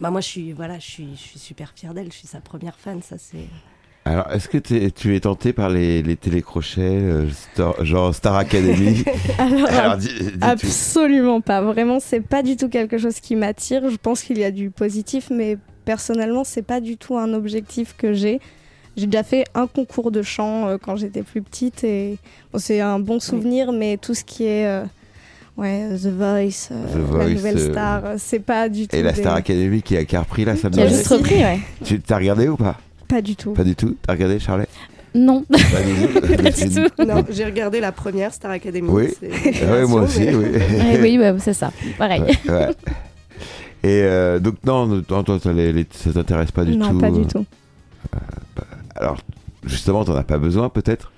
Bah 0.01 0.11
moi 0.11 0.21
je 0.21 0.27
suis 0.27 0.53
voilà, 0.53 0.79
je 0.79 0.85
suis 0.85 1.09
je 1.15 1.21
suis 1.21 1.39
super 1.39 1.71
fière 1.75 1.93
d'elle, 1.93 2.11
je 2.11 2.17
suis 2.17 2.27
sa 2.27 2.39
première 2.41 2.77
fan, 2.77 3.01
ça 3.01 3.17
c'est 3.17 3.47
Alors, 4.09 4.31
est-ce 4.31 4.49
que 4.49 4.57
tu 4.57 5.15
es 5.15 5.19
tenté 5.19 5.53
par 5.53 5.69
les, 5.69 6.01
les 6.01 6.15
télécrochets, 6.15 6.81
euh, 6.81 7.27
Star- 7.53 7.85
genre 7.85 8.15
Star 8.15 8.35
Academy 8.35 9.03
Alors, 9.37 9.67
Alors, 9.69 9.97
dis, 9.97 10.07
dis- 10.07 10.31
tu- 10.31 10.37
absolument 10.41 11.41
pas. 11.41 11.61
Vraiment, 11.61 11.99
c'est 11.99 12.21
pas 12.21 12.41
du 12.41 12.57
tout 12.57 12.69
quelque 12.69 12.97
chose 12.97 13.19
qui 13.19 13.35
m'attire. 13.35 13.87
Je 13.89 13.97
pense 13.97 14.23
qu'il 14.23 14.39
y 14.39 14.43
a 14.43 14.49
du 14.51 14.71
positif, 14.71 15.29
mais 15.29 15.57
personnellement, 15.85 16.43
c'est 16.43 16.63
pas 16.63 16.79
du 16.81 16.97
tout 16.97 17.17
un 17.17 17.33
objectif 17.33 17.93
que 17.97 18.13
j'ai. 18.13 18.39
J'ai 18.97 19.05
déjà 19.05 19.21
fait 19.23 19.43
un 19.53 19.67
concours 19.67 20.09
de 20.11 20.23
chant 20.23 20.67
euh, 20.67 20.77
quand 20.81 20.95
j'étais 20.95 21.21
plus 21.21 21.41
petite 21.43 21.83
et 21.83 22.17
bon, 22.51 22.57
c'est 22.59 22.81
un 22.81 22.99
bon 22.99 23.19
souvenir, 23.19 23.71
mais 23.71 23.97
tout 23.97 24.13
ce 24.15 24.23
qui 24.23 24.43
est 24.45 24.65
euh, 24.65 24.83
ouais, 25.57 25.87
The 25.95 26.07
Voice, 26.07 26.69
euh, 26.71 26.85
The 26.93 26.95
la 26.95 27.01
Voice, 27.25 27.29
nouvelle 27.35 27.59
star, 27.59 28.05
euh, 28.05 28.15
c'est 28.17 28.39
pas 28.39 28.67
du 28.69 28.87
tout. 28.87 28.95
Et 28.95 29.03
la 29.03 29.11
des- 29.13 29.21
Star 29.21 29.35
Academy 29.35 29.81
qui 29.83 29.95
a, 29.95 30.03
qui 30.03 30.15
a 30.15 30.21
repris 30.21 30.43
là, 30.45 30.55
ça 30.55 30.69
me 30.69 30.73
Qui 30.73 30.81
a 30.81 30.87
juste 30.87 31.07
repris, 31.07 31.35
ouais. 31.35 31.59
Tu 31.85 31.99
t'as 32.01 32.17
regardé 32.17 32.47
ou 32.49 32.57
pas? 32.57 32.77
Pas 33.09 33.21
du 33.21 33.35
tout. 33.35 33.51
Pas 33.51 33.63
du 33.65 33.75
tout 33.75 33.97
T'as 34.01 34.13
regardé, 34.13 34.39
Charlotte? 34.39 34.69
Non, 35.15 35.43
Pas 35.49 35.57
du 35.57 36.07
tout. 36.07 36.21
pas 36.43 36.51
du 36.51 36.69
tout. 36.69 37.03
Non, 37.05 37.25
j'ai 37.31 37.43
regardé 37.43 37.79
la 37.81 37.91
première 37.91 38.33
Star 38.33 38.51
Academy. 38.51 38.87
Oui. 38.89 39.07
Ah 39.67 39.71
ouais, 39.71 39.85
moi 39.85 40.03
aussi, 40.03 40.21
mais- 40.21 40.35
oui. 40.35 40.45
Ouais, 40.77 40.99
oui, 41.01 41.17
ouais, 41.19 41.35
c'est 41.39 41.53
ça. 41.53 41.71
Pareil. 41.97 42.21
Ouais. 42.47 42.69
Et 43.83 44.03
euh, 44.03 44.39
donc, 44.39 44.55
non, 44.65 44.85
non, 44.85 45.01
toi, 45.01 45.23
toi, 45.39 45.51
les- 45.53 45.73
les- 45.73 45.87
ça 45.91 46.13
t'intéresse 46.13 46.51
pas 46.51 46.63
du 46.63 46.77
non, 46.77 46.89
tout 46.91 46.97
pas 46.99 47.07
euh, 47.07 47.11
du 47.11 47.25
tout. 47.25 47.45
Alors, 48.95 49.17
justement, 49.65 50.03
t'en 50.05 50.15
as 50.15 50.23
pas 50.23 50.37
besoin 50.37 50.69
peut-être? 50.69 51.11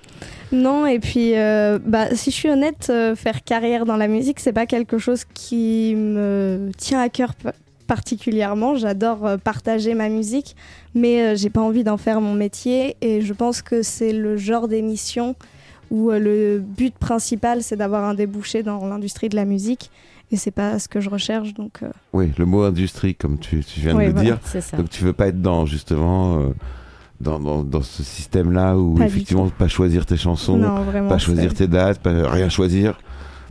Non, 0.53 0.85
et 0.85 0.99
puis, 0.99 1.35
euh, 1.35 1.79
bah, 1.83 2.13
si 2.15 2.29
je 2.31 2.35
suis 2.35 2.49
honnête, 2.49 2.87
euh, 2.89 3.15
faire 3.15 3.43
carrière 3.43 3.85
dans 3.85 3.97
la 3.97 4.07
musique, 4.07 4.39
c'est 4.39 4.53
pas 4.53 4.65
quelque 4.67 4.97
chose 4.99 5.23
qui 5.33 5.95
me 5.95 6.71
tient 6.77 6.99
à 7.01 7.09
cœur 7.09 7.33
particulièrement. 7.81 8.75
J'adore 8.75 9.25
euh, 9.25 9.37
partager 9.37 9.93
ma 9.93 10.09
musique, 10.09 10.55
mais 10.95 11.21
euh, 11.21 11.35
j'ai 11.35 11.49
pas 11.49 11.61
envie 11.61 11.83
d'en 11.83 11.97
faire 11.97 12.21
mon 12.21 12.33
métier. 12.33 12.95
Et 13.01 13.21
je 13.21 13.33
pense 13.33 13.61
que 13.61 13.81
c'est 13.83 14.13
le 14.13 14.37
genre 14.37 14.67
d'émission 14.67 15.35
où 15.89 16.09
euh, 16.11 16.19
le 16.19 16.59
but 16.59 16.93
principal, 16.95 17.63
c'est 17.63 17.75
d'avoir 17.75 18.03
un 18.05 18.13
débouché 18.13 18.63
dans 18.63 18.85
l'industrie 18.87 19.29
de 19.29 19.35
la 19.35 19.45
musique. 19.45 19.91
Et 20.33 20.37
c'est 20.37 20.51
pas 20.51 20.79
ce 20.79 20.87
que 20.87 21.01
je 21.01 21.09
recherche, 21.09 21.53
donc. 21.53 21.83
euh, 21.83 21.89
Oui, 22.13 22.31
le 22.37 22.45
mot 22.45 22.63
industrie, 22.63 23.15
comme 23.15 23.37
tu, 23.37 23.61
tu 23.65 23.81
viens 23.81 23.93
Oui, 23.95 24.03
de 24.05 24.07
le 24.11 24.13
voilà. 24.13 24.37
dire. 24.37 24.39
Donc, 24.77 24.89
tu 24.89 25.03
veux 25.03 25.11
pas 25.11 25.27
être 25.27 25.41
dans, 25.41 25.65
justement, 25.65 26.37
euh, 26.39 26.47
dans, 27.19 27.37
dans, 27.37 27.63
dans 27.63 27.81
ce 27.81 28.01
système-là 28.01 28.77
où, 28.77 28.93
Pas 28.95 29.01
du 29.01 29.07
effectivement, 29.09 29.49
pas 29.49 29.67
choisir 29.67 30.05
tes 30.05 30.15
chansons, 30.15 30.55
non, 30.55 30.83
vraiment. 30.83 31.09
pas 31.09 31.17
choisir 31.17 31.53
tes 31.53 31.67
dates, 31.67 31.99
pas, 31.99 32.31
rien 32.31 32.47
choisir. 32.47 32.97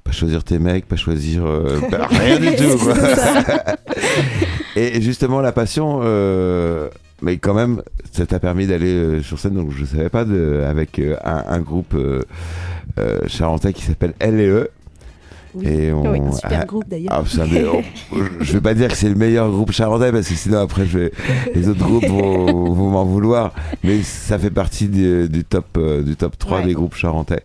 Pas 0.05 0.12
choisir 0.12 0.42
tes 0.44 0.59
mecs, 0.59 0.86
pas 0.86 0.96
choisir. 0.96 1.44
euh, 1.44 1.78
rien 2.11 2.38
du 2.38 2.57
tout, 2.57 2.78
quoi. 2.78 2.94
Et 4.76 5.01
justement, 5.03 5.40
la 5.40 5.53
passion, 5.53 6.01
euh, 6.05 6.88
mais 7.22 7.36
quand 7.38 7.55
même, 7.55 7.82
ça 8.12 8.24
t'a 8.26 8.38
permis 8.38 8.66
d'aller 8.66 8.92
euh, 8.94 9.22
sur 9.22 9.38
scène, 9.38 9.55
donc 9.55 9.72
je 9.76 9.84
savais 9.84 10.09
pas, 10.09 10.24
de, 10.24 10.64
avec 10.68 10.98
un, 10.98 11.44
un 11.48 11.61
groupe 11.61 11.96
charentais 13.26 13.72
qui 13.72 13.82
s'appelle 13.82 14.14
L&E. 14.20 14.68
Oui. 15.53 15.66
Et 15.66 15.92
on, 15.92 16.03
Oui, 16.12 16.20
Un 16.20 16.30
super 16.32 16.61
ah, 16.62 16.64
groupe 16.64 16.84
d'ailleurs. 16.88 17.24
ah, 17.40 17.44
des- 17.46 17.64
oh, 17.66 17.80
je 18.40 18.53
vais 18.53 18.61
pas 18.61 18.72
dire 18.74 18.86
que 18.88 18.94
c'est 18.94 19.09
le 19.09 19.16
meilleur 19.16 19.51
groupe 19.51 19.72
charentais 19.72 20.12
parce 20.12 20.28
que 20.28 20.34
sinon 20.36 20.61
après 20.61 20.86
je 20.86 20.96
vais, 20.96 21.12
les 21.57 21.68
autres 21.68 21.80
groupes 21.84 22.07
vont, 22.07 22.44
vont 22.72 22.90
m'en 22.90 23.05
vouloir. 23.05 23.53
Mais 23.82 24.01
ça 24.05 24.38
fait 24.38 24.51
partie 24.53 24.86
du, 24.86 25.28
du 25.28 25.42
top 25.44 25.76
du 26.05 26.14
top 26.14 26.38
3 26.38 26.59
Ouais. 26.61 26.66
des 26.66 26.72
groupes 26.74 26.94
charentais. 26.94 27.42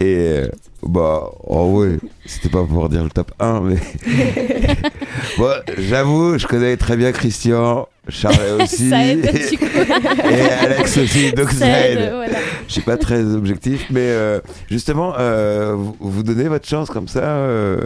Et 0.00 0.42
bah 0.82 1.30
oh 1.44 1.70
ouais, 1.80 1.96
c'était 2.26 2.50
pas 2.50 2.62
pour 2.64 2.88
dire 2.90 3.02
le 3.02 3.08
top 3.10 3.32
1 3.40 3.60
mais 3.62 3.76
bon, 5.38 5.50
j'avoue, 5.78 6.38
je 6.38 6.46
connais 6.46 6.76
très 6.76 6.96
bien 6.98 7.12
Christian, 7.12 7.88
Charles 8.08 8.36
aussi 8.62 8.90
Ça 8.90 9.06
aide, 9.06 9.22
du 9.50 9.56
coup. 9.58 9.64
et 9.64 10.40
Alex 10.64 10.98
aussi, 10.98 11.32
donc 11.32 11.50
ça, 11.50 11.58
Ça 11.60 11.88
aide. 11.88 11.98
aide, 11.98 12.12
voilà. 12.14 12.38
Je 12.68 12.72
suis 12.72 12.82
pas 12.82 12.96
très 12.98 13.22
objectif, 13.24 13.86
mais 13.90 14.00
euh, 14.02 14.40
justement, 14.70 15.14
euh, 15.18 15.74
vous, 15.74 15.96
vous 16.00 16.22
donnez 16.22 16.48
votre 16.48 16.68
chance 16.68 16.90
comme 16.90 17.08
ça. 17.08 17.20
euh, 17.24 17.78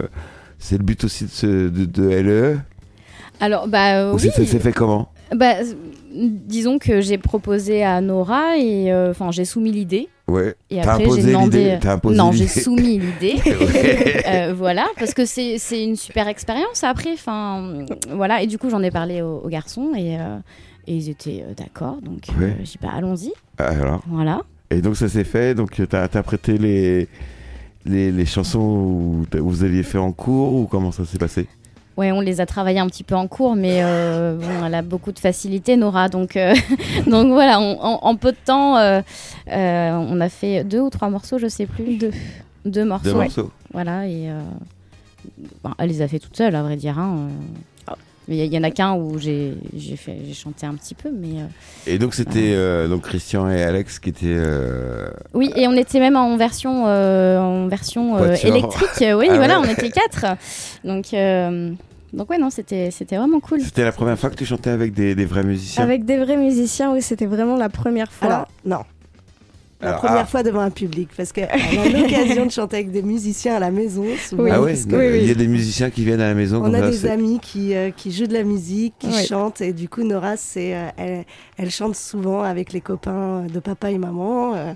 c'est 0.59 0.77
le 0.77 0.83
but 0.83 1.03
aussi 1.05 1.23
de, 1.25 1.29
ce, 1.31 1.47
de, 1.47 1.85
de 1.85 2.03
LE. 2.09 2.59
Alors, 3.39 3.67
bah 3.67 4.11
Ou 4.11 4.15
oui. 4.15 4.29
c'est- 4.35 4.45
c'est 4.45 4.59
fait 4.59 4.73
comment? 4.73 5.09
Bah, 5.33 5.53
disons 6.13 6.77
que 6.77 6.99
j'ai 6.99 7.17
proposé 7.17 7.83
à 7.85 8.01
Nora 8.01 8.57
et 8.57 8.93
enfin 9.09 9.31
j'ai 9.31 9.45
soumis 9.45 9.71
l'idée 9.71 10.09
Ouais. 10.31 10.55
et 10.69 10.79
après 10.81 11.05
j'ai 11.15 11.23
demandé. 11.27 11.77
non, 12.11 12.31
j'ai 12.31 12.47
soumis 12.47 12.99
l'idée. 12.99 13.39
Euh, 14.27 14.53
voilà, 14.55 14.87
parce 14.97 15.13
que 15.13 15.25
c'est 15.25 15.57
une 15.83 15.95
super 15.95 16.27
expérience 16.27 16.83
après. 16.83 17.11
Enfin, 17.13 17.85
voilà, 18.09 18.41
et 18.41 18.47
du 18.47 18.57
coup 18.57 18.69
j'en 18.69 18.81
ai 18.81 18.91
parlé 18.91 19.21
aux, 19.21 19.39
aux 19.43 19.49
garçons 19.49 19.91
et, 19.95 20.17
euh, 20.19 20.37
et 20.87 20.95
ils 20.95 21.09
étaient 21.09 21.43
euh, 21.47 21.53
d'accord. 21.55 21.97
Donc 22.01 22.19
Ouais. 22.39 22.55
j'ai 22.59 22.63
dit 22.63 22.79
bah 22.81 22.89
allons-y. 22.95 23.33
Alors, 23.57 24.01
Voilà. 24.07 24.41
et 24.69 24.81
donc 24.81 24.95
ça 24.95 25.09
s'est 25.09 25.23
fait. 25.25 25.53
Donc 25.55 25.81
t'as 25.89 26.03
interprété 26.03 26.57
les, 26.57 27.07
les, 27.85 28.11
les 28.11 28.25
chansons 28.25 28.59
où 28.59 29.25
t'as- 29.29 29.41
vous 29.41 29.63
aviez 29.63 29.83
fait 29.83 29.97
en 29.97 30.11
cours 30.11 30.53
ou 30.53 30.65
comment 30.65 30.91
ça 30.91 31.03
s'est 31.05 31.17
passé? 31.19 31.47
Ouais, 32.01 32.11
on 32.11 32.19
les 32.21 32.41
a 32.41 32.45
travaillés 32.47 32.79
un 32.79 32.87
petit 32.87 33.03
peu 33.03 33.13
en 33.15 33.27
cours, 33.27 33.55
mais 33.55 33.81
euh, 33.83 34.35
bon, 34.35 34.65
elle 34.65 34.73
a 34.73 34.81
beaucoup 34.81 35.11
de 35.11 35.19
facilité, 35.19 35.77
Nora. 35.77 36.09
Donc, 36.09 36.35
euh, 36.35 36.55
donc 37.07 37.27
voilà, 37.27 37.59
on- 37.59 37.79
en, 37.79 37.99
en 38.01 38.15
peu 38.15 38.31
de 38.31 38.37
temps, 38.43 38.75
euh, 38.77 39.01
euh, 39.51 39.91
on 40.09 40.19
a 40.19 40.29
fait 40.29 40.63
deux 40.63 40.79
ou 40.79 40.89
trois 40.89 41.09
morceaux, 41.09 41.37
je 41.37 41.47
sais 41.47 41.67
plus. 41.67 41.97
Deux. 41.97 42.11
Deux 42.65 42.85
morceaux. 42.85 43.05
Deux 43.11 43.13
morceaux. 43.13 43.51
Voilà, 43.71 44.07
et 44.07 44.29
euh, 44.29 44.41
bon, 45.63 45.69
elle 45.77 45.89
les 45.89 46.01
a 46.01 46.07
fait 46.07 46.17
toute 46.19 46.35
seule, 46.35 46.55
à 46.55 46.63
vrai 46.63 46.75
dire. 46.75 46.97
hein, 46.97 47.27
il 48.27 48.35
y, 48.35 48.47
y 48.47 48.57
en 48.57 48.63
a 48.63 48.71
qu'un 48.71 48.93
où 48.93 49.17
j'ai 49.19 49.55
chanté 50.33 50.65
un 50.65 50.75
petit 50.75 50.95
peu, 50.95 51.09
mais 51.11 51.41
euh, 51.41 51.45
Et 51.87 51.97
donc 51.99 52.13
c'était 52.13 52.53
euh, 52.53 52.87
donc 52.87 53.01
Christian 53.01 53.49
et 53.49 53.61
Alex 53.61 53.99
qui 53.99 54.09
étaient. 54.09 54.25
euh, 54.27 55.09
oui. 55.33 55.51
Et 55.55 55.67
on 55.67 55.73
était 55.73 55.99
même 55.99 56.15
en 56.15 56.37
version 56.37 56.83
euh, 56.87 57.39
en 57.39 57.67
version 57.67 58.15
euh, 58.17 58.35
électrique. 58.35 58.89
Oui, 59.17 59.27
Ah 59.29 59.35
voilà, 59.35 59.59
ouais. 59.59 59.67
on 59.67 59.71
était 59.71 59.89
quatre. 59.89 60.25
Donc 60.85 61.13
euh, 61.13 61.71
donc 62.13 62.29
ouais, 62.29 62.37
non, 62.37 62.49
c'était 62.49 62.91
c'était 62.91 63.17
vraiment 63.17 63.39
cool. 63.39 63.61
C'était 63.61 63.83
la 63.83 63.91
première 63.91 64.17
fois 64.17 64.29
que 64.29 64.35
tu 64.35 64.45
chantais 64.45 64.69
avec 64.69 64.93
des, 64.93 65.15
des 65.15 65.25
vrais 65.25 65.43
musiciens? 65.43 65.83
Avec 65.83 66.05
des 66.05 66.17
vrais 66.17 66.37
musiciens, 66.37 66.91
oui, 66.93 67.01
c'était 67.01 67.25
vraiment 67.25 67.57
la 67.57 67.69
première 67.69 68.11
fois. 68.11 68.27
Alors, 68.27 68.47
non. 68.65 68.83
La 69.81 69.89
Alors, 69.89 69.99
première 70.01 70.17
ah. 70.21 70.25
fois 70.25 70.43
devant 70.43 70.59
un 70.59 70.69
public, 70.69 71.09
parce 71.17 71.31
qu'elle 71.31 71.49
a 71.49 71.89
l'occasion 71.89 72.45
de 72.45 72.51
chanter 72.51 72.77
avec 72.77 72.91
des 72.91 73.01
musiciens 73.01 73.55
à 73.55 73.59
la 73.59 73.71
maison. 73.71 74.03
Souvent, 74.29 74.43
Oui. 74.43 74.49
ah 74.53 74.61
ouais, 74.61 74.73
parce 74.73 74.85
que 74.85 74.91
non, 74.91 74.97
oui, 74.99 75.17
il 75.21 75.27
y 75.27 75.31
a 75.31 75.35
des 75.35 75.47
musiciens 75.47 75.89
qui 75.89 76.03
viennent 76.05 76.21
à 76.21 76.27
la 76.27 76.33
maison 76.35 76.61
On 76.63 76.73
a 76.73 76.81
des 76.89 77.05
amis 77.07 77.39
qui, 77.41 77.75
euh, 77.75 77.89
qui 77.89 78.11
jouent 78.11 78.27
de 78.27 78.33
la 78.33 78.43
musique, 78.43 78.93
qui 78.99 79.11
chantent, 79.25 79.61
et 79.61 79.73
du 79.73 79.89
coup, 79.89 80.03
Nora, 80.03 80.37
c'est, 80.37 80.75
euh, 80.75 80.87
elle, 80.97 81.25
elle 81.57 81.71
chante 81.71 81.95
souvent 81.95 82.43
avec 82.43 82.73
les 82.73 82.81
copains 82.81 83.45
de 83.51 83.59
papa 83.59 83.89
et 83.91 83.97
maman, 83.97 84.53
euh, 84.55 84.73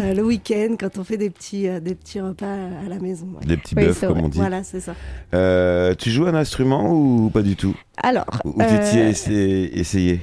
euh, 0.00 0.12
le 0.14 0.22
week-end, 0.22 0.76
quand 0.78 0.98
on 0.98 1.04
fait 1.04 1.16
des 1.16 1.30
petits, 1.30 1.66
euh, 1.68 1.80
des 1.80 1.94
petits 1.94 2.20
repas 2.20 2.46
à 2.84 2.88
la 2.88 2.98
maison. 2.98 3.26
ouais. 3.40 3.46
Des 3.46 3.56
petits 3.56 3.74
Oui, 3.76 3.86
bœufs, 3.86 4.00
comme 4.00 4.10
vrai. 4.18 4.22
on 4.24 4.28
dit. 4.28 4.38
Voilà, 4.38 4.62
c'est 4.64 4.80
ça. 4.80 4.94
Euh, 5.34 5.94
tu 5.94 6.10
joues 6.10 6.26
un 6.26 6.34
instrument 6.34 6.92
ou 6.92 7.30
pas 7.30 7.42
du 7.42 7.56
tout? 7.56 7.74
Alors, 8.02 8.26
Ou 8.44 8.52
tu 8.60 8.66
t'y 8.90 8.98
as 8.98 9.08
essayé, 9.08 9.78
essayé? 9.78 10.20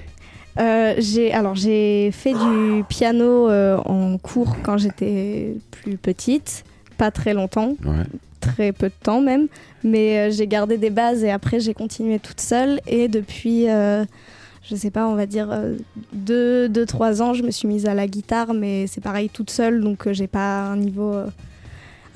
Euh, 0.60 0.94
j'ai 0.98 1.32
alors 1.32 1.56
j'ai 1.56 2.12
fait 2.12 2.34
du 2.34 2.84
piano 2.90 3.50
euh, 3.50 3.78
en 3.86 4.18
cours 4.18 4.58
quand 4.62 4.78
j'étais 4.78 5.56
plus 5.72 5.96
petite, 5.98 6.64
pas 6.98 7.12
très 7.12 7.34
longtemps, 7.34 7.76
Ouais. 7.86 8.04
très 8.42 8.72
peu 8.74 8.88
de 8.90 8.94
temps 9.02 9.22
même, 9.22 9.48
mais 9.84 10.18
euh, 10.18 10.32
j'ai 10.32 10.48
gardé 10.48 10.78
des 10.78 10.90
bases 10.90 11.24
et 11.24 11.32
après 11.32 11.60
j'ai 11.62 11.74
continué 11.74 12.20
toute 12.20 12.42
seule. 12.42 12.82
Et 12.88 13.08
depuis 13.08 13.68
je 13.68 14.76
sais 14.76 14.92
pas, 14.92 15.08
on 15.08 15.16
va 15.16 15.26
dire 15.26 15.48
2-3 16.16 17.22
ans, 17.22 17.34
je 17.34 17.44
me 17.44 17.52
suis 17.52 17.68
mise 17.68 17.86
à 17.86 17.94
la 17.94 18.06
guitare, 18.08 18.54
mais 18.54 18.86
c'est 18.88 19.02
pareil 19.02 19.30
toute 19.30 19.50
seule, 19.50 19.82
donc 19.82 20.12
j'ai 20.12 20.28
pas 20.28 20.64
un 20.64 20.76
niveau 20.78 21.16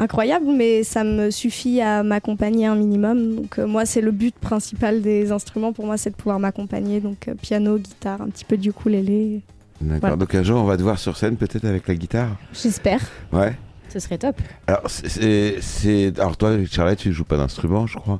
incroyable, 0.03 0.45
mais 0.55 0.83
ça 0.83 1.03
me 1.03 1.31
suffit 1.31 1.81
à 1.81 2.03
m'accompagner 2.03 2.65
un 2.67 2.75
minimum. 2.75 3.35
Donc 3.35 3.57
euh, 3.59 3.65
moi, 3.65 3.85
c'est 3.85 4.01
le 4.01 4.11
but 4.11 4.35
principal 4.35 5.01
des 5.01 5.31
instruments, 5.31 5.73
pour 5.73 5.85
moi, 5.85 5.97
c'est 5.97 6.11
de 6.11 6.15
pouvoir 6.15 6.39
m'accompagner, 6.39 6.99
donc 6.99 7.27
euh, 7.27 7.33
piano, 7.41 7.77
guitare, 7.77 8.21
un 8.21 8.27
petit 8.29 8.45
peu 8.45 8.57
du 8.57 8.69
ukulélé, 8.69 9.41
D'accord. 9.81 9.99
Voilà. 10.01 10.15
Donc 10.15 10.33
un 10.35 10.43
jour, 10.43 10.59
on 10.61 10.65
va 10.65 10.77
te 10.77 10.81
voir 10.83 10.97
sur 10.99 11.17
scène 11.17 11.35
peut-être 11.35 11.65
avec 11.65 11.87
la 11.87 11.95
guitare. 11.95 12.29
j'espère. 12.53 12.99
Ouais. 13.33 13.53
Ce 13.89 13.99
serait 13.99 14.17
top. 14.17 14.35
Alors, 14.67 14.83
c'est- 14.89 16.13
toi, 16.39 16.51
Charlotte, 16.71 16.97
tu 16.97 17.11
joues 17.13 17.25
pas 17.25 17.37
d'instrument, 17.37 17.85
je 17.85 17.97
crois. 17.97 18.19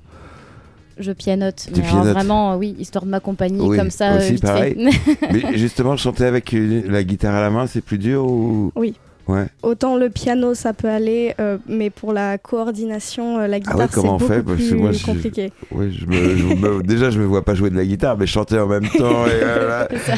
Je 1.00 1.12
pianote. 1.12 1.70
Mais 1.76 1.84
alors 1.88 2.04
vraiment, 2.04 2.56
oui, 2.58 2.76
histoire 2.78 3.04
de 3.06 3.10
m'accompagner 3.10 3.60
Oui, 3.60 3.78
comme 3.78 3.90
ça. 3.90 4.18
aussi, 4.18 4.26
euh, 4.28 4.30
vite 4.34 4.42
fait. 4.42 4.48
pareil. 4.48 4.90
Mais 5.32 5.58
justement, 5.58 5.98
chanter 5.98 6.26
avec 6.26 6.52
une- 6.54 6.86
la 6.92 7.04
guitare 7.04 7.34
à 7.34 7.42
la 7.42 7.50
main, 7.50 7.66
c'est 7.66 7.82
plus 7.82 7.98
dur 7.98 8.26
ou? 8.26 8.72
Oui. 8.76 8.94
Ouais. 9.28 9.46
Autant 9.62 9.96
le 9.96 10.10
piano, 10.10 10.54
ça 10.54 10.74
peut 10.74 10.90
aller, 10.90 11.34
euh, 11.40 11.58
mais 11.68 11.90
pour 11.90 12.12
la 12.12 12.38
coordination, 12.38 13.40
euh, 13.40 13.48
la 13.48 13.60
guitare, 13.60 13.76
Ah 13.76 13.80
ouais, 13.84 13.88
c'est 13.90 13.96
comment 13.96 14.16
on 14.16 14.18
beaucoup 14.18 14.34
fait 14.34 14.44
Parce 14.44 14.58
que 14.58 14.68
plus 14.68 14.76
moi, 14.76 14.92
je- 14.92 15.06
compliqué. 15.06 15.54
Ouais, 15.72 15.90
je 15.92 16.06
me, 16.06 16.36
je 16.36 16.44
me- 16.46 16.84
déjà, 16.84 17.10
je 17.10 17.20
me 17.20 17.26
vois 17.26 17.44
pas 17.46 17.56
jouer 17.56 17.70
de 17.70 17.76
la 17.78 17.86
guitare, 17.86 18.18
mais 18.18 18.28
chanter 18.28 18.60
en 18.60 18.68
même 18.68 18.88
temps. 18.90 19.24
Voilà. 19.24 19.88
Ça. 20.06 20.14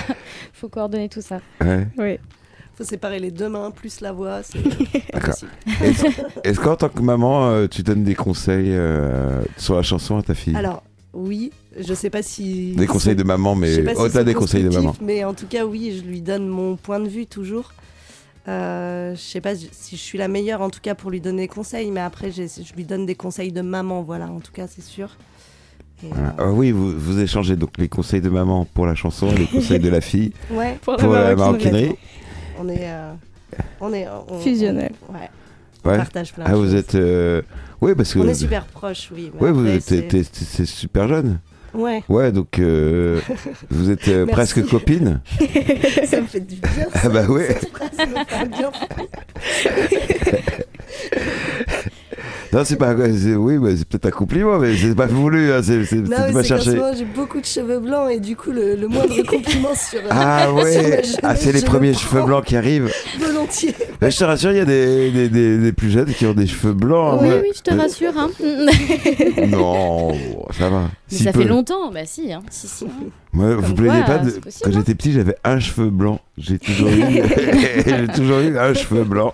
Faut 0.54 0.70
coordonner 0.70 1.08
tout 1.10 1.22
ça. 1.22 1.40
Ouais. 1.62 1.88
Oui. 1.98 2.18
faut 2.76 2.84
séparer 2.84 3.20
les 3.20 3.30
deux 3.32 3.48
mains 3.50 3.70
plus 3.72 4.02
la 4.02 4.12
voix, 4.12 4.40
c'est. 4.42 4.58
Est-ce, 5.84 6.06
est-ce 6.44 6.60
qu'en 6.60 6.76
tant 6.76 6.90
que 6.90 7.02
maman, 7.02 7.50
euh, 7.50 7.68
tu 7.68 7.84
donnes 7.84 8.04
des 8.04 8.16
conseils 8.16 8.72
euh, 8.72 9.42
sur 9.58 9.76
la 9.76 9.82
chanson 9.84 10.18
à 10.18 10.24
ta 10.24 10.34
fille? 10.34 10.56
Alors, 10.56 10.84
oui, 11.14 11.52
je 11.80 11.94
sais 11.94 12.10
pas 12.10 12.22
si. 12.24 12.74
Des 12.76 12.88
conseils 12.88 13.16
de 13.16 13.24
maman, 13.24 13.56
mais 13.56 13.84
pas 13.84 13.92
si 13.94 13.98
au-delà 14.02 14.10
c'est 14.20 14.24
des 14.26 14.34
conseils 14.34 14.64
de 14.64 14.70
maman. 14.70 14.96
Mais 15.02 15.24
en 15.24 15.34
tout 15.34 15.46
cas, 15.48 15.66
oui, 15.66 15.96
je 16.02 16.10
lui 16.10 16.22
donne 16.22 16.48
mon 16.48 16.76
point 16.76 17.00
de 17.00 17.08
vue 17.08 17.26
toujours. 17.28 17.72
Euh, 18.48 19.16
je 19.16 19.20
sais 19.20 19.42
pas 19.42 19.56
si 19.56 19.96
je 19.96 20.02
suis 20.02 20.18
la 20.20 20.28
meilleure 20.28 20.62
en 20.62 20.70
tout 20.70 20.80
cas 20.82 20.94
pour 20.94 21.10
lui 21.10 21.20
donner 21.20 21.44
des 21.44 21.48
conseils, 21.48 21.90
mais 21.90 22.00
après 22.02 22.32
je 22.32 22.44
lui 22.76 22.84
donne 22.84 23.06
des 23.08 23.16
conseils 23.16 23.52
de 23.52 23.62
maman, 23.62 24.04
voilà, 24.04 24.28
en 24.28 24.40
tout 24.40 24.52
cas 24.52 24.68
c'est 24.68 24.84
sûr. 24.84 25.10
Et, 26.04 26.10
Ah, 26.16 26.36
ah 26.38 26.52
oui, 26.52 26.72
vous, 26.72 26.92
vous 26.92 27.20
échangez 27.22 27.56
donc 27.56 27.72
les 27.78 27.88
conseils 27.90 28.22
de 28.22 28.30
maman 28.30 28.66
pour 28.66 28.86
la 28.86 28.94
chanson 28.96 29.28
et 29.30 29.36
les 29.38 29.48
conseils 29.48 29.80
de 29.80 29.90
la 29.90 30.02
fille 30.02 30.32
euh, 30.52 30.56
ouais, 30.58 30.78
Pour, 30.82 30.98
pour 30.98 31.14
la 31.14 31.36
maroquinerie. 31.36 31.72
maroquinerie. 31.72 31.98
on 32.60 32.70
est, 32.70 32.82
euh, 32.90 33.14
on 33.82 33.94
est 33.94 34.06
on- 34.30 34.40
Fusionnel. 34.40 34.92
on- 35.10 35.14
ouais, 35.14 35.30
on 35.84 35.90
Ouais. 35.90 35.98
partage 35.98 36.34
plein 36.34 36.44
Ah, 36.48 36.52
de 36.52 36.56
vous 36.58 36.64
choses. 36.66 36.76
êtes. 36.76 36.96
euh, 36.96 37.42
Oui, 37.82 37.94
parce 37.96 38.14
que. 38.14 38.20
On 38.20 38.28
est 38.28 38.34
super 38.34 38.66
proches, 38.66 39.10
oui. 39.14 39.32
Ouais, 39.40 39.52
vous 39.52 39.66
êtes 39.68 39.82
c'est- 39.84 40.02
t'es- 40.08 40.24
t'es- 40.24 40.46
c'est 40.46 40.66
super 40.66 41.08
jeune. 41.08 41.40
Ouais, 41.76 42.04
Ouais, 42.10 42.32
donc 42.32 42.60
euh, 42.60 43.20
vous 43.70 43.90
êtes 43.92 44.08
euh, 44.08 44.26
presque 44.32 44.66
copine. 44.68 45.22
ça 46.06 46.22
me 46.22 46.28
fait 46.28 46.40
du 46.40 46.56
bien. 46.56 46.88
Ah 46.94 47.10
bah 47.10 47.26
ouais. 47.28 47.58
Bien. 48.50 48.72
Non, 52.56 52.64
c'est 52.64 52.78
pas. 52.78 52.96
c'est- 52.96 53.36
Oui, 53.36 53.60
c'est 53.78 53.88
peut-être 53.88 54.06
un 54.06 54.12
compliment, 54.12 54.58
mais 54.58 54.76
c'est 54.78 54.96
pas 54.96 55.08
voulu. 55.08 55.52
hein, 55.52 55.60
c'est 55.62 55.84
c'est- 55.86 55.98
Non, 55.98 56.06
c'est 56.18 56.28
mais 56.28 56.34
pas 56.34 56.44
cherché. 56.44 56.80
j'ai 56.98 57.06
beaucoup 57.06 57.42
de 57.42 57.46
cheveux 57.46 57.80
blancs 57.80 58.10
et 58.12 58.20
du 58.20 58.36
coup, 58.36 58.52
le, 58.52 58.76
le 58.76 58.88
moindre 58.88 59.16
compliment 59.30 59.76
sur. 59.76 60.00
Ah 60.10 60.46
sur 60.46 60.56
ouais, 60.56 60.74
jeunesse, 60.74 61.18
ah, 61.22 61.36
c'est 61.36 61.52
les 61.52 61.62
premiers 61.62 61.94
cheveux 61.94 62.24
blancs 62.24 62.46
qui 62.46 62.56
arrivent. 62.56 62.90
Volontiers. 63.20 63.76
Mais 64.02 64.10
je 64.10 64.18
te 64.18 64.24
rassure, 64.24 64.52
il 64.52 64.58
y 64.58 64.62
a 64.62 64.66
des, 64.66 65.12
des, 65.12 65.30
des- 65.30 65.58
des 65.58 65.72
plus 65.74 65.90
jeunes 65.90 66.14
qui 66.14 66.26
ont 66.26 66.34
des 66.34 66.48
cheveux 66.48 66.74
blancs. 66.74 67.20
Oui, 67.22 67.30
oui, 67.42 67.50
je 67.56 67.62
te 67.62 67.74
rassure. 67.74 68.14
Hein. 68.18 68.30
Non, 69.48 70.14
ça 70.58 70.70
va. 70.70 70.82
Mais 71.12 71.18
Si 71.18 71.24
ça 71.24 71.32
peu. 71.32 71.42
fait 71.42 71.48
longtemps, 71.48 71.92
bah 71.92 72.06
si. 72.06 72.32
Hein. 72.32 72.42
si, 72.50 72.68
si, 72.68 72.86
hein. 73.42 73.56
Vous 73.60 73.74
plaignez 73.74 74.04
quoi, 74.04 74.16
pas 74.16 74.18
de... 74.20 74.30
c'est 74.30 74.40
possible, 74.42 74.64
Quand 74.64 74.70
hein. 74.70 74.80
j'étais 74.80 74.96
petit, 74.96 75.12
j'avais 75.14 75.36
un 75.44 75.60
cheveu 75.60 75.90
blanc. 75.90 76.20
J'ai 76.38 76.60
toujours 76.60 76.90
eu, 76.90 77.02
j'ai 77.86 78.08
toujours 78.14 78.40
eu 78.40 78.58
un 78.58 78.74
cheveu 78.74 79.04
blanc. 79.04 79.34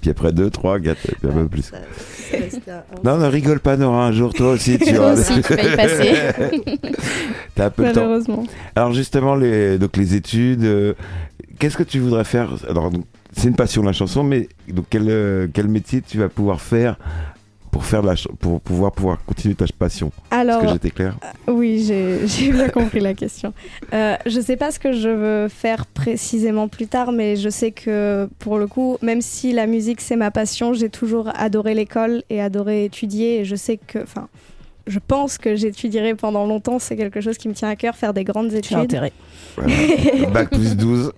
Puis 0.00 0.10
après 0.10 0.32
deux, 0.32 0.50
trois, 0.50 0.78
quatre, 0.80 1.00
puis 1.00 1.14
un 1.28 1.32
peu 1.32 1.48
plus. 1.48 1.70
Reste 2.32 2.60
un- 2.68 2.82
Non, 3.04 3.18
ne 3.18 3.26
rigole 3.26 3.60
pas, 3.60 3.76
Nora. 3.76 4.06
Un 4.06 4.12
jour, 4.12 4.32
toi 4.32 4.50
aussi, 4.52 4.78
tu 4.78 4.92
vas. 4.94 5.12
aussi, 5.14 5.40
tu 5.42 5.54
vas 5.54 5.62
y 5.62 5.76
passer. 5.76 6.14
T'as 7.54 7.66
un 7.66 7.70
peu 7.70 7.84
le 7.86 7.92
temps. 7.92 8.00
Malheureusement. 8.02 8.44
Alors 8.76 8.92
justement, 8.92 9.34
les, 9.34 9.78
donc 9.78 9.96
les 9.96 10.14
études, 10.14 10.64
euh, 10.64 10.94
qu'est-ce 11.58 11.76
que 11.76 11.82
tu 11.82 11.98
voudrais 12.00 12.24
faire? 12.24 12.50
Alors, 12.68 12.90
donc, 12.90 13.04
c'est 13.34 13.48
une 13.48 13.56
passion 13.56 13.82
la 13.82 13.92
chanson, 13.92 14.22
mais 14.24 14.48
donc 14.68 14.86
quel, 14.90 15.06
euh, 15.08 15.46
quel 15.52 15.68
métier 15.68 16.02
tu 16.02 16.18
vas 16.18 16.28
pouvoir 16.28 16.60
faire 16.60 16.98
pour 17.72 17.86
faire 17.86 18.02
la 18.02 18.14
pour 18.38 18.60
pouvoir 18.60 18.92
pouvoir 18.92 19.24
continuer 19.24 19.54
ta 19.54 19.64
passion 19.76 20.12
Est-ce 20.30 20.60
que 20.60 20.68
j'étais 20.68 20.90
clair? 20.90 21.16
Oui, 21.48 21.82
j'ai 22.26 22.52
bien 22.52 22.68
compris 22.68 23.00
la 23.00 23.14
question. 23.14 23.52
Euh, 23.92 24.14
je 24.26 24.40
sais 24.40 24.56
pas 24.56 24.70
ce 24.70 24.78
que 24.78 24.92
je 24.92 25.08
veux 25.08 25.48
faire 25.48 25.86
précisément 25.86 26.68
plus 26.68 26.86
tard, 26.86 27.10
mais 27.10 27.34
je 27.34 27.48
sais 27.48 27.72
que 27.72 28.28
pour 28.38 28.58
le 28.58 28.66
coup, 28.66 28.98
même 29.00 29.22
si 29.22 29.52
la 29.52 29.66
musique 29.66 30.02
c'est 30.02 30.16
ma 30.16 30.30
passion, 30.30 30.74
j'ai 30.74 30.90
toujours 30.90 31.30
adoré 31.34 31.74
l'école 31.74 32.22
et 32.28 32.42
adoré 32.42 32.84
étudier. 32.84 33.40
Et 33.40 33.44
je 33.46 33.56
sais 33.56 33.78
que, 33.78 34.00
enfin, 34.00 34.28
je 34.86 34.98
pense 34.98 35.38
que 35.38 35.54
j'étudierai 35.56 36.14
pendant 36.14 36.46
longtemps. 36.46 36.78
C'est 36.78 36.96
quelque 36.96 37.20
chose 37.20 37.38
qui 37.38 37.48
me 37.48 37.54
tient 37.54 37.68
à 37.68 37.76
cœur, 37.76 37.94
faire 37.96 38.12
des 38.14 38.24
grandes 38.24 38.48
Tu 38.50 38.54
as 38.56 38.58
études. 38.58 38.76
intérêt. 38.78 39.12
Voilà. 39.56 39.72
Bac 40.32 40.50
plus 40.50 40.76
12. 40.76 41.12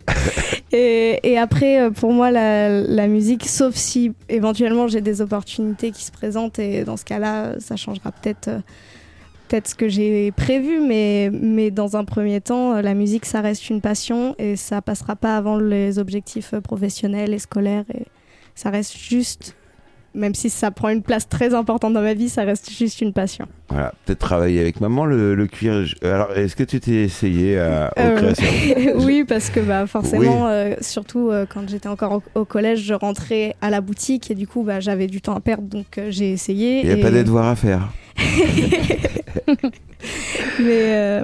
Et, 0.72 1.20
et 1.22 1.38
après, 1.38 1.80
euh, 1.80 1.90
pour 1.90 2.12
moi, 2.12 2.30
la, 2.30 2.80
la 2.80 3.06
musique, 3.06 3.46
sauf 3.48 3.74
si 3.74 4.12
éventuellement 4.28 4.88
j'ai 4.88 5.00
des 5.00 5.20
opportunités 5.20 5.90
qui 5.92 6.04
se 6.04 6.10
présentent, 6.12 6.58
et 6.58 6.84
dans 6.84 6.96
ce 6.96 7.04
cas-là, 7.04 7.60
ça 7.60 7.76
changera 7.76 8.10
peut-être 8.12 8.48
euh, 8.48 8.58
peut-être 9.48 9.68
ce 9.68 9.74
que 9.74 9.88
j'ai 9.88 10.32
prévu, 10.32 10.80
mais, 10.80 11.30
mais 11.32 11.70
dans 11.70 11.96
un 11.96 12.04
premier 12.04 12.40
temps, 12.40 12.74
euh, 12.76 12.82
la 12.82 12.94
musique, 12.94 13.24
ça 13.26 13.40
reste 13.40 13.68
une 13.70 13.80
passion 13.80 14.34
et 14.38 14.56
ça 14.56 14.80
passera 14.82 15.16
pas 15.16 15.36
avant 15.36 15.58
les 15.58 15.98
objectifs 15.98 16.54
professionnels 16.60 17.32
et 17.34 17.38
scolaires. 17.38 17.84
Et 17.94 18.04
ça 18.54 18.70
reste 18.70 18.96
juste, 18.96 19.54
même 20.14 20.34
si 20.34 20.48
ça 20.50 20.70
prend 20.70 20.88
une 20.90 21.02
place 21.02 21.28
très 21.28 21.54
importante 21.54 21.92
dans 21.92 22.00
ma 22.02 22.14
vie, 22.14 22.28
ça 22.28 22.42
reste 22.44 22.70
juste 22.70 23.00
une 23.00 23.12
passion. 23.12 23.46
Voilà, 23.68 23.92
peut-être 24.04 24.18
travailler 24.20 24.60
avec 24.60 24.80
maman 24.80 25.04
le, 25.06 25.34
le 25.34 25.46
cuir. 25.46 25.84
Alors, 26.02 26.32
est-ce 26.36 26.54
que 26.54 26.62
tu 26.64 26.78
t'es 26.80 26.92
essayé 27.04 27.58
à, 27.58 27.92
aux 27.96 28.00
Euh, 28.00 28.16
créations 28.16 28.44
oui, 29.04 29.24
parce 29.24 29.50
que 29.50 29.60
bah, 29.60 29.86
forcément, 29.86 30.46
euh, 30.48 30.74
surtout 30.80 31.30
euh, 31.30 31.46
quand 31.52 31.68
j'étais 31.68 31.88
encore 31.88 32.22
au, 32.34 32.40
au 32.40 32.44
collège, 32.44 32.82
je 32.84 32.94
rentrais 32.94 33.54
à 33.60 33.70
la 33.70 33.80
boutique 33.80 34.30
et 34.30 34.34
du 34.34 34.46
coup, 34.46 34.62
bah, 34.62 34.80
j'avais 34.80 35.06
du 35.06 35.20
temps 35.20 35.34
à 35.34 35.40
perdre, 35.40 35.64
donc 35.68 35.98
j'ai 36.10 36.30
essayé. 36.32 36.80
Il 36.80 36.86
n'y 36.86 36.92
a 36.92 36.96
et- 36.98 37.00
pas 37.02 37.10
des 37.10 37.24
devoirs 37.24 37.46
à 37.48 37.56
faire. 37.56 37.88
mais 40.60 41.22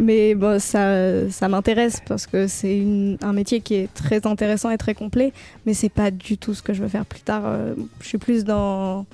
mais 0.00 0.34
bon, 0.34 0.60
ça, 0.60 1.28
ça 1.30 1.48
m'intéresse 1.48 2.00
parce 2.06 2.26
que 2.26 2.46
c'est 2.46 2.84
un 3.22 3.32
métier 3.32 3.60
qui 3.60 3.74
est 3.74 3.92
très 3.92 4.26
intéressant 4.26 4.70
et 4.70 4.78
très 4.78 4.94
complet, 4.94 5.32
mais 5.66 5.74
c'est 5.74 5.88
pas 5.88 6.10
du 6.10 6.38
tout 6.38 6.54
ce 6.54 6.62
que 6.62 6.72
je 6.72 6.82
veux 6.82 6.88
faire 6.88 7.06
plus 7.06 7.22
tard. 7.22 7.42
Euh, 7.44 7.74
je 8.00 8.06
suis 8.08 8.18
plus 8.18 8.44
dans, 8.44 9.06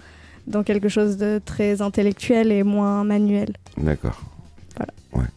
dans 0.46 0.62
quelque 0.62 0.88
chose 0.88 1.16
de 1.16 1.40
très 1.44 1.82
intellectuel 1.82 2.52
et 2.52 2.62
moins 2.62 3.04
manuel. 3.04 3.54
D'accord. 3.76 4.20
Voilà. 4.76 4.92
Ouais. 5.12 5.30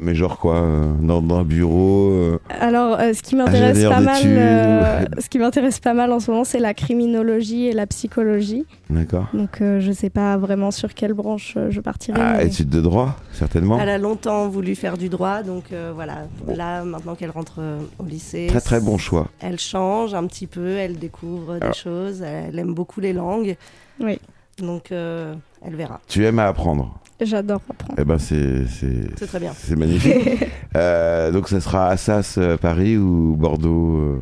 Mais 0.00 0.14
genre 0.14 0.38
quoi 0.38 0.56
euh, 0.56 0.92
dans, 1.00 1.20
dans 1.22 1.38
un 1.38 1.44
bureau 1.44 2.10
euh, 2.10 2.38
Alors, 2.60 2.98
euh, 3.00 3.12
ce 3.12 3.22
qui 3.22 3.34
m'intéresse 3.34 3.82
pas 3.84 4.00
mal, 4.00 4.22
euh, 4.24 5.04
ce 5.18 5.28
qui 5.28 5.38
m'intéresse 5.38 5.80
pas 5.80 5.94
mal 5.94 6.12
en 6.12 6.20
ce 6.20 6.30
moment, 6.30 6.44
c'est 6.44 6.58
la 6.58 6.74
criminologie 6.74 7.66
et 7.66 7.72
la 7.72 7.86
psychologie. 7.86 8.66
D'accord. 8.90 9.26
Donc, 9.32 9.60
euh, 9.60 9.80
je 9.80 9.92
sais 9.92 10.10
pas 10.10 10.36
vraiment 10.36 10.70
sur 10.70 10.94
quelle 10.94 11.12
branche 11.14 11.56
je 11.70 11.80
partirai. 11.80 12.20
Ah, 12.20 12.34
mais- 12.38 12.46
études 12.46 12.68
de 12.68 12.80
droit, 12.80 13.16
certainement. 13.32 13.78
Elle 13.80 13.88
a 13.88 13.98
longtemps 13.98 14.48
voulu 14.48 14.74
faire 14.74 14.98
du 14.98 15.08
droit, 15.08 15.42
donc 15.42 15.64
euh, 15.72 15.92
voilà. 15.94 16.26
Là, 16.46 16.84
maintenant 16.84 17.14
qu'elle 17.14 17.30
rentre 17.30 17.56
euh, 17.58 17.78
au 17.98 18.04
lycée, 18.04 18.46
Très 18.48 18.60
très 18.60 18.80
bon 18.80 18.98
choix. 18.98 19.28
Elle 19.40 19.58
change 19.58 20.14
un 20.14 20.26
petit 20.26 20.46
peu, 20.46 20.76
elle 20.76 20.98
découvre 20.98 21.58
des 21.58 21.72
choses, 21.72 22.22
elle 22.22 22.58
aime 22.58 22.74
beaucoup 22.74 23.00
les 23.00 23.12
langues. 23.12 23.56
Oui. 24.00 24.18
Donc, 24.58 24.92
euh, 24.92 25.34
elle 25.66 25.74
verra. 25.74 26.00
Tu 26.08 26.24
aimes 26.24 26.38
à 26.38 26.46
apprendre. 26.46 27.00
J'adore 27.20 27.60
apprendre. 27.70 27.94
Eh 27.98 28.04
ben 28.04 28.18
c'est 28.18 28.66
c'est 28.66 29.18
C'est 29.18 29.26
très 29.26 29.38
bien. 29.40 29.52
c'est 29.56 29.76
magnifique. 29.76 30.14
Euh, 30.76 31.30
donc 31.30 31.48
ça 31.48 31.60
sera 31.60 31.86
Assas 31.90 32.34
euh, 32.36 32.56
Paris 32.56 32.96
ou 32.96 33.36
Bordeaux. 33.36 33.96
euh, 33.96 34.20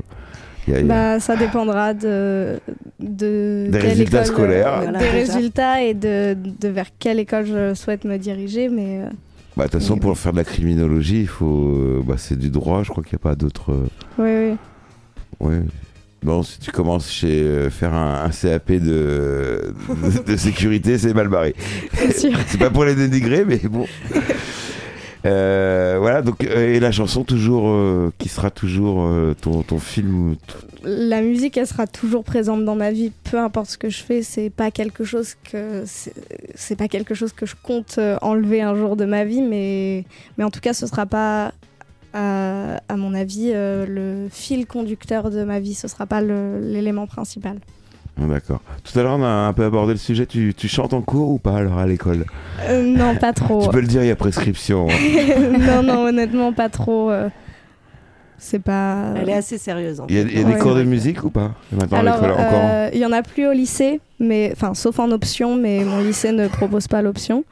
y 0.68 0.74
a- 0.74 0.80
y 0.80 0.82
a- 0.82 0.84
Bah, 0.84 1.18
ça 1.20 1.34
dépendra 1.34 1.95
de, 1.95 2.61
de 3.01 3.68
Des 3.70 3.78
résultats 3.78 4.18
école, 4.22 4.26
scolaires. 4.34 4.80
Voilà, 4.82 4.99
des 4.99 5.09
résultats 5.09 5.82
et 5.82 5.95
de, 5.95 6.36
de 6.61 6.68
vers 6.68 6.88
quelle 6.99 7.18
école 7.18 7.47
je 7.47 7.72
souhaite 7.72 8.05
me 8.05 8.18
diriger. 8.18 8.68
Mais 8.68 9.01
Bah, 9.57 9.64
de 9.64 9.70
toute 9.70 9.80
façon, 9.80 9.95
oui, 9.95 10.01
pour 10.01 10.18
faire 10.18 10.32
de 10.32 10.36
la 10.36 10.45
criminologie, 10.45 11.22
il 11.22 11.26
faut. 11.26 12.03
bah, 12.07 12.16
c'est 12.18 12.38
du 12.38 12.51
droit. 12.51 12.82
Je 12.82 12.90
crois 12.90 13.03
qu'il 13.03 13.14
n'y 13.16 13.20
a 13.22 13.26
pas 13.30 13.34
d'autres. 13.34 13.72
euh, 13.72 13.86
oui, 14.18 14.59
oui. 15.40 15.57
Bon, 16.23 16.45
si 16.45 16.61
tu 16.61 16.70
commences 16.70 17.11
chez 17.11 17.43
euh, 17.43 17.68
faire 17.68 17.95
un, 17.95 18.25
un 18.25 18.31
CAP 18.31 18.73
de, 18.73 19.75
de, 19.89 20.23
de 20.33 20.37
sécurité, 20.37 20.97
c'est 20.97 21.14
mal 21.14 21.29
barré. 21.29 21.55
C'est 22.16 22.59
pas 22.59 22.70
pour 22.70 22.85
les 22.85 22.95
dénigrer, 22.95 23.45
mais 23.45 23.59
bon. 23.59 23.87
Euh, 25.25 25.99
voilà, 26.01 26.20
donc, 26.20 26.43
euh, 26.43 26.75
et 26.75 26.81
la 26.81 26.91
chanson, 26.91 27.23
toujours, 27.23 27.68
euh, 27.68 28.12
qui 28.18 28.29
sera 28.29 28.51
toujours 28.51 29.09
ton, 29.41 29.62
ton 29.62 29.79
film. 29.79 30.35
La 30.83 31.23
musique, 31.23 31.57
elle 31.57 31.66
sera 31.68 31.87
toujours 31.87 32.25
présente 32.25 32.64
dans 32.64 32.75
ma 32.75 32.91
vie, 32.91 33.12
peu 33.31 33.39
importe 33.39 33.70
ce 33.70 33.79
que 33.79 33.89
je 33.89 34.03
fais. 34.03 34.23
C'est 34.23 34.51
pas 34.51 34.73
quelque 34.73 35.05
chose 35.05 35.37
que 35.49 35.85
c'est 36.57 36.77
pas 36.77 36.89
quelque 36.89 37.14
chose 37.14 37.33
que 37.33 37.47
je 37.47 37.55
compte 37.62 38.01
enlever 38.20 38.62
un 38.62 38.75
jour 38.75 38.97
de 38.97 39.05
ma 39.05 39.25
vie, 39.25 39.43
mais 39.43 40.05
mais 40.39 40.45
en 40.45 40.51
tout 40.51 40.59
cas, 40.59 40.73
ce 40.73 40.89
sera 40.89 41.07
pas 41.07 41.53
à, 42.15 42.81
à 42.89 42.97
mon 42.97 43.15
avis 43.15 43.51
euh, 43.55 43.87
le 43.89 44.29
fil 44.31 44.67
conducteur 44.67 45.31
de 45.31 45.45
ma 45.45 45.61
vie. 45.61 45.75
Ce 45.75 45.89
sera 45.89 46.07
pas 46.07 46.21
l'élément 46.21 47.07
principal. 47.07 47.59
Ah, 48.21 48.27
D'accord. 48.29 48.61
Tout 48.85 48.99
à 48.99 49.03
l'heure, 49.03 49.17
on 49.19 49.23
a 49.23 49.27
un 49.29 49.53
peu 49.55 49.65
abordé 49.65 49.93
le 49.95 49.99
sujet. 49.99 50.27
Tu, 50.27 50.53
tu 50.55 50.69
chantes 50.69 50.93
en 50.93 51.01
cours 51.01 51.31
ou 51.31 51.39
pas 51.39 51.57
alors 51.57 51.79
à 51.79 51.87
l'école 51.87 52.27
Euh, 52.69 52.83
non, 52.85 53.15
pas 53.17 53.33
trop. 53.33 53.63
Tu 53.63 53.71
peux 53.71 53.81
le 53.81 53.87
dire, 53.87 54.03
il 54.03 54.09
y 54.09 54.11
a 54.11 54.17
prescription. 54.17 54.87
hein. 54.91 55.59
non, 55.59 55.83
non, 55.83 56.05
honnêtement, 56.07 56.53
pas 56.53 56.69
trop. 56.69 57.11
euh, 57.11 57.31
c'est 58.39 58.59
pas. 58.59 59.15
Elle 59.17 59.29
est 59.29 59.35
assez 59.35 59.57
sérieuse. 59.57 60.01
en 60.01 60.07
Il 60.09 60.17
y 60.17 60.19
a, 60.19 60.25
fait. 60.25 60.33
il 60.33 60.39
y 60.39 60.41
a 60.43 60.45
des 60.45 60.53
Ouais. 60.55 60.59
cours 60.59 60.75
de 60.75 60.83
musique 60.83 61.23
ou 61.25 61.31
pas? 61.31 61.53
Maintenant, 61.71 61.97
à 61.99 62.01
Alors, 62.01 62.15
l'école, 62.17 62.31
encore 62.33 62.61
euh, 62.65 62.91
il 62.93 62.99
y 62.99 63.07
en 63.07 63.13
a 63.13 63.23
plus 63.23 63.47
au 63.47 63.53
lycée, 63.53 64.01
mais 64.21 64.51
enfin, 64.53 64.75
sauf 64.75 64.99
en 64.99 65.11
option, 65.13 65.57
mais 65.57 65.85
mon 65.85 66.01
lycée 66.01 66.33
ne 66.33 66.49
propose 66.49 66.89
pas 66.89 67.03
l'option. 67.03 67.45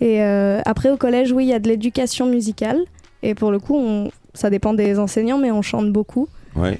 Et 0.00 0.22
euh, 0.22 0.60
après, 0.66 0.90
au 0.90 0.96
collège, 0.98 1.32
oui, 1.32 1.46
il 1.46 1.48
y 1.48 1.54
a 1.54 1.58
de 1.58 1.68
l'éducation 1.68 2.26
musicale. 2.26 2.78
Et 3.22 3.34
pour 3.34 3.50
le 3.50 3.58
coup, 3.58 3.76
on- 3.76 4.10
ça 4.34 4.50
dépend 4.50 4.74
des 4.74 4.98
enseignants, 4.98 5.38
mais 5.38 5.50
on 5.50 5.62
chante 5.62 5.90
beaucoup. 5.92 6.28
Ouais. 6.54 6.78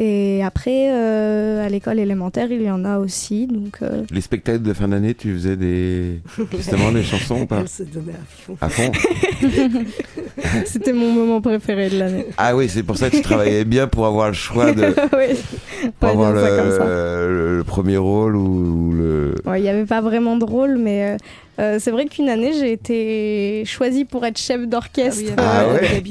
Et 0.00 0.44
après, 0.44 0.92
euh, 0.92 1.66
à 1.66 1.68
l'école 1.68 1.98
élémentaire, 1.98 2.52
il 2.52 2.62
y 2.62 2.70
en 2.70 2.84
a 2.84 2.98
aussi. 2.98 3.48
Donc, 3.48 3.78
euh, 3.82 4.04
Les 4.12 4.20
spectacles 4.20 4.62
de 4.62 4.72
fin 4.72 4.86
d'année, 4.86 5.12
tu 5.14 5.32
faisais 5.34 5.56
des. 5.56 6.20
Justement, 6.56 6.92
des 6.92 7.02
chansons 7.02 7.40
ou 7.40 7.46
pas 7.46 7.60
Elle 7.62 7.68
se 7.68 7.82
donnait 7.82 8.12
à 8.12 8.24
fond. 8.28 8.56
À 8.60 8.68
fond 8.68 8.92
c'était 10.66 10.92
mon 10.92 11.10
moment 11.12 11.40
préféré 11.40 11.88
de 11.90 11.98
l'année. 11.98 12.26
Ah 12.36 12.54
oui, 12.54 12.68
c'est 12.68 12.82
pour 12.84 12.96
ça 12.96 13.10
que 13.10 13.16
tu 13.16 13.22
travaillais 13.22 13.64
bien 13.64 13.88
pour 13.88 14.06
avoir 14.06 14.28
le 14.28 14.34
choix 14.34 14.72
de. 14.72 14.84
oui, 15.16 15.36
pour 15.98 16.08
avoir 16.10 16.32
le, 16.32 16.40
ça 16.42 16.48
comme 16.56 16.70
ça. 16.70 16.84
le- 16.86 17.56
le 17.58 17.64
premier 17.64 17.96
rôle 17.96 18.36
ou, 18.36 18.88
ou 18.88 18.92
le. 18.92 19.34
Ouais, 19.46 19.58
Il 19.60 19.62
n'y 19.64 19.68
avait 19.68 19.84
pas 19.86 20.00
vraiment 20.00 20.36
de 20.36 20.44
rôle, 20.44 20.76
mais 20.78 21.14
euh, 21.14 21.16
euh, 21.58 21.78
c'est 21.80 21.90
vrai 21.90 22.06
qu'une 22.06 22.28
année, 22.28 22.52
j'ai 22.52 22.72
été 22.72 23.64
choisie 23.66 24.04
pour 24.04 24.24
être 24.24 24.38
chef 24.38 24.66
d'orchestre. 24.68 25.20
oui, 25.26 25.32
Ah 25.36 25.60
avec 25.60 25.82
ouais. 25.82 26.02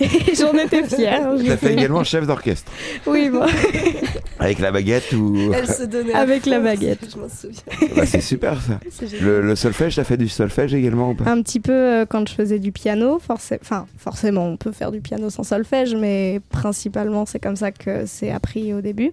Et 0.00 0.34
j'en 0.34 0.52
étais 0.54 0.82
fière. 0.84 1.30
Tu 1.42 1.50
as 1.50 1.56
fait 1.56 1.72
également 1.74 2.02
chef 2.04 2.26
d'orchestre 2.26 2.70
Oui, 3.06 3.28
bon. 3.30 3.46
avec 4.38 4.58
la 4.58 4.72
baguette 4.72 5.12
ou. 5.12 5.52
Elle 5.54 5.68
se 5.68 5.84
donnait 5.84 6.12
Avec 6.14 6.46
la 6.46 6.60
baguette. 6.60 7.08
Je 7.14 7.18
m'en 7.18 7.28
souviens. 7.28 7.88
Bah, 7.96 8.06
c'est 8.06 8.20
super 8.20 8.60
ça. 8.60 8.80
Le, 9.20 9.40
le 9.40 9.56
solfège, 9.56 9.96
t'as 9.96 10.04
fait 10.04 10.16
du 10.16 10.28
solfège 10.28 10.74
également 10.74 11.10
ou 11.10 11.14
pas? 11.14 11.30
Un 11.30 11.42
petit 11.42 11.60
peu 11.60 11.72
euh, 11.72 12.06
quand 12.06 12.28
je 12.28 12.34
faisais 12.34 12.58
du 12.58 12.72
piano, 12.72 13.18
forcé- 13.20 13.58
enfin 13.60 13.86
forcément 13.98 14.46
on 14.46 14.56
peut 14.56 14.72
faire 14.72 14.90
du 14.90 15.00
piano 15.00 15.30
sans 15.30 15.42
solfège, 15.44 15.94
mais 15.94 16.40
principalement 16.50 17.26
c'est 17.26 17.38
comme 17.40 17.56
ça 17.56 17.70
que 17.72 18.04
c'est 18.06 18.30
appris 18.30 18.72
au 18.74 18.80
début. 18.80 19.12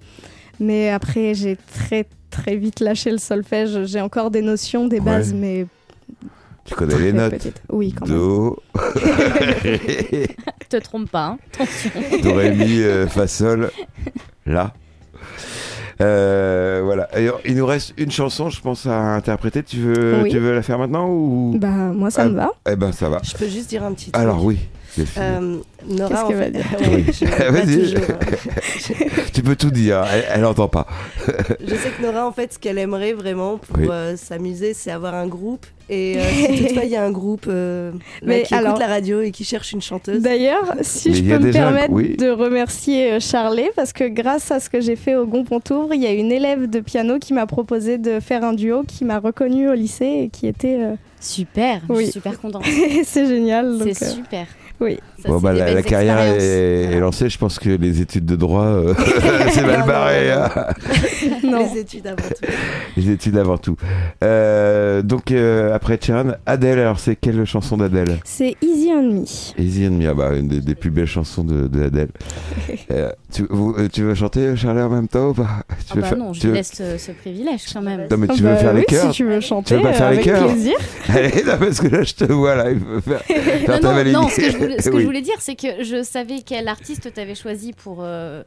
Mais 0.60 0.90
après 0.90 1.34
j'ai 1.34 1.58
très 1.74 2.06
très 2.30 2.56
vite 2.56 2.80
lâché 2.80 3.12
le 3.12 3.18
solfège. 3.18 3.86
J'ai 3.86 4.02
encore 4.02 4.30
des 4.32 4.42
notions, 4.42 4.88
des 4.88 5.00
bases, 5.00 5.32
Ouais. 5.34 5.40
mais 5.40 5.66
Tu 6.66 6.76
connais 6.76 6.98
les 7.00 7.14
notes 7.14 7.32
petites. 7.34 7.62
Oui 7.70 7.94
quand 7.98 8.08
même. 8.08 8.18
Do, 8.18 8.58
Te 10.70 10.78
trompe 10.78 11.10
pas. 11.10 11.26
hein. 11.26 11.38
Attention. 11.60 11.92
Do, 12.24 12.34
Ré, 12.36 12.52
Mi, 12.54 12.82
euh, 12.82 13.08
Fa, 13.08 13.28
Sol, 13.28 13.72
La. 14.46 14.74
Euh, 16.02 16.82
voilà. 16.84 17.10
Alors, 17.12 17.42
il 17.46 17.56
nous 17.56 17.66
reste 17.66 17.94
une 17.98 18.12
chanson, 18.12 18.50
je 18.50 18.62
pense, 18.62 18.86
à 18.86 18.98
interpréter. 19.16 19.64
Tu 19.64 19.78
veux, 19.78 20.22
Oui. 20.24 20.30
tu 20.30 20.40
veux 20.40 20.54
la 20.54 20.62
faire 20.62 20.78
maintenant 20.80 21.10
ou 21.10 21.56
Bah 21.60 21.68
moi 21.94 22.10
ça 22.10 22.22
Ah, 22.24 22.30
me 22.30 22.36
va. 22.36 22.52
Eh 22.72 22.76
ben, 22.76 22.92
ça 22.92 23.10
va. 23.10 23.20
Je 23.24 23.34
peux 23.36 23.48
juste 23.50 23.70
dire 23.70 23.84
un 23.84 23.92
petit 23.94 24.12
truc. 24.12 24.22
Alors 24.22 24.44
oui. 24.46 24.60
Euh, 25.18 25.58
Nora, 25.88 26.26
en 26.26 26.30
fait- 26.30 26.52
dire 26.52 26.66
Ouais, 26.80 26.88
Oui. 26.96 27.06
je- 27.14 27.26
pas 27.38 27.52
Vas-y. 27.52 27.78
toujours, 27.80 28.00
hein. 28.10 29.16
Tu 29.34 29.44
peux 29.44 29.56
tout 29.56 29.70
dire. 29.72 30.04
Elle, 30.12 30.26
elle 30.34 30.46
entend 30.46 30.68
pas. 30.68 30.88
Je 31.28 31.76
sais 31.76 31.90
que 31.98 32.02
Nora, 32.02 32.28
en 32.28 32.32
fait, 32.32 32.54
ce 32.54 32.60
qu'elle 32.60 32.78
aimerait 32.78 33.14
vraiment 33.14 33.58
pour 33.58 33.78
Oui. 33.78 33.88
euh, 33.90 34.18
s'amuser, 34.18 34.74
c'est 34.74 34.92
avoir 34.92 35.14
un 35.16 35.28
groupe. 35.28 35.66
Et 35.92 36.18
euh, 36.18 36.22
si 36.30 36.64
toutefois 36.66 36.84
il 36.84 36.92
y 36.92 36.96
a 36.96 37.04
un 37.04 37.10
groupe 37.12 37.46
euh, 37.48 37.92
bah, 37.92 37.98
Mais 38.24 38.44
qui 38.44 38.54
alors- 38.54 38.72
écoute 38.72 38.82
la 38.82 38.88
radio 38.88 39.22
et 39.22 39.32
qui 39.32 39.44
cherche 39.44 39.72
une 39.72 39.82
chanteuse, 39.82 40.22
D'ailleurs, 40.22 40.76
si 40.82 41.10
Mais 41.10 41.16
je 41.16 41.24
peux 41.24 41.40
me 41.40 41.52
permettre 41.52 41.92
oui. 41.94 42.16
de 42.16 42.30
remercier 42.30 43.14
euh, 43.14 43.20
Charlet, 43.20 43.72
parce 43.76 43.92
que 43.94 44.08
grâce 44.08 44.52
à 44.52 44.60
ce 44.60 44.70
que 44.70 44.82
j'ai 44.82 44.96
fait 44.96 45.16
au 45.16 45.26
Gonpontour, 45.26 45.92
il 45.94 46.04
y 46.04 46.06
a 46.06 46.12
une 46.14 46.32
élève 46.32 46.70
de 46.70 46.80
piano 46.80 47.18
qui 47.18 47.34
m'a 47.34 47.48
proposé 47.48 47.98
de 47.98 48.20
faire 48.20 48.44
un 48.44 48.54
duo, 48.54 48.84
qui 48.88 49.04
m'a 49.04 49.18
reconnue 49.20 49.68
au 49.70 49.74
lycée 49.74 50.24
et 50.26 50.30
qui 50.30 50.46
était. 50.48 50.78
euh, 50.80 50.94
Super. 51.22 51.82
Je 51.90 51.96
suis 51.96 52.12
super 52.14 52.40
contente. 52.40 52.64
c'est 53.04 53.26
génial. 53.26 53.78
donc, 53.78 53.90
C'est 53.94 54.06
euh, 54.06 54.10
super. 54.10 54.46
Oui. 54.80 55.00
Ça, 55.22 55.30
Bon, 55.30 55.40
bah, 55.40 55.54
la, 55.54 55.82
carrière 55.84 56.20
est, 56.20 57.00
lancée. 57.00 57.30
Je 57.30 57.38
pense 57.38 57.60
que 57.60 57.70
les 57.70 58.02
études 58.02 58.26
de 58.26 58.36
droit, 58.36 58.64
euh, 58.66 58.94
c'est 59.52 59.66
mal 59.66 59.80
non, 59.82 59.86
barré. 59.86 60.30
non, 60.30 60.42
hein. 60.44 60.66
Non. 61.44 61.70
les 61.74 61.80
études 61.82 62.08
avant 62.08 62.16
tout. 62.18 62.52
Les 62.98 63.10
études 63.12 63.38
avant 63.38 63.58
tout. 63.58 63.76
Euh, 64.24 65.02
donc 65.02 65.32
euh, 65.32 65.74
après 65.74 65.98
Sharon, 66.02 66.34
Adèle. 66.46 66.80
Alors 66.80 67.00
c'est 67.00 67.16
quelle 67.16 67.44
chanson 67.46 67.78
d'Adèle? 67.78 68.18
C'est 68.24 68.56
Easy 68.62 68.90
on 68.94 69.04
Me. 69.04 69.24
Easy 69.58 69.88
and 69.88 69.92
Me, 69.92 70.08
ah 70.10 70.14
bah, 70.14 70.32
une 70.38 70.48
des, 70.48 70.62
des 70.62 70.76
plus 70.76 70.92
belles 70.92 71.06
chansons 71.08 71.44
de, 71.44 71.68
de 71.68 71.84
Adèle. 71.86 72.10
Euh, 72.92 73.12
tu, 73.34 73.46
vous- 73.50 73.76
euh, 73.78 73.88
tu 73.92 74.04
veux 74.04 74.16
chanter 74.16 74.56
Charlie 74.56 74.82
en 74.82 74.90
même 74.90 75.08
temps 75.08 75.30
ou 75.30 75.34
pas? 75.34 75.64
Tu 75.70 75.76
Ah 75.92 75.96
veux 75.96 76.02
bah 76.02 76.08
faire- 76.08 76.18
non, 76.18 76.34
je 76.34 76.42
tu 76.42 76.48
veux- 76.48 76.54
laisse 76.54 76.72
ce, 76.74 76.98
ce 76.98 77.12
privilège 77.12 77.62
quand 77.74 77.82
même. 77.82 78.08
Non 78.10 78.18
mais 78.18 78.28
tu 78.28 78.34
Ah 78.40 78.42
veux 78.42 78.50
bah 78.50 78.56
faire 78.58 78.74
les 78.74 78.80
oui, 78.82 78.86
chœurs 78.88 79.12
Si 79.12 79.18
tu 79.18 79.26
veux 79.26 79.40
chanter, 79.40 79.76
veux 79.76 79.82
pas 79.82 79.94
faire 79.94 80.08
euh, 80.08 80.12
les 80.12 80.22
plaisir. 80.22 80.76
Allez, 81.10 81.44
non, 81.46 81.54
parce 81.60 81.80
que 81.80 81.88
là 81.88 82.04
je 82.04 82.14
te 82.14 82.32
vois 82.32 82.56
là, 82.56 82.72
il 82.72 82.80
faut 82.80 83.02
faire, 83.02 83.22
faire 83.22 83.60
Non, 83.70 83.80
ta 83.80 83.88
non, 83.90 83.96
validée. 83.96 84.14
non, 84.16 84.28
ce 84.30 84.36
que 84.42 84.52
je 84.52 84.58
voulais, 84.58 84.82
ce 84.82 84.90
que 84.90 84.96
Oui. 84.96 85.02
je 85.02 85.08
voulais 85.10 85.22
dire, 85.22 85.36
c'est 85.40 85.56
que 85.56 85.84
je 85.84 86.04
savais 86.04 86.42
quel 86.46 86.68
artiste 86.68 87.14
t'avais 87.14 87.36
choisi 87.36 87.74
pour 87.74 88.00
euh, 88.02 88.44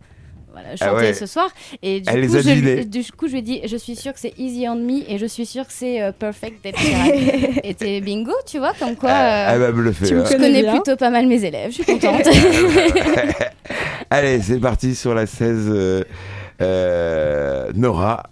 voilà, 0.52 0.70
chanter 0.76 0.84
Ah 0.90 0.94
ouais. 0.94 1.14
ce 1.14 1.26
soir. 1.26 1.48
Et 1.82 2.00
du 2.00 2.10
Elle 2.10 2.20
les 2.20 2.26
coup, 2.28 2.36
a 2.36 2.40
je, 2.42 2.50
lui- 2.50 2.62
devinés. 2.62 2.84
du 2.84 3.02
coup, 3.12 3.26
je 3.26 3.32
lui 3.32 3.38
ai 3.38 3.42
dit, 3.42 3.60
je 3.64 3.76
suis 3.76 3.96
sûre 3.96 4.12
que 4.12 4.20
c'est 4.20 4.34
Easy 4.38 4.66
on 4.68 4.76
Me 4.76 5.02
et 5.10 5.16
je 5.18 5.26
suis 5.26 5.46
sûre 5.46 5.66
que 5.66 5.72
c'est 5.72 6.02
euh, 6.02 6.12
Perfect 6.12 6.64
et 7.64 7.74
t'es 7.74 8.00
bingo, 8.00 8.32
tu 8.46 8.58
vois, 8.58 8.72
comme 8.78 8.94
quoi. 8.96 9.10
Ah, 9.12 9.54
euh, 9.54 9.72
Elle 9.74 9.94
tu 9.94 10.14
me 10.14 10.24
je 10.24 10.32
connais 10.36 10.70
plutôt 10.70 10.96
pas 10.96 11.10
mal 11.10 11.26
mes 11.26 11.42
élèves, 11.44 11.70
je 11.70 11.82
suis 11.82 11.84
contente. 12.00 12.26
Allez, 14.10 14.40
c'est 14.42 14.58
parti 14.60 14.94
sur 14.94 15.14
la 15.14 15.26
16. 15.26 15.68
euh, 15.70 16.04
euh, 16.60 17.72
Nora, 17.74 18.24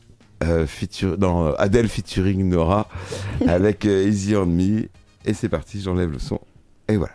euh, 0.45 0.67
feature, 0.67 1.17
dans 1.19 1.53
Adèle 1.55 1.89
featuring 1.89 2.49
Nora, 2.49 2.87
avec 3.49 3.85
euh, 3.87 4.07
Easy 4.07 4.37
on 4.37 4.47
Me. 4.47 4.89
Et 5.25 5.35
c'est 5.35 5.49
parti, 5.49 5.81
j'enlève 5.81 6.11
le 6.11 6.19
son. 6.19 6.39
Et 6.89 6.97
voilà. 6.97 7.15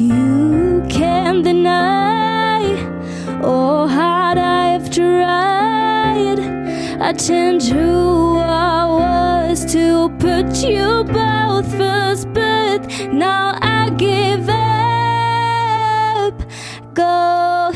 You 0.00 0.82
can't 0.88 1.44
deny 1.44 2.62
oh, 3.42 3.44
all 3.44 3.86
hard 3.86 4.38
I've 4.38 4.90
tried. 4.90 6.40
I 6.98 7.12
changed 7.12 7.68
who 7.68 8.38
I 8.38 8.86
was 8.86 9.70
to 9.74 10.08
put 10.18 10.64
you 10.64 11.04
both 11.04 11.70
first, 11.76 12.32
but 12.32 12.88
now 13.12 13.58
I 13.60 13.90
give 13.98 14.48
up. 14.48 16.32
Go 16.94 17.70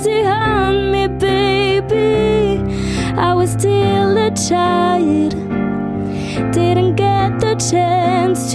easy 0.00 0.22
on 0.22 0.92
me, 0.92 1.08
baby. 1.08 2.58
I 3.18 3.34
was 3.34 3.50
still 3.50 4.16
a 4.16 4.30
child, 4.30 5.32
didn't 6.54 6.94
get 6.96 7.38
the 7.38 7.54
chance 7.70 8.49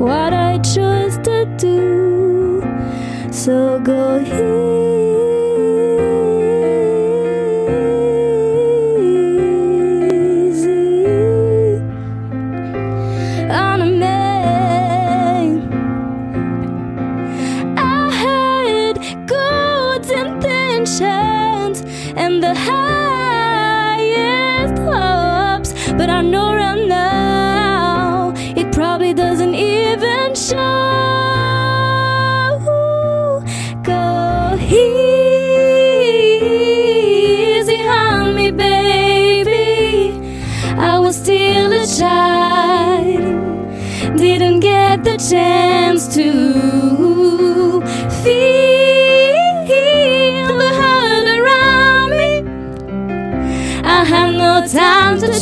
what 0.00 0.32
I 0.32 0.56
chose 0.60 1.18
to 1.28 1.44
do. 1.58 2.62
So 3.30 3.78
go 3.80 4.16
chance 4.24 4.49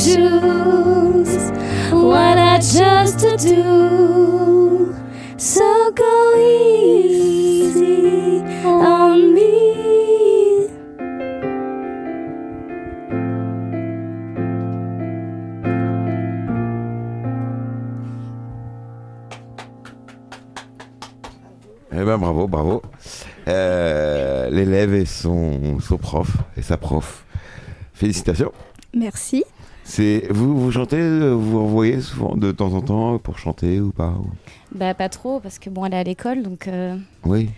choose 0.04 1.50
what 1.92 2.38
I 2.38 2.58
chose 2.58 3.14
to 3.16 3.36
do. 3.36 4.94
So 5.36 5.90
go 5.92 6.34
easy 6.38 7.82
on 8.64 9.34
me. 9.34 10.68
Eh 21.90 22.04
ben 22.04 22.18
bravo, 22.18 22.46
bravo. 22.46 22.82
Euh, 23.48 24.50
L'élève 24.50 24.94
et 24.94 25.06
son, 25.06 25.80
son 25.80 25.96
prof 25.98 26.28
et 26.56 26.62
sa 26.62 26.76
prof. 26.76 27.24
Félicitations. 27.94 28.52
Merci. 28.94 29.44
C'est 29.90 30.24
vous, 30.30 30.54
vous 30.60 30.70
chantez, 30.70 30.98
euh, 31.00 31.32
vous 31.32 31.58
envoyez 31.58 32.02
souvent 32.02 32.36
de 32.36 32.52
temps 32.52 32.74
en 32.74 32.82
temps 32.82 33.18
pour 33.18 33.38
chanter 33.38 33.80
ou 33.80 33.90
pas 33.90 34.10
ou- 34.20 34.28
Bah 34.74 34.92
pas 34.92 35.08
trop 35.08 35.40
parce 35.40 35.58
que 35.58 35.70
bon 35.70 35.86
elle 35.86 35.94
est 35.94 35.98
à 35.98 36.02
l'école 36.04 36.42
donc 36.42 36.68
euh, 36.68 36.94
Oui. 37.24 37.48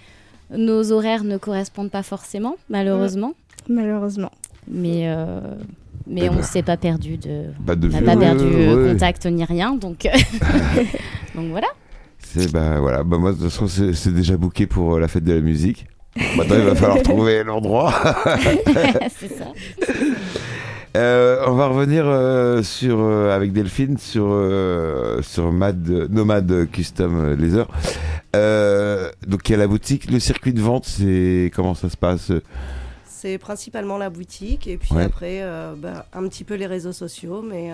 nos 0.56 0.92
horaires 0.92 1.24
ne 1.24 1.38
correspondent 1.38 1.90
pas 1.90 2.04
forcément 2.04 2.54
malheureusement. 2.68 3.32
Malheureusement. 3.68 4.30
Mais 4.68 5.08
euh, 5.08 5.40
mais 6.06 6.22
Eh 6.26 6.28
on 6.30 6.36
ben. 6.36 6.42
s'est 6.44 6.62
pas 6.62 6.76
perdu 6.76 7.16
de 7.16 7.46
on 7.68 7.74
n'a 7.88 8.02
pas 8.02 8.16
perdu 8.16 8.44
Ouais. 8.44 8.92
contact 8.92 9.26
ni 9.26 9.42
rien 9.44 9.74
donc 9.74 10.06
donc 11.34 11.46
voilà. 11.50 11.66
C'est 12.20 12.52
bah 12.52 12.78
voilà, 12.78 13.02
bah 13.02 13.18
moi 13.18 13.32
de 13.32 13.38
toute 13.38 13.50
façon 13.50 13.66
c'est 13.66 13.92
c'est 13.92 14.12
déjà 14.14 14.36
booké 14.36 14.68
pour 14.68 14.94
euh, 14.94 15.00
la 15.00 15.08
fête 15.08 15.24
de 15.24 15.32
la 15.32 15.40
musique. 15.40 15.86
Maintenant 16.36 16.56
il 16.56 16.62
va 16.64 16.74
falloir 16.76 17.02
trouver 17.02 17.42
l'endroit. 17.42 17.92
C'est 19.18 19.36
ça. 19.36 19.46
Euh, 20.97 21.45
on 21.47 21.53
va 21.53 21.68
revenir 21.68 22.05
euh, 22.07 22.62
sur 22.64 22.99
euh, 22.99 23.30
avec 23.34 23.53
Delphine 23.53 23.97
sur 23.97 24.24
sur 25.22 25.53
Mad 25.53 25.88
Nomad 26.11 26.68
Custom 26.72 27.34
Laser. 27.34 27.66
Donc 29.26 29.49
il 29.49 29.53
y 29.53 29.55
a 29.55 29.59
la 29.59 29.68
boutique, 29.68 30.11
le 30.11 30.18
circuit 30.18 30.53
de 30.53 30.61
vente, 30.61 30.84
c'est 30.86 31.51
comment 31.55 31.74
ça 31.74 31.88
se 31.91 31.97
passe? 31.97 32.32
C'est 33.07 33.38
principalement 33.38 33.99
la 33.99 34.11
boutique 34.11 34.66
et 34.66 34.78
puis 34.78 34.95
Ouais. 34.95 35.05
après 35.05 35.45
bah, 35.76 36.07
un 36.12 36.26
petit 36.28 36.43
peu 36.43 36.55
les 36.55 36.66
réseaux 36.66 36.93
sociaux, 36.93 37.43
mais, 37.49 37.70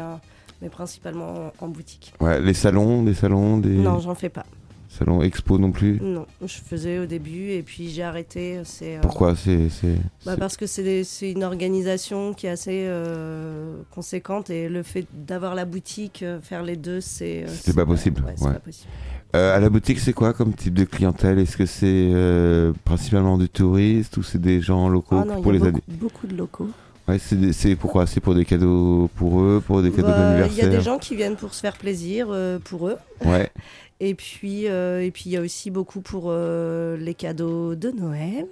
mais 0.60 0.68
principalement 0.68 1.52
en, 1.60 1.64
en 1.66 1.68
boutique. 1.68 2.12
Ouais, 2.20 2.40
les 2.40 2.52
salons, 2.54 3.02
des 3.02 3.14
salons, 3.14 3.56
des 3.58 3.70
Non, 3.70 3.98
j'en 4.00 4.14
fais 4.14 4.28
pas. 4.28 4.44
Salons 4.98 5.22
expo 5.22 5.58
non 5.58 5.70
plus. 5.72 5.98
Non, 6.00 6.26
je 6.42 6.54
faisais 6.58 6.98
au 6.98 7.06
début 7.06 7.50
et 7.50 7.62
puis 7.62 7.88
j'ai 7.90 8.02
arrêté. 8.02 8.60
C'est 8.64 8.96
euh, 8.96 9.00
Pourquoi 9.00 9.34
c'est 9.36 9.68
c'est 9.68 9.96
bah, 10.24 10.36
Parce 10.36 10.56
que 10.56 10.66
c'est 10.66 10.82
des- 10.82 11.04
c'est 11.04 11.30
une 11.32 11.44
organisation 11.44 12.32
qui 12.34 12.46
est 12.46 12.50
assez 12.50 12.84
euh, 12.86 13.76
conséquente 13.94 14.50
et 14.50 14.68
le 14.68 14.82
fait 14.82 15.06
d'avoir 15.12 15.54
la 15.54 15.64
boutique, 15.64 16.22
euh, 16.22 16.40
faire 16.40 16.62
les 16.62 16.76
deux, 16.76 17.00
c'est. 17.00 17.44
C'est 17.48 17.74
pas 17.76 17.86
possible, 17.86 18.22
Ouais, 18.40 18.52
pas 18.54 18.58
possible. 18.60 18.90
Euh, 19.34 19.54
à 19.56 19.60
la 19.60 19.68
boutique, 19.68 19.98
c'est 19.98 20.12
quoi 20.12 20.32
comme 20.32 20.54
type 20.54 20.74
de 20.74 20.84
clientèle? 20.84 21.38
Est-ce 21.38 21.56
que 21.56 21.66
c'est 21.66 21.84
euh, 22.14 22.72
principalement 22.84 23.36
du 23.36 23.48
touriste 23.48 24.16
ou 24.16 24.22
c'est 24.22 24.40
des 24.40 24.60
gens 24.60 24.88
locaux 24.88 25.18
Ah 25.20 25.24
non, 25.24 25.42
pour 25.42 25.52
y 25.52 25.58
les 25.58 25.66
a 25.66 25.70
beaucoup, 25.72 25.80
beaucoup 25.88 26.26
de 26.26 26.36
locaux. 26.36 26.68
Ouais, 27.08 27.18
c'est 27.20 27.52
c'est 27.52 27.76
pourquoi? 27.76 28.06
C'est 28.06 28.18
pour 28.20 28.34
des 28.34 28.44
cadeaux 28.44 29.08
pour 29.14 29.40
eux, 29.40 29.62
pour 29.64 29.80
des 29.82 29.90
cadeaux 29.92 30.08
Bah, 30.08 30.14
Il 30.16 30.18
y 30.18 30.22
a 30.22 30.46
d'anniversaire? 30.46 30.70
des 30.70 30.80
gens 30.80 30.98
qui 30.98 31.14
viennent 31.14 31.36
pour 31.36 31.54
se 31.54 31.60
faire 31.60 31.76
plaisir 31.76 32.28
euh, 32.30 32.58
pour 32.58 32.88
eux. 32.88 32.96
Ouais. 33.24 33.50
Et 33.98 34.14
puis, 34.14 34.68
euh, 34.68 35.02
et 35.02 35.10
puis 35.10 35.24
il 35.26 35.32
y 35.32 35.38
a 35.38 35.40
aussi 35.40 35.70
beaucoup 35.70 36.02
pour 36.02 36.24
euh, 36.26 36.98
les 36.98 37.14
cadeaux 37.14 37.74
de 37.74 37.90
Noël. 37.90 38.46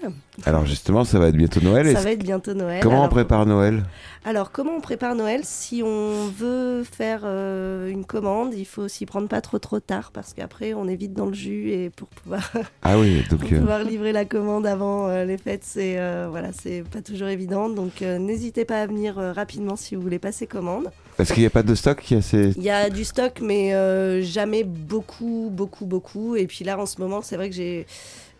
Alors 0.46 0.64
justement, 0.64 1.04
ça 1.04 1.18
va 1.18 1.28
être 1.28 1.36
bientôt 1.36 1.60
Noël. 1.60 1.94
Ça 1.94 2.00
va 2.00 2.12
être 2.12 2.22
bientôt 2.22 2.54
Noël. 2.54 2.80
Comment 2.82 3.04
on 3.04 3.08
prépare 3.08 3.44
Noël? 3.44 3.82
alors, 4.26 4.52
comment 4.52 4.72
on 4.74 4.80
prépare 4.80 5.14
Noël? 5.14 5.42
Si 5.44 5.82
on 5.84 6.28
veut 6.28 6.82
faire 6.82 7.20
euh, 7.24 7.90
une 7.90 8.06
commande, 8.06 8.54
il 8.54 8.64
faut 8.64 8.88
s'y 8.88 9.04
prendre 9.04 9.28
pas 9.28 9.42
trop 9.42 9.58
trop 9.58 9.80
tard 9.80 10.12
parce 10.14 10.32
qu'après 10.32 10.72
on 10.72 10.88
est 10.88 10.96
vite 10.96 11.12
dans 11.12 11.26
le 11.26 11.34
jus 11.34 11.68
et 11.68 11.90
pour 11.90 12.08
pouvoir, 12.08 12.50
Ah 12.82 12.98
oui, 12.98 13.22
donc 13.28 13.40
pour 13.40 13.50
pouvoir 13.50 13.84
livrer 13.84 14.12
la 14.12 14.24
commande 14.24 14.66
avant 14.66 15.24
les 15.24 15.36
fêtes, 15.36 15.64
c'est 15.64 15.98
voilà, 16.30 16.52
c'est 16.58 16.84
pas 16.90 17.02
toujours 17.02 17.28
évident. 17.28 17.68
Donc 17.68 18.00
n'hésitez 18.00 18.64
pas 18.64 18.80
à 18.80 18.86
venir 18.86 19.16
rapidement 19.16 19.76
si 19.76 19.94
vous 19.94 20.00
voulez 20.00 20.18
passer 20.18 20.46
commande. 20.46 20.90
parce 21.18 21.30
qu'il 21.30 21.42
n'y 21.42 21.46
a 21.46 21.50
pas 21.50 21.62
de 21.62 21.74
stock, 21.74 22.10
il 22.10 22.14
y 22.14 22.16
a 22.16 22.22
ces... 22.22 22.54
Il 22.56 22.62
y 22.62 22.70
a 22.70 22.88
du 22.88 23.04
stock, 23.04 23.40
mais 23.42 24.22
jamais 24.22 24.64
beaucoup, 24.64 25.33
beaucoup, 25.50 25.86
beaucoup. 25.86 26.36
Et 26.36 26.46
puis 26.46 26.64
là, 26.64 26.78
en 26.78 26.86
ce 26.86 27.00
moment, 27.00 27.22
c'est 27.22 27.36
vrai 27.36 27.50
que 27.50 27.56
j'ai 27.56 27.86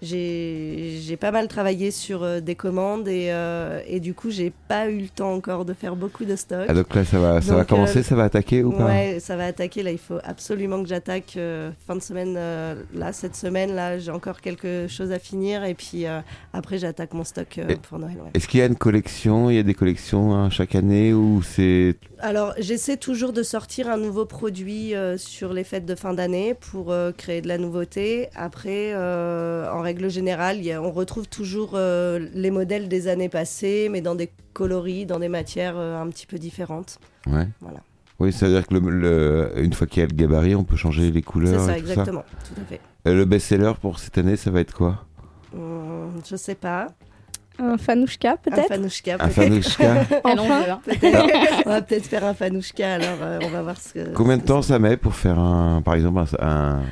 j'ai 0.05 1.17
pas 1.17 1.31
mal 1.31 1.49
travaillé 1.49 1.91
sur 1.91 2.23
euh, 2.23 2.41
des 2.41 2.55
commandes 2.55 3.09
et, 3.09 3.29
euh, 3.31 3.81
et 3.87 4.01
du 4.01 4.15
coup, 4.15 4.31
j'ai 4.31 4.53
pas 4.69 4.89
eu 4.89 4.99
le 5.01 5.09
temps 5.09 5.33
encore 5.33 5.65
de 5.65 5.73
faire 5.75 5.97
beaucoup 5.97 6.25
de 6.25 6.37
stock. 6.37 6.67
Ah, 6.69 6.75
donc 6.75 6.95
là, 6.95 7.05
ça 7.05 7.19
va, 7.19 7.41
ça 7.41 7.53
va 7.55 7.61
Donc, 7.61 7.69
commencer, 7.69 8.01
euh, 8.01 8.03
ça 8.03 8.15
va 8.15 8.25
attaquer 8.25 8.63
ou 8.63 8.73
pas? 8.73 8.87
Ouais, 8.87 9.19
ça 9.21 9.37
va 9.37 9.47
attaquer. 9.47 9.83
Là, 9.83 9.91
il 9.91 9.99
faut 9.99 10.19
absolument 10.25 10.83
que 10.83 10.89
j'attaque 10.89 11.35
euh, 11.37 11.71
fin 11.87 11.97
de 11.97 12.03
semaine. 12.03 12.35
euh, 12.37 12.75
là, 12.95 13.13
cette 13.13 13.37
semaine, 13.37 13.75
là, 13.75 13.99
j'ai 13.99 14.11
encore 14.11 14.41
quelque 14.41 14.87
chose 14.89 15.13
à 15.13 15.19
finir. 15.19 15.65
Et 15.65 15.75
puis 15.75 16.07
euh, 16.07 16.21
après, 16.53 16.79
j'attaque 16.79 17.15
mon 17.15 17.25
stock 17.25 17.59
euh, 17.59 17.77
pour 17.89 17.99
Noël. 17.99 18.17
ouais. 18.17 18.31
Est-ce 18.35 18.49
qu'il 18.49 18.61
y 18.61 18.63
a 18.63 18.67
une 18.67 18.77
collection? 18.77 19.51
Il 19.51 19.57
y 19.57 19.59
a 19.59 19.63
des 19.63 19.75
collections 19.75 20.35
hein, 20.35 20.51
chaque 20.51 20.75
année 20.75 21.13
ou 21.13 21.43
c'est 21.43 21.97
Alors, 22.19 22.55
j'essaie 22.59 22.97
toujours 22.97 23.33
de 23.33 23.43
sortir 23.43 23.89
un 23.89 23.97
nouveau 23.97 24.25
produit 24.25 24.95
euh, 24.95 25.17
sur 25.19 25.53
les 25.53 25.65
fêtes 25.65 25.87
de 25.87 25.95
fin 25.95 26.15
d'année 26.15 26.55
pour 26.55 26.91
euh, 26.91 27.13
créer 27.13 27.41
de 27.41 27.49
la 27.49 27.59
nouveauté. 27.59 28.29
Après, 28.35 28.93
euh, 28.95 29.71
en 29.71 29.81
règle 29.83 29.94
générale, 30.09 30.63
y 30.63 30.73
a- 30.73 30.81
on 30.83 30.91
retrouve 30.91 31.29
toujours 31.29 31.73
euh, 31.75 32.19
les 32.35 32.51
modèles 32.51 32.89
des 32.89 33.09
années 33.09 33.29
passées, 33.29 33.89
mais 33.91 34.01
dans 34.01 34.15
des 34.15 34.31
coloris, 34.53 35.07
dans 35.07 35.19
des 35.19 35.29
matières 35.29 35.75
euh, 35.77 36.01
un 36.01 36.09
petit 36.09 36.27
peu 36.27 36.39
différentes. 36.39 36.99
ouais 37.27 37.49
Voilà. 37.61 37.79
Oui, 38.21 38.33
ça 38.33 38.47
veut 38.47 38.53
dire 38.53 38.67
que 38.67 38.75
le, 38.75 38.91
le- 38.91 39.53
une 39.65 39.73
fois 39.73 39.87
qu'il 39.87 40.01
y 40.01 40.05
a 40.05 40.09
le 40.09 40.15
gabarit, 40.15 40.55
on 40.55 40.63
peut 40.65 40.77
changer 40.77 41.11
les 41.11 41.13
C'est 41.15 41.23
couleurs 41.23 41.61
ça, 41.65 41.73
et 41.77 41.83
tout 41.83 41.89
exactement. 41.89 42.25
Tout 42.55 42.61
à 42.61 42.65
fait. 42.65 42.81
le 43.15 43.25
best-seller 43.25 43.73
pour 43.81 43.99
cette 43.99 44.17
année, 44.19 44.37
ça 44.37 44.51
va 44.53 44.61
être 44.61 44.73
quoi? 44.75 45.05
Hum, 45.55 46.13
je 46.29 46.37
sais 46.37 46.55
pas. 46.55 46.89
Un 47.59 47.79
fanouchka 47.79 48.33
Un 48.33 48.37
peut-être? 48.37 48.67
fanouchka. 48.69 49.17
Un 49.21 49.29
fanouchka 49.29 50.05
Enfin. 50.25 50.63
hein. 50.71 50.81
Peut-être. 50.85 51.63
on 51.67 51.71
va 51.71 51.83
peut-être 51.83 52.07
faire 52.07 52.25
un 52.25 52.35
fanouchka, 52.35 52.95
alors 52.95 53.19
euh, 53.23 53.39
on 53.45 53.49
va 53.49 53.63
voir 53.63 53.81
ce 53.81 53.93
que. 53.95 54.13
Combien 54.13 54.39
de 54.39 54.43
temps 54.43 54.61
ça 54.63 54.79
met 54.81 54.97
pour 54.97 55.15
faire 55.15 55.39
un, 55.39 55.81
par 55.83 55.95
exemple, 55.95 56.21
un, 56.41 56.47
un- 56.49 56.83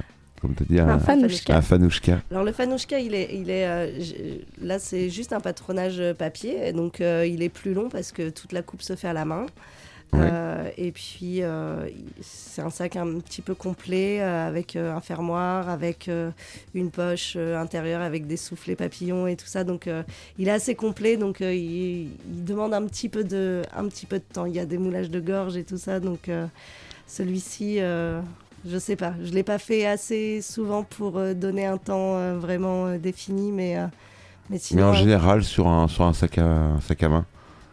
comme 0.42 0.54
tu 0.54 0.64
dis, 0.64 0.78
un, 0.80 0.88
Un 0.88 0.98
fanouchka. 0.98 1.56
un 1.56 1.62
fanouchka 1.62 2.20
Alors 2.30 2.42
le 2.44 2.52
fanouchka, 2.52 2.98
il 2.98 3.14
est, 3.14 3.30
il 3.34 3.48
est 3.48 3.66
euh, 3.66 4.00
j- 4.00 4.44
là 4.60 4.78
c'est 4.78 5.08
juste 5.08 5.32
un 5.32 5.40
patronage 5.40 6.00
euh, 6.00 6.12
papier, 6.12 6.72
donc 6.72 7.00
euh, 7.00 7.24
il 7.26 7.42
est 7.42 7.48
plus 7.48 7.72
long 7.72 7.88
parce 7.88 8.12
que 8.12 8.28
toute 8.28 8.52
la 8.52 8.60
coupe 8.62 8.82
se 8.82 8.96
fait 8.96 9.08
à 9.08 9.12
la 9.14 9.24
main. 9.24 9.46
Ouais. 10.14 10.18
Euh, 10.30 10.68
et 10.76 10.92
puis 10.92 11.42
euh, 11.42 11.88
c'est 12.20 12.60
un 12.60 12.68
sac 12.68 12.96
un 12.96 13.18
petit 13.20 13.40
peu 13.40 13.54
complet 13.54 14.20
euh, 14.20 14.46
avec 14.46 14.76
euh, 14.76 14.94
un 14.94 15.00
fermoir, 15.00 15.70
avec 15.70 16.06
euh, 16.08 16.30
une 16.74 16.90
poche 16.90 17.32
euh, 17.36 17.56
intérieure 17.58 18.02
avec 18.02 18.26
des 18.26 18.36
soufflets 18.36 18.76
papillons 18.76 19.26
et 19.26 19.36
tout 19.36 19.46
ça. 19.46 19.64
Donc 19.64 19.86
euh, 19.86 20.02
il 20.38 20.48
est 20.48 20.50
assez 20.50 20.74
complet, 20.74 21.16
donc 21.16 21.40
euh, 21.40 21.54
il, 21.54 22.08
il 22.30 22.44
demande 22.44 22.74
un 22.74 22.84
petit 22.84 23.08
peu 23.08 23.24
de, 23.24 23.62
un 23.74 23.88
petit 23.88 24.04
peu 24.04 24.18
de 24.18 24.24
temps. 24.34 24.44
Il 24.44 24.54
y 24.54 24.60
a 24.60 24.66
des 24.66 24.76
moulages 24.76 25.08
de 25.08 25.18
gorge 25.18 25.56
et 25.56 25.64
tout 25.64 25.78
ça, 25.78 25.98
donc 25.98 26.28
euh, 26.28 26.44
celui-ci. 27.06 27.78
Je 28.68 28.78
sais 28.78 28.96
pas, 28.96 29.14
je 29.22 29.32
l'ai 29.32 29.42
pas 29.42 29.58
fait 29.58 29.86
assez 29.86 30.40
souvent 30.42 30.82
pour 30.84 31.18
euh, 31.18 31.34
donner 31.34 31.66
un 31.66 31.78
temps 31.78 32.16
euh, 32.16 32.38
vraiment 32.38 32.86
euh, 32.86 32.98
défini, 32.98 33.50
mais, 33.52 33.76
mais 33.76 33.88
Mais 34.50 34.58
sinon, 34.58 34.86
en 34.88 34.92
euh, 34.92 34.94
général, 34.94 35.42
sur 35.44 35.66
un, 35.68 35.88
sur 35.88 36.04
un, 36.04 36.12
sac, 36.12 36.38
à, 36.38 36.44
un 36.44 36.80
sac 36.80 37.02
à 37.02 37.08
main. 37.08 37.26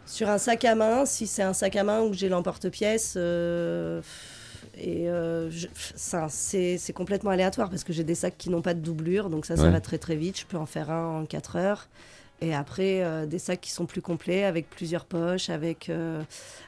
sur 0.06 0.28
un 0.28 0.38
sac 0.38 0.64
à 0.64 0.74
main, 0.74 1.04
si 1.06 1.26
c'est 1.26 1.42
un 1.42 1.52
sac 1.52 1.76
à 1.76 1.84
main 1.84 2.00
où 2.02 2.12
j'ai 2.12 2.28
l'emporte-pièce, 2.28 3.16
et 3.16 5.08
euh, 5.10 5.50
c'est 5.96 6.78
c'est 6.78 6.92
complètement 6.92 7.30
aléatoire 7.30 7.68
parce 7.70 7.84
que 7.84 7.92
j'ai 7.92 8.04
des 8.04 8.14
sacs 8.14 8.36
qui 8.38 8.50
n'ont 8.50 8.62
pas 8.62 8.74
de 8.74 8.80
doublure, 8.80 9.28
donc 9.30 9.44
ça, 9.46 9.56
ça 9.56 9.64
Ouais. 9.64 9.70
va 9.70 9.80
très 9.80 9.98
très 9.98 10.16
vite. 10.16 10.38
Je 10.40 10.46
peux 10.46 10.56
en 10.56 10.66
faire 10.66 10.90
un 10.90 11.20
en 11.22 11.26
4 11.26 11.56
heures. 11.56 11.88
Et 12.42 12.54
après, 12.54 13.02
euh, 13.02 13.26
des 13.26 13.38
sacs 13.38 13.60
qui 13.60 13.70
sont 13.70 13.84
plus 13.86 14.00
complets, 14.00 14.44
avec 14.44 14.70
plusieurs 14.70 15.04
poches, 15.04 15.50
avec, 15.50 15.90
euh, 15.90 16.22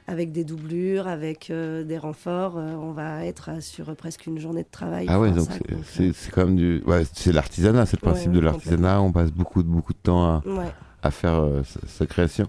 avec 0.07 0.31
des 0.31 0.45
doublures, 0.45 1.09
avec 1.09 1.49
euh, 1.51 1.83
des 1.83 1.97
renforts. 1.97 2.57
on 2.57 2.93
va 2.93 3.25
être 3.25 3.63
sur 3.63 3.95
presque 3.97 4.27
une 4.27 4.39
journée 4.39 4.63
de 4.65 4.71
travail. 4.71 5.07
Ah 5.09 5.19
ouais, 5.19 5.31
donc 5.31 5.49
c'est- 5.51 5.77
c'est 5.85 6.13
c'est 6.13 6.31
quand 6.31 6.45
même 6.45 6.57
du. 6.57 6.83
Ouais, 6.87 7.05
c'est 7.15 7.33
l'artisanat, 7.33 7.87
c'est 7.87 7.97
le 8.03 8.07
principe 8.07 8.29
ouais, 8.29 8.35
de 8.37 8.41
l'artisanat. 8.41 9.01
On 9.01 9.13
passe 9.13 9.31
beaucoup, 9.33 9.63
de- 9.63 9.69
beaucoup 9.69 9.93
de 9.95 9.99
temps 10.03 10.25
à, 10.25 10.43
ouais. 10.47 10.73
à 11.03 11.11
faire 11.11 11.43
sa, 11.65 11.81
sa 11.89 12.07
création. 12.07 12.49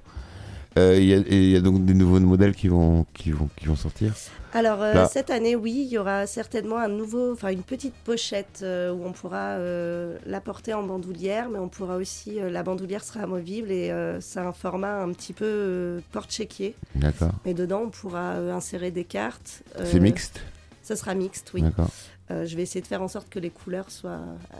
Euh, 0.77 0.97
Il 0.99 1.05
y, 1.05 1.13
a- 1.13 1.57
y 1.57 1.61
donc 1.61 1.85
des 1.85 1.93
nouveaux 1.93 2.19
modèles 2.19 2.55
qui 2.55 2.67
vont, 2.67 3.05
qui 3.13 3.31
vont, 3.31 3.49
qui 3.55 3.65
vont 3.65 3.75
sortir. 3.75 4.13
Alors 4.55 4.81
euh, 4.83 5.05
cette 5.11 5.29
année, 5.31 5.55
oui, 5.55 5.83
il 5.87 5.91
y 5.91 5.97
aura 5.97 6.27
certainement 6.27 6.77
un 6.77 6.87
nouveau, 6.87 7.31
enfin 7.33 7.49
une 7.49 7.63
petite 7.63 7.95
pochette 8.03 8.59
euh, 8.61 8.91
où 8.93 9.03
on 9.05 9.11
pourra 9.11 9.57
euh, 9.57 10.17
la 10.27 10.41
porter 10.41 10.73
en 10.73 10.83
bandoulière, 10.83 11.49
mais 11.49 11.57
on 11.59 11.69
pourra 11.69 11.95
aussi, 11.97 12.37
la 12.39 12.61
bandoulière 12.63 13.03
sera 13.03 13.21
amovible 13.21 13.71
et 13.71 13.91
c'est 14.19 14.39
un 14.39 14.51
format 14.53 15.01
un 15.01 15.11
petit 15.11 15.33
peu 15.33 16.01
porte-chéquier. 16.11 16.75
D'accord. 16.95 17.31
Et 17.45 17.53
dedans, 17.55 17.81
on 17.85 17.89
pourra 17.89 18.33
insérer 18.35 18.91
des 18.91 19.05
cartes. 19.05 19.63
C'est 19.83 19.99
mixte? 19.99 20.41
Ça 20.83 20.95
sera 20.95 21.15
mixte, 21.15 21.51
oui. 21.53 21.61
D'accord. 21.61 21.89
Euh, 22.31 22.45
je 22.45 22.55
vais 22.55 22.61
essayer 22.61 22.81
de 22.81 22.87
faire 22.87 23.01
en 23.01 23.09
sorte 23.09 23.29
que 23.29 23.37
les 23.39 23.49
couleurs 23.49 23.91
soient 23.91 24.11
euh, 24.11 24.57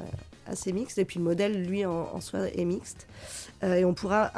assez 0.48 0.74
mixtes. 0.74 0.98
Et 0.98 1.06
puis 1.06 1.18
le 1.20 1.24
modèle, 1.24 1.64
lui, 1.64 1.86
en, 1.86 2.10
en 2.14 2.20
soi, 2.20 2.50
est 2.50 2.66
mixte. 2.66 3.08
Euh, 3.64 3.76
et 3.76 3.86
on 3.86 3.94
pourra 3.94 4.32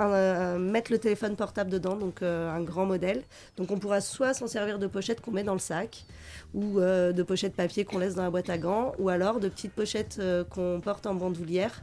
mettre 0.59 0.91
le 0.91 0.99
téléphone 0.99 1.36
portable 1.36 1.71
dedans, 1.71 1.95
donc 1.95 2.21
un 2.21 2.61
grand 2.61 2.86
modèle. 2.86 3.23
Donc 3.57 3.71
on 3.71 3.80
pourra 3.80 3.99
soit 4.01 4.34
s'en 4.36 4.47
servir 4.47 4.78
de 4.78 4.86
pochette 4.88 5.21
qu'on 5.21 5.32
met 5.32 5.43
dans 5.43 5.53
le 5.53 5.59
sac, 5.59 6.05
ou 6.53 6.80
de 6.80 7.23
pochettes 7.23 7.55
papier 7.55 7.84
qu'on 7.86 7.97
laisse 7.97 8.13
dans 8.15 8.23
la 8.23 8.30
boîte 8.30 8.49
à 8.51 8.59
gants, 8.59 8.93
ou 8.99 9.09
alors 9.09 9.39
de 9.39 9.49
petites 9.49 9.73
pochettes 9.73 10.21
qu'on 10.51 10.80
porte 10.84 11.07
en 11.07 11.15
bandoulière, 11.15 11.82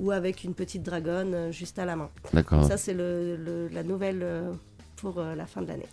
ou 0.00 0.10
avec 0.10 0.42
une 0.42 0.54
petite 0.54 0.82
dragonne 0.82 1.52
juste 1.52 1.78
à 1.78 1.84
la 1.84 1.94
main. 1.94 2.10
D'accord. 2.32 2.64
Ça, 2.64 2.76
c'est 2.76 2.94
le, 2.94 3.36
le- 3.36 3.68
la 3.68 3.84
nouvelle 3.84 4.26
pour 4.96 5.20
la 5.22 5.46
fin 5.46 5.62
de 5.62 5.68
l'année. 5.68 5.86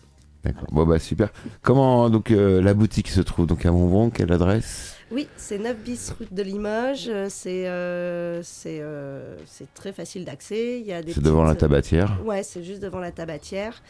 D'accord. 0.44 0.68
Bon 0.72 0.86
bah 0.86 1.00
super. 1.00 1.30
Comment 1.62 2.10
donc 2.10 2.32
euh, 2.32 2.62
la 2.62 2.74
boutique 2.74 3.10
se 3.10 3.22
trouve 3.22 3.48
donc 3.48 3.66
à 3.66 3.72
Montbron 3.72 4.10
Quelle 4.10 4.32
adresse? 4.32 4.96
Oui, 5.12 5.28
c'est 5.38 5.58
9 5.58 5.78
bis 5.78 6.12
route 6.18 6.34
de 6.34 6.44
Limoges. 6.44 7.10
C'est 7.30 7.68
euh, 7.68 8.42
c'est 8.44 8.80
euh, 8.82 9.36
c'est 9.46 9.74
très 9.74 9.92
facile 9.94 10.26
d'accès. 10.26 10.80
Il 10.80 10.86
y 10.86 10.94
a 10.94 11.02
des 11.02 11.14
C'est 11.14 11.24
devant 11.24 11.44
la 11.44 11.56
tabatière, 11.56 12.18
Ouais, 12.26 12.44
c'est 12.44 12.64
juste 12.64 12.82
devant 12.82 13.00
la 13.00 13.12
tabatière. 13.12 13.82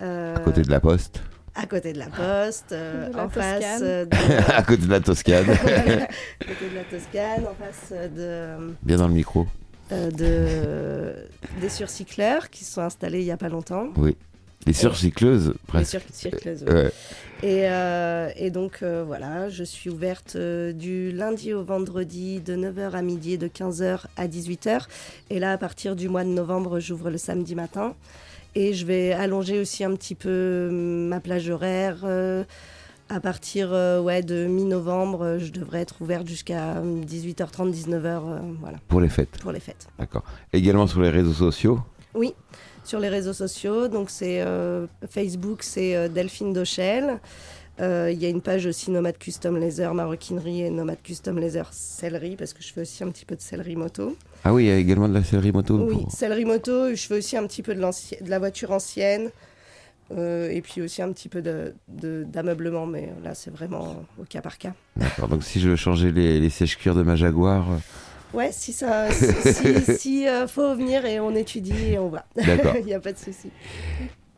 Euh, 0.00 0.36
à 0.36 0.40
côté 0.40 0.62
de 0.62 0.70
la 0.70 0.78
poste, 0.80 1.20
à 1.54 1.66
côté 1.66 1.92
de 1.92 1.98
la 1.98 2.06
poste, 2.06 2.72
euh, 2.72 3.08
De 3.10 3.16
la 3.16 3.24
en 3.24 3.28
face 3.28 3.60
Toscane. 3.60 3.82
euh, 3.82 4.04
de, 4.04 4.52
à 4.52 4.62
côté 4.62 4.82
de 4.86 4.90
la 4.90 5.00
Toscane, 5.00 5.50
à 5.50 5.56
côté 6.44 6.70
de 6.70 6.74
la 6.76 6.84
Toscane, 6.84 7.44
en 7.46 7.54
face 7.54 7.92
de, 8.14 8.74
bien 8.82 8.96
dans 8.98 9.08
le 9.08 9.14
micro. 9.14 9.46
euh, 9.90 10.10
de 10.12 11.14
des 11.60 11.68
surcycleurs 11.68 12.50
qui 12.50 12.64
se 12.64 12.74
sont 12.74 12.82
installés 12.82 13.20
il 13.20 13.26
y 13.26 13.30
a 13.32 13.36
pas 13.36 13.48
longtemps. 13.48 13.88
Les 14.68 14.74
surcycleuses 14.74 15.48
Les 15.48 15.54
presque. 15.66 15.90
surcycleuses. 16.02 16.62
Ouais. 16.64 16.92
Et, 17.42 17.68
euh, 17.68 18.30
et 18.36 18.50
donc 18.50 18.80
euh, 18.82 19.02
voilà, 19.06 19.48
je 19.48 19.64
suis 19.64 19.88
ouverte 19.90 20.34
euh, 20.36 20.72
du 20.72 21.10
lundi 21.12 21.54
au 21.54 21.62
vendredi 21.64 22.40
de 22.40 22.54
9h 22.54 22.92
à 22.92 23.02
midi 23.02 23.32
et 23.34 23.38
de 23.38 23.48
15h 23.48 24.00
à 24.16 24.26
18h. 24.28 24.82
Et 25.30 25.38
là, 25.38 25.52
à 25.52 25.58
partir 25.58 25.96
du 25.96 26.08
mois 26.08 26.24
de 26.24 26.28
novembre, 26.30 26.80
j'ouvre 26.80 27.10
le 27.10 27.18
samedi 27.18 27.54
matin. 27.54 27.94
Et 28.54 28.74
je 28.74 28.84
vais 28.86 29.12
allonger 29.12 29.58
aussi 29.60 29.84
un 29.84 29.94
petit 29.94 30.14
peu 30.14 30.28
euh, 30.28 30.70
ma 30.70 31.20
plage 31.20 31.48
horaire. 31.48 32.04
à 33.10 33.20
partir 33.20 33.70
ouais, 34.04 34.22
de 34.22 34.44
mi-novembre, 34.46 35.38
je 35.38 35.50
devrais 35.50 35.80
être 35.80 36.02
ouverte 36.02 36.26
jusqu'à 36.28 36.76
euh, 36.78 37.02
18h30, 37.04 37.72
19h 37.72 38.04
euh, 38.04 38.38
voilà, 38.60 38.76
Pour 38.88 39.00
les 39.00 39.08
fêtes, 39.08 39.38
pour 39.40 39.52
les 39.52 39.60
fêtes. 39.60 39.86
d'accord. 39.98 40.24
Également 40.52 40.86
sur 40.86 41.00
les 41.00 41.08
réseaux 41.10 41.32
sociaux? 41.32 41.80
Oui, 42.14 42.34
sur 42.88 42.98
les 43.00 43.08
réseaux 43.08 43.32
sociaux. 43.34 43.88
Donc 43.88 44.08
c'est 44.10 44.40
euh, 44.40 44.86
Facebook, 45.08 45.62
c'est 45.62 45.94
euh, 45.94 46.08
Delphine 46.08 46.52
Dochel. 46.52 47.18
Euh, 47.80 48.10
Il 48.12 48.18
y 48.20 48.26
a 48.26 48.28
une 48.28 48.40
page 48.40 48.66
aussi 48.66 48.90
Nomade 48.90 49.18
Custom 49.18 49.56
Laser 49.58 49.94
Maroquinerie 49.94 50.62
et 50.62 50.70
Nomade 50.70 50.98
Custom 51.04 51.38
Laser 51.38 51.68
Sellerie 51.72 52.34
parce 52.36 52.52
que 52.52 52.62
je 52.62 52.72
fais 52.72 52.80
aussi 52.80 53.04
un 53.04 53.10
petit 53.10 53.24
peu 53.26 53.36
de 53.36 53.40
sellerie 53.40 53.76
moto. 53.76 54.16
Ah 54.42 54.52
oui, 54.52 54.64
il 54.64 54.68
y 54.68 54.70
a 54.72 54.76
également 54.76 55.08
de 55.08 55.14
la 55.14 55.22
sellerie 55.22 55.52
moto. 55.52 55.76
Oui, 55.78 55.94
pour- 56.02 56.10
sellerie 56.10 56.44
moto, 56.46 56.92
je 56.94 57.06
fais 57.06 57.18
aussi 57.18 57.36
un 57.36 57.46
petit 57.46 57.62
peu 57.62 57.74
de, 57.74 57.82
la 58.26 58.38
voiture 58.38 58.72
ancienne 58.72 59.30
euh, 60.16 60.48
et 60.50 60.60
puis 60.62 60.80
aussi 60.80 61.02
un 61.02 61.12
petit 61.12 61.28
peu 61.28 61.42
de- 61.42 61.74
de- 61.88 62.24
d'ameublement, 62.26 62.86
mais 62.86 63.10
là 63.22 63.34
c'est 63.34 63.50
vraiment 63.52 64.02
au 64.18 64.24
cas 64.24 64.40
par 64.40 64.56
cas. 64.58 64.72
D'accord. 64.96 65.28
Donc 65.28 65.44
si 65.44 65.60
je 65.60 65.68
veux 65.68 65.76
changer 65.76 66.10
les, 66.10 66.40
les 66.40 66.50
sèches-cuirs 66.50 66.94
de 66.96 67.02
ma 67.02 67.14
Jaguar, 67.14 67.66
Ouais, 68.34 68.50
si 68.52 68.72
ça, 68.72 69.10
si, 69.10 69.26
si- 69.52 69.92
si, 69.98 70.28
euh, 70.28 70.46
faut 70.46 70.74
venir 70.74 71.04
et 71.06 71.18
on 71.20 71.34
étudie 71.34 71.92
et 71.92 71.98
on 71.98 72.08
va. 72.08 72.24
D'accord. 72.36 72.74
Il 72.80 72.84
n'y 72.86 72.94
a 72.94 73.00
pas 73.00 73.12
de 73.12 73.18
souci. 73.18 73.50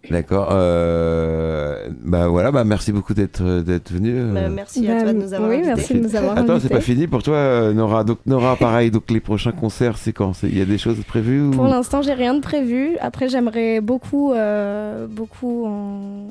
D'accord. 0.09 0.49
Euh, 0.51 1.89
bah 2.03 2.29
voilà, 2.29 2.51
bah 2.51 2.65
merci 2.65 2.91
beaucoup 2.91 3.13
d'être 3.15 3.61
d'être 3.61 3.93
venu. 3.93 4.13
euh. 4.17 4.33
Bah, 4.33 4.49
merci 4.49 4.89
à 4.89 4.95
Bah, 4.95 5.03
toi 5.03 5.13
de 5.13 5.19
nous 5.19 5.35
avoir 5.35 5.51
oui, 5.51 5.57
invités. 5.57 5.75
merci 5.77 5.95
de 5.95 6.01
nous 6.01 6.17
avoir 6.17 6.39
Attends, 6.39 6.59
c'est 6.59 6.69
pas 6.71 6.81
fini 6.81 7.07
pour 7.07 7.23
toi, 7.23 7.73
Nora. 7.75 8.03
Donc 8.05 8.19
Nora, 8.27 8.57
pareil. 8.57 8.91
Donc 8.91 9.11
les 9.11 9.21
prochains 9.21 9.53
concerts, 9.53 9.99
c'est 9.99 10.13
quand? 10.15 10.33
Il 10.43 10.57
y 10.57 10.63
a 10.63 10.65
des 10.65 10.79
choses 10.79 10.97
prévues 11.05 11.43
ou... 11.43 11.51
Pour 11.51 11.67
l'instant, 11.67 12.01
j'ai 12.01 12.15
rien 12.15 12.33
de 12.35 12.41
prévu. 12.41 12.97
Après, 13.01 13.29
j'aimerais 13.29 13.81
beaucoup, 13.83 14.33
euh, 14.33 15.07
beaucoup 15.07 15.67
en... 15.67 16.29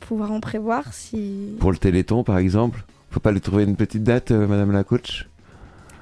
pouvoir 0.00 0.30
en 0.30 0.38
prévoir 0.40 0.92
si. 0.92 1.56
Pour 1.58 1.72
le 1.72 1.78
Téléthon, 1.78 2.22
par 2.22 2.38
exemple. 2.38 2.84
Faut 3.10 3.20
pas 3.20 3.32
lui 3.32 3.40
trouver 3.40 3.64
une 3.64 3.74
petite 3.76 4.04
date, 4.04 4.30
euh, 4.30 4.46
Madame 4.46 4.70
la 4.70 4.84
coach? 4.84 5.26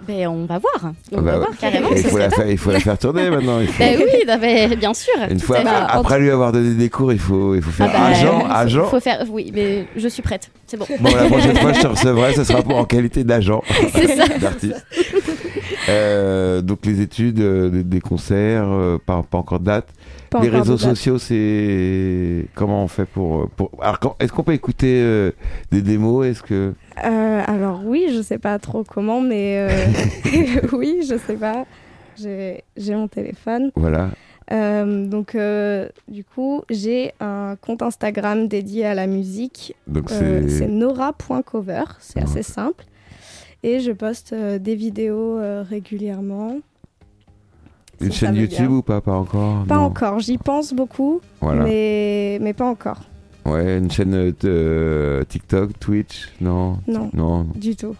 Ben, 0.07 0.28
on 0.28 0.44
va 0.44 0.59
voir. 0.59 0.92
On 1.11 1.18
Ah 1.18 1.20
bah 1.20 1.20
va 1.22 1.32
ouais. 1.32 1.36
voir 1.38 1.51
carrément. 1.59 1.88
il, 1.90 2.03
faut 2.05 2.18
la 2.18 2.30
faire, 2.30 2.49
il 2.49 2.59
faut 2.59 2.70
la 2.70 2.80
faire 2.80 2.99
tourner 2.99 3.30
maintenant. 3.30 3.61
il 3.61 3.68
faut- 3.68 3.78
Ben 3.78 3.99
oui, 3.99 4.24
non, 4.28 4.36
mais 4.40 4.76
bien 4.76 4.92
sûr. 4.94 5.14
Une 5.30 5.40
fois 5.40 5.59
après, 5.59 5.74
après 5.88 6.18
lui 6.20 6.30
avoir 6.30 6.53
donné 6.53 6.74
des 6.74 6.90
cours, 6.90 7.12
il 7.12 7.18
faut, 7.18 7.55
il 7.55 7.62
faut 7.62 7.70
faire 7.70 7.90
Ah 7.94 7.99
bah, 7.99 8.05
agent, 8.07 8.40
faut- 8.40 8.47
agent. 8.53 8.84
Faut 8.86 9.01
faire, 9.01 9.24
oui, 9.30 9.51
mais 9.55 9.86
je 9.97 10.07
suis 10.09 10.22
prête. 10.22 10.51
C'est 10.66 10.76
bon. 10.76 10.86
Bon, 11.01 11.14
la 11.14 11.24
prochaine 11.24 11.57
fois, 11.57 11.72
je 11.72 11.80
te 11.80 11.86
recevrai, 11.86 12.34
ce 12.34 12.44
sera 12.44 12.62
pour- 12.62 12.76
en 12.76 12.84
qualité 12.84 13.24
d'agent, 13.24 13.62
C'est 13.94 14.09
ça. 14.16 14.26
d'artiste. 14.38 14.84
Euh, 15.89 16.62
donc 16.62 16.84
les 16.84 17.01
études, 17.01 17.41
euh, 17.41 17.82
des, 17.82 18.01
concerts, 18.01 18.66
euh, 18.68 18.99
pas, 19.05 19.22
pas 19.22 19.39
encore 19.39 19.61
de 19.61 19.66
date. 19.66 19.89
Pas 20.30 20.41
les 20.41 20.49
encore 20.49 20.61
réseaux 20.61 20.76
de 20.76 20.78
date. 20.78 20.89
sociaux, 20.97 21.18
c'est 21.18 22.47
comment 22.55 22.82
on 22.82 22.89
fait 22.89 23.05
pour, 23.05 23.49
pour... 23.51 23.70
Alors, 23.80 24.16
est-ce 24.20 24.32
qu'on 24.32 24.43
peut 24.43 24.53
écouter 24.53 25.01
euh, 25.03 25.30
des 25.70 25.82
démos? 25.82 26.26
Est-ce 26.26 26.43
que? 26.43 26.74
Euh, 27.05 27.43
alors 27.47 27.82
oui, 27.84 28.09
je 28.14 28.22
sais 28.22 28.39
pas 28.39 28.59
trop 28.59 28.84
comment, 28.84 29.20
mais 29.20 29.68
euh, 29.68 30.68
oui, 30.72 31.07
je 31.09 31.16
sais 31.18 31.37
pas. 31.37 31.66
J'ai 32.16 32.62
mon 32.95 33.09
téléphone. 33.09 33.70
voilà, 33.76 34.11
Euh, 34.53 35.07
donc 35.07 35.34
euh, 35.34 35.89
du 36.09 36.24
coup, 36.24 36.62
j'ai 36.70 37.12
un 37.20 37.57
compte 37.61 37.82
Instagram 37.82 38.49
dédié 38.49 38.87
à 38.87 38.95
la 38.95 39.07
musique. 39.07 39.74
donc 39.87 40.11
Euh, 40.11 40.43
c'est 40.47 40.59
c'est 40.59 40.68
nora.cover, 40.68 41.84
c'est 41.99 42.22
assez 42.22 42.43
simple. 42.43 42.84
Et 43.67 43.81
je 43.81 43.91
poste 43.91 44.33
euh, 44.33 44.61
des 44.61 44.77
vidéos 44.77 45.39
euh, 45.39 45.64
régulièrement. 45.69 46.59
une 48.01 48.12
ça 48.12 48.27
chaîne 48.27 48.37
YouTube 48.37 48.69
bien. 48.69 48.77
ou 48.77 48.83
pas 48.83 49.01
Pas 49.01 49.14
encore. 49.17 49.64
Pas 49.64 49.75
non. 49.75 49.81
encore, 49.87 50.21
j'y 50.21 50.39
pense 50.39 50.73
beaucoup, 50.73 51.21
Voilà. 51.41 51.64
mais, 51.64 52.39
mais 52.41 52.53
pas 52.53 52.67
encore, 52.67 53.01
Ouais, 53.45 53.79
une 53.79 53.91
chaîne 53.91 54.14
euh, 54.14 54.33
de 54.41 55.25
TikTok, 55.25 55.77
Twitch, 55.81 56.29
non. 56.41 56.79
non, 56.87 57.11
Non, 57.12 57.43
du 57.57 57.75
tout. 57.75 57.97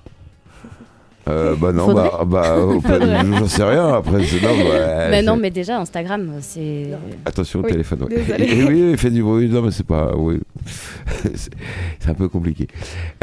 Euh, 1.29 1.57
bah 1.57 1.73
non, 1.73 1.87
Faudrait. 1.87 2.11
bah, 2.25 2.25
bah 2.25 2.57
euh, 2.91 3.23
j'en 3.39 3.49
sais 3.49 3.65
rien. 3.65 3.89
Après, 3.95 4.23
c'est 4.25 4.41
non, 4.41 4.51
bah, 4.57 5.09
Mais 5.11 5.23
non, 5.23 5.37
mais 5.37 5.51
déjà, 5.51 5.79
Instagram, 5.81 6.35
c'est. 6.41 6.91
Attention 7.25 7.61
au 7.61 7.63
Oui, 7.65 7.71
téléphone. 7.73 8.05
ouais. 8.05 8.25
Et, 8.39 8.59
et 8.61 8.65
oui, 8.65 8.91
il 8.93 8.97
fait 8.97 9.11
du 9.11 9.23
bruit. 9.23 9.49
Non, 9.49 9.63
mais 9.63 9.73
c'est 9.73 9.87
pas. 9.87 10.13
Oui. 10.17 10.39
c'est 11.35 11.51
c'est 11.99 12.11
un 12.11 12.15
peu 12.15 12.29
compliqué. 12.29 12.69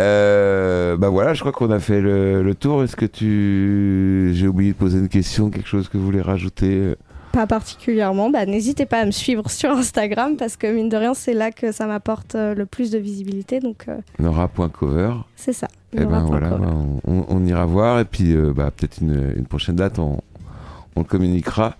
Euh, 0.01 0.97
bah 0.97 1.09
voilà, 1.09 1.33
je 1.33 1.39
crois 1.39 1.53
qu'on 1.53 1.71
a 1.71 1.79
fait 1.79 2.01
le, 2.01 2.43
le 2.43 2.55
tour. 2.55 2.83
Est-ce 2.83 2.95
que 2.97 3.05
tu. 3.05 4.31
J'ai 4.33 4.47
oublié 4.47 4.73
de 4.73 4.77
poser 4.77 4.97
une 4.99 5.09
question, 5.09 5.49
quelque 5.49 5.69
chose 5.69 5.87
que 5.87 5.97
vous 5.97 6.03
voulez 6.05 6.21
rajouter 6.21 6.95
Pas 7.33 7.47
particulièrement. 7.47 8.29
Bah, 8.29 8.45
N'hésitez 8.45 8.85
pas 8.85 8.99
à 8.99 9.05
me 9.05 9.11
suivre 9.11 9.49
sur 9.49 9.71
Instagram 9.71 10.37
parce 10.37 10.55
que 10.55 10.67
mine 10.67 10.87
de 10.87 10.95
rien, 10.97 11.13
c'est 11.15 11.33
là 11.33 11.51
que 11.51 11.71
ça 11.71 11.87
m'apporte 11.87 12.35
euh, 12.35 12.53
le 12.53 12.65
plus 12.67 12.91
de 12.91 12.99
visibilité. 12.99 13.59
Donc 13.59 13.85
euh, 13.89 13.97
Nora.cover. 14.19 15.13
c'est 15.35 15.51
ça. 15.51 15.67
Et 15.93 15.97
ben 15.97 16.03
Nora.cover. 16.09 16.29
voilà, 16.39 16.49
bah, 16.57 16.73
on, 17.07 17.25
on 17.27 17.45
ira 17.45 17.65
voir. 17.65 17.99
Et 17.99 18.05
puis, 18.05 18.33
euh, 18.35 18.53
bah, 18.55 18.69
peut-être 18.75 18.99
une, 19.01 19.33
une 19.35 19.45
prochaine 19.45 19.75
date, 19.75 19.97
on, 19.99 20.19
on 20.95 20.99
le 20.99 21.05
communiquera. 21.05 21.75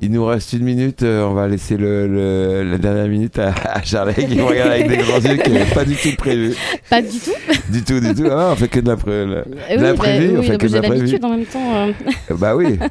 Il 0.00 0.10
nous 0.12 0.24
reste 0.24 0.52
une 0.52 0.62
minute. 0.64 1.02
euh, 1.02 1.24
on 1.24 1.34
va 1.34 1.48
laisser 1.48 1.76
le, 1.76 2.06
le- 2.06 2.62
la 2.70 2.78
dernière 2.78 3.08
minute 3.08 3.36
à, 3.40 3.52
à 3.64 3.82
Charlie 3.82 4.14
qui 4.14 4.36
me 4.36 4.42
regarde 4.44 4.70
avec 4.72 4.86
des 4.88 4.98
grands 4.98 5.18
yeux 5.20 5.36
qui 5.38 5.50
n'avait 5.50 5.74
pas 5.74 5.84
du 5.84 5.96
tout 5.96 6.14
prévu. 6.16 6.54
Pas 6.88 7.02
du 7.02 7.18
tout. 7.18 7.30
Du 7.72 7.82
tout, 7.82 7.98
du 8.00 8.14
tout. 8.14 8.28
Ah, 8.30 8.50
on 8.52 8.56
fait 8.56 8.68
que 8.68 8.78
de 8.80 8.88
la, 8.88 8.96
pré- 8.96 9.26
la- 9.26 9.42
de 9.76 9.82
la 9.82 9.90
oui, 9.92 9.96
prévue, 9.98 10.28
bah, 10.34 10.38
on 10.38 10.42
fait 10.42 10.58
que 10.58 10.66
de 10.66 10.68
j'ai 10.68 10.80
la 10.80 10.88
prévue. 10.88 11.18
en 11.22 11.28
même 11.30 11.46
temps. 11.46 11.74
Euh, 11.74 11.92
Bah 12.38 12.54
oui. 12.54 12.78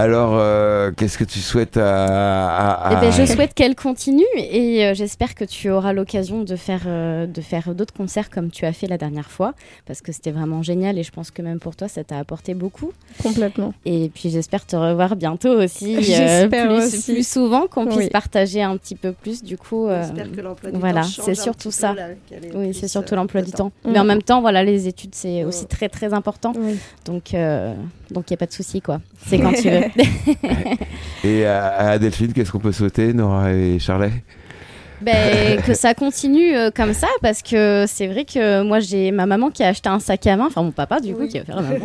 Alors, 0.00 0.30
euh, 0.34 0.92
qu'est-ce 0.96 1.18
que 1.18 1.24
tu 1.24 1.40
souhaites 1.40 1.76
à, 1.76 2.86
à- 2.86 2.92
Eh 2.92 3.00
ben, 3.02 3.12
je 3.12 3.30
souhaite 3.30 3.52
qu'elle 3.52 3.74
continue 3.76 4.24
et 4.34 4.86
euh, 4.86 4.94
j'espère 4.94 5.34
que 5.34 5.44
tu 5.44 5.68
auras 5.68 5.92
l'occasion 5.92 6.42
de 6.42 6.56
faire, 6.56 6.84
euh, 6.86 7.26
de 7.26 7.40
faire 7.42 7.74
d'autres 7.74 7.92
concerts 7.92 8.30
comme 8.30 8.50
tu 8.50 8.64
as 8.64 8.72
fait 8.72 8.86
la 8.86 8.96
dernière 8.96 9.30
fois 9.30 9.52
parce 9.86 10.00
que 10.00 10.10
c'était 10.12 10.30
vraiment 10.30 10.62
génial 10.62 10.96
et 10.96 11.02
je 11.02 11.10
pense 11.10 11.30
que 11.30 11.42
même 11.42 11.58
pour 11.60 11.76
toi 11.76 11.86
ça 11.86 12.02
t'a 12.02 12.16
apporté 12.18 12.54
beaucoup. 12.54 12.92
Complètement. 13.22 13.74
Et 13.84 14.10
puis 14.14 14.30
j'espère 14.30 14.64
te 14.64 14.74
revoir 14.74 15.16
bientôt 15.16 15.50
aussi, 15.60 15.96
euh, 15.96 16.00
J'espère 16.00 16.68
plus, 16.68 16.76
aussi. 16.96 17.12
plus 17.12 17.28
souvent, 17.28 17.66
qu'on 17.66 17.84
puisse 17.84 17.98
Oui. 17.98 18.08
partager 18.08 18.62
un 18.62 18.78
petit 18.78 18.94
peu 18.94 19.12
plus 19.12 19.42
du 19.42 19.58
coup. 19.58 19.86
euh, 19.86 20.02
J'espère 20.02 20.32
que 20.32 20.40
l'emploi 20.40 20.70
du 20.70 20.78
voilà, 20.78 21.02
temps 21.02 21.08
c'est 21.26 21.34
surtout 21.34 21.70
ça. 21.70 21.92
là, 21.92 22.06
Oui, 22.54 22.72
c'est 22.72 22.88
surtout 22.88 23.12
euh, 23.12 23.16
l'emploi 23.18 23.42
du 23.42 23.50
temps. 23.52 23.68
temps. 23.68 23.72
Mais 23.90 23.98
en 23.98 24.04
Mm. 24.04 24.08
même 24.08 24.22
temps, 24.22 24.40
voilà, 24.40 24.64
les 24.64 24.88
études 24.88 25.14
c'est 25.14 25.44
aussi 25.44 25.64
Mm. 25.64 25.68
très 25.68 25.88
très 25.90 26.14
important. 26.14 26.54
Oui. 26.56 26.78
Donc 27.04 27.34
euh, 27.34 27.74
donc 28.10 28.24
il 28.30 28.32
y 28.32 28.34
a 28.34 28.38
pas 28.38 28.46
de 28.46 28.52
souci 28.52 28.80
quoi. 28.80 28.98
C'est 29.26 29.38
quand 29.38 29.52
tu 29.52 29.70
veux. 29.70 29.84
Et 31.24 31.46
à, 31.46 31.90
à 31.90 31.98
Delphine, 31.98 32.32
qu'est-ce 32.32 32.50
qu'on 32.50 32.58
peut 32.58 32.72
souhaiter, 32.72 33.12
Nora 33.12 33.52
et 33.52 33.78
Charlet? 33.78 34.10
Ben, 35.00 35.60
que 35.66 35.74
ça 35.74 35.94
continue 35.94 36.54
euh, 36.54 36.70
comme 36.70 36.92
ça 36.92 37.08
parce 37.22 37.42
que 37.42 37.84
c'est 37.88 38.06
vrai 38.06 38.24
que 38.24 38.62
moi 38.62 38.80
j'ai 38.80 39.10
ma 39.12 39.26
maman 39.26 39.50
qui 39.50 39.62
a 39.62 39.68
acheté 39.68 39.88
un 39.88 39.98
sac 39.98 40.26
à 40.26 40.36
main, 40.36 40.46
enfin 40.46 40.62
mon 40.62 40.72
papa 40.72 41.00
du 41.00 41.14
coup 41.14 41.26
qui, 41.26 41.40
la 41.46 41.54
maman, 41.54 41.76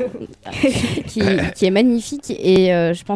qui, 1.08 1.22
qui 1.56 1.66
est 1.66 1.72
magnifique 1.72 2.30
et 2.30 2.74
euh, 2.74 2.94
je 2.94 3.04
pense 3.04 3.14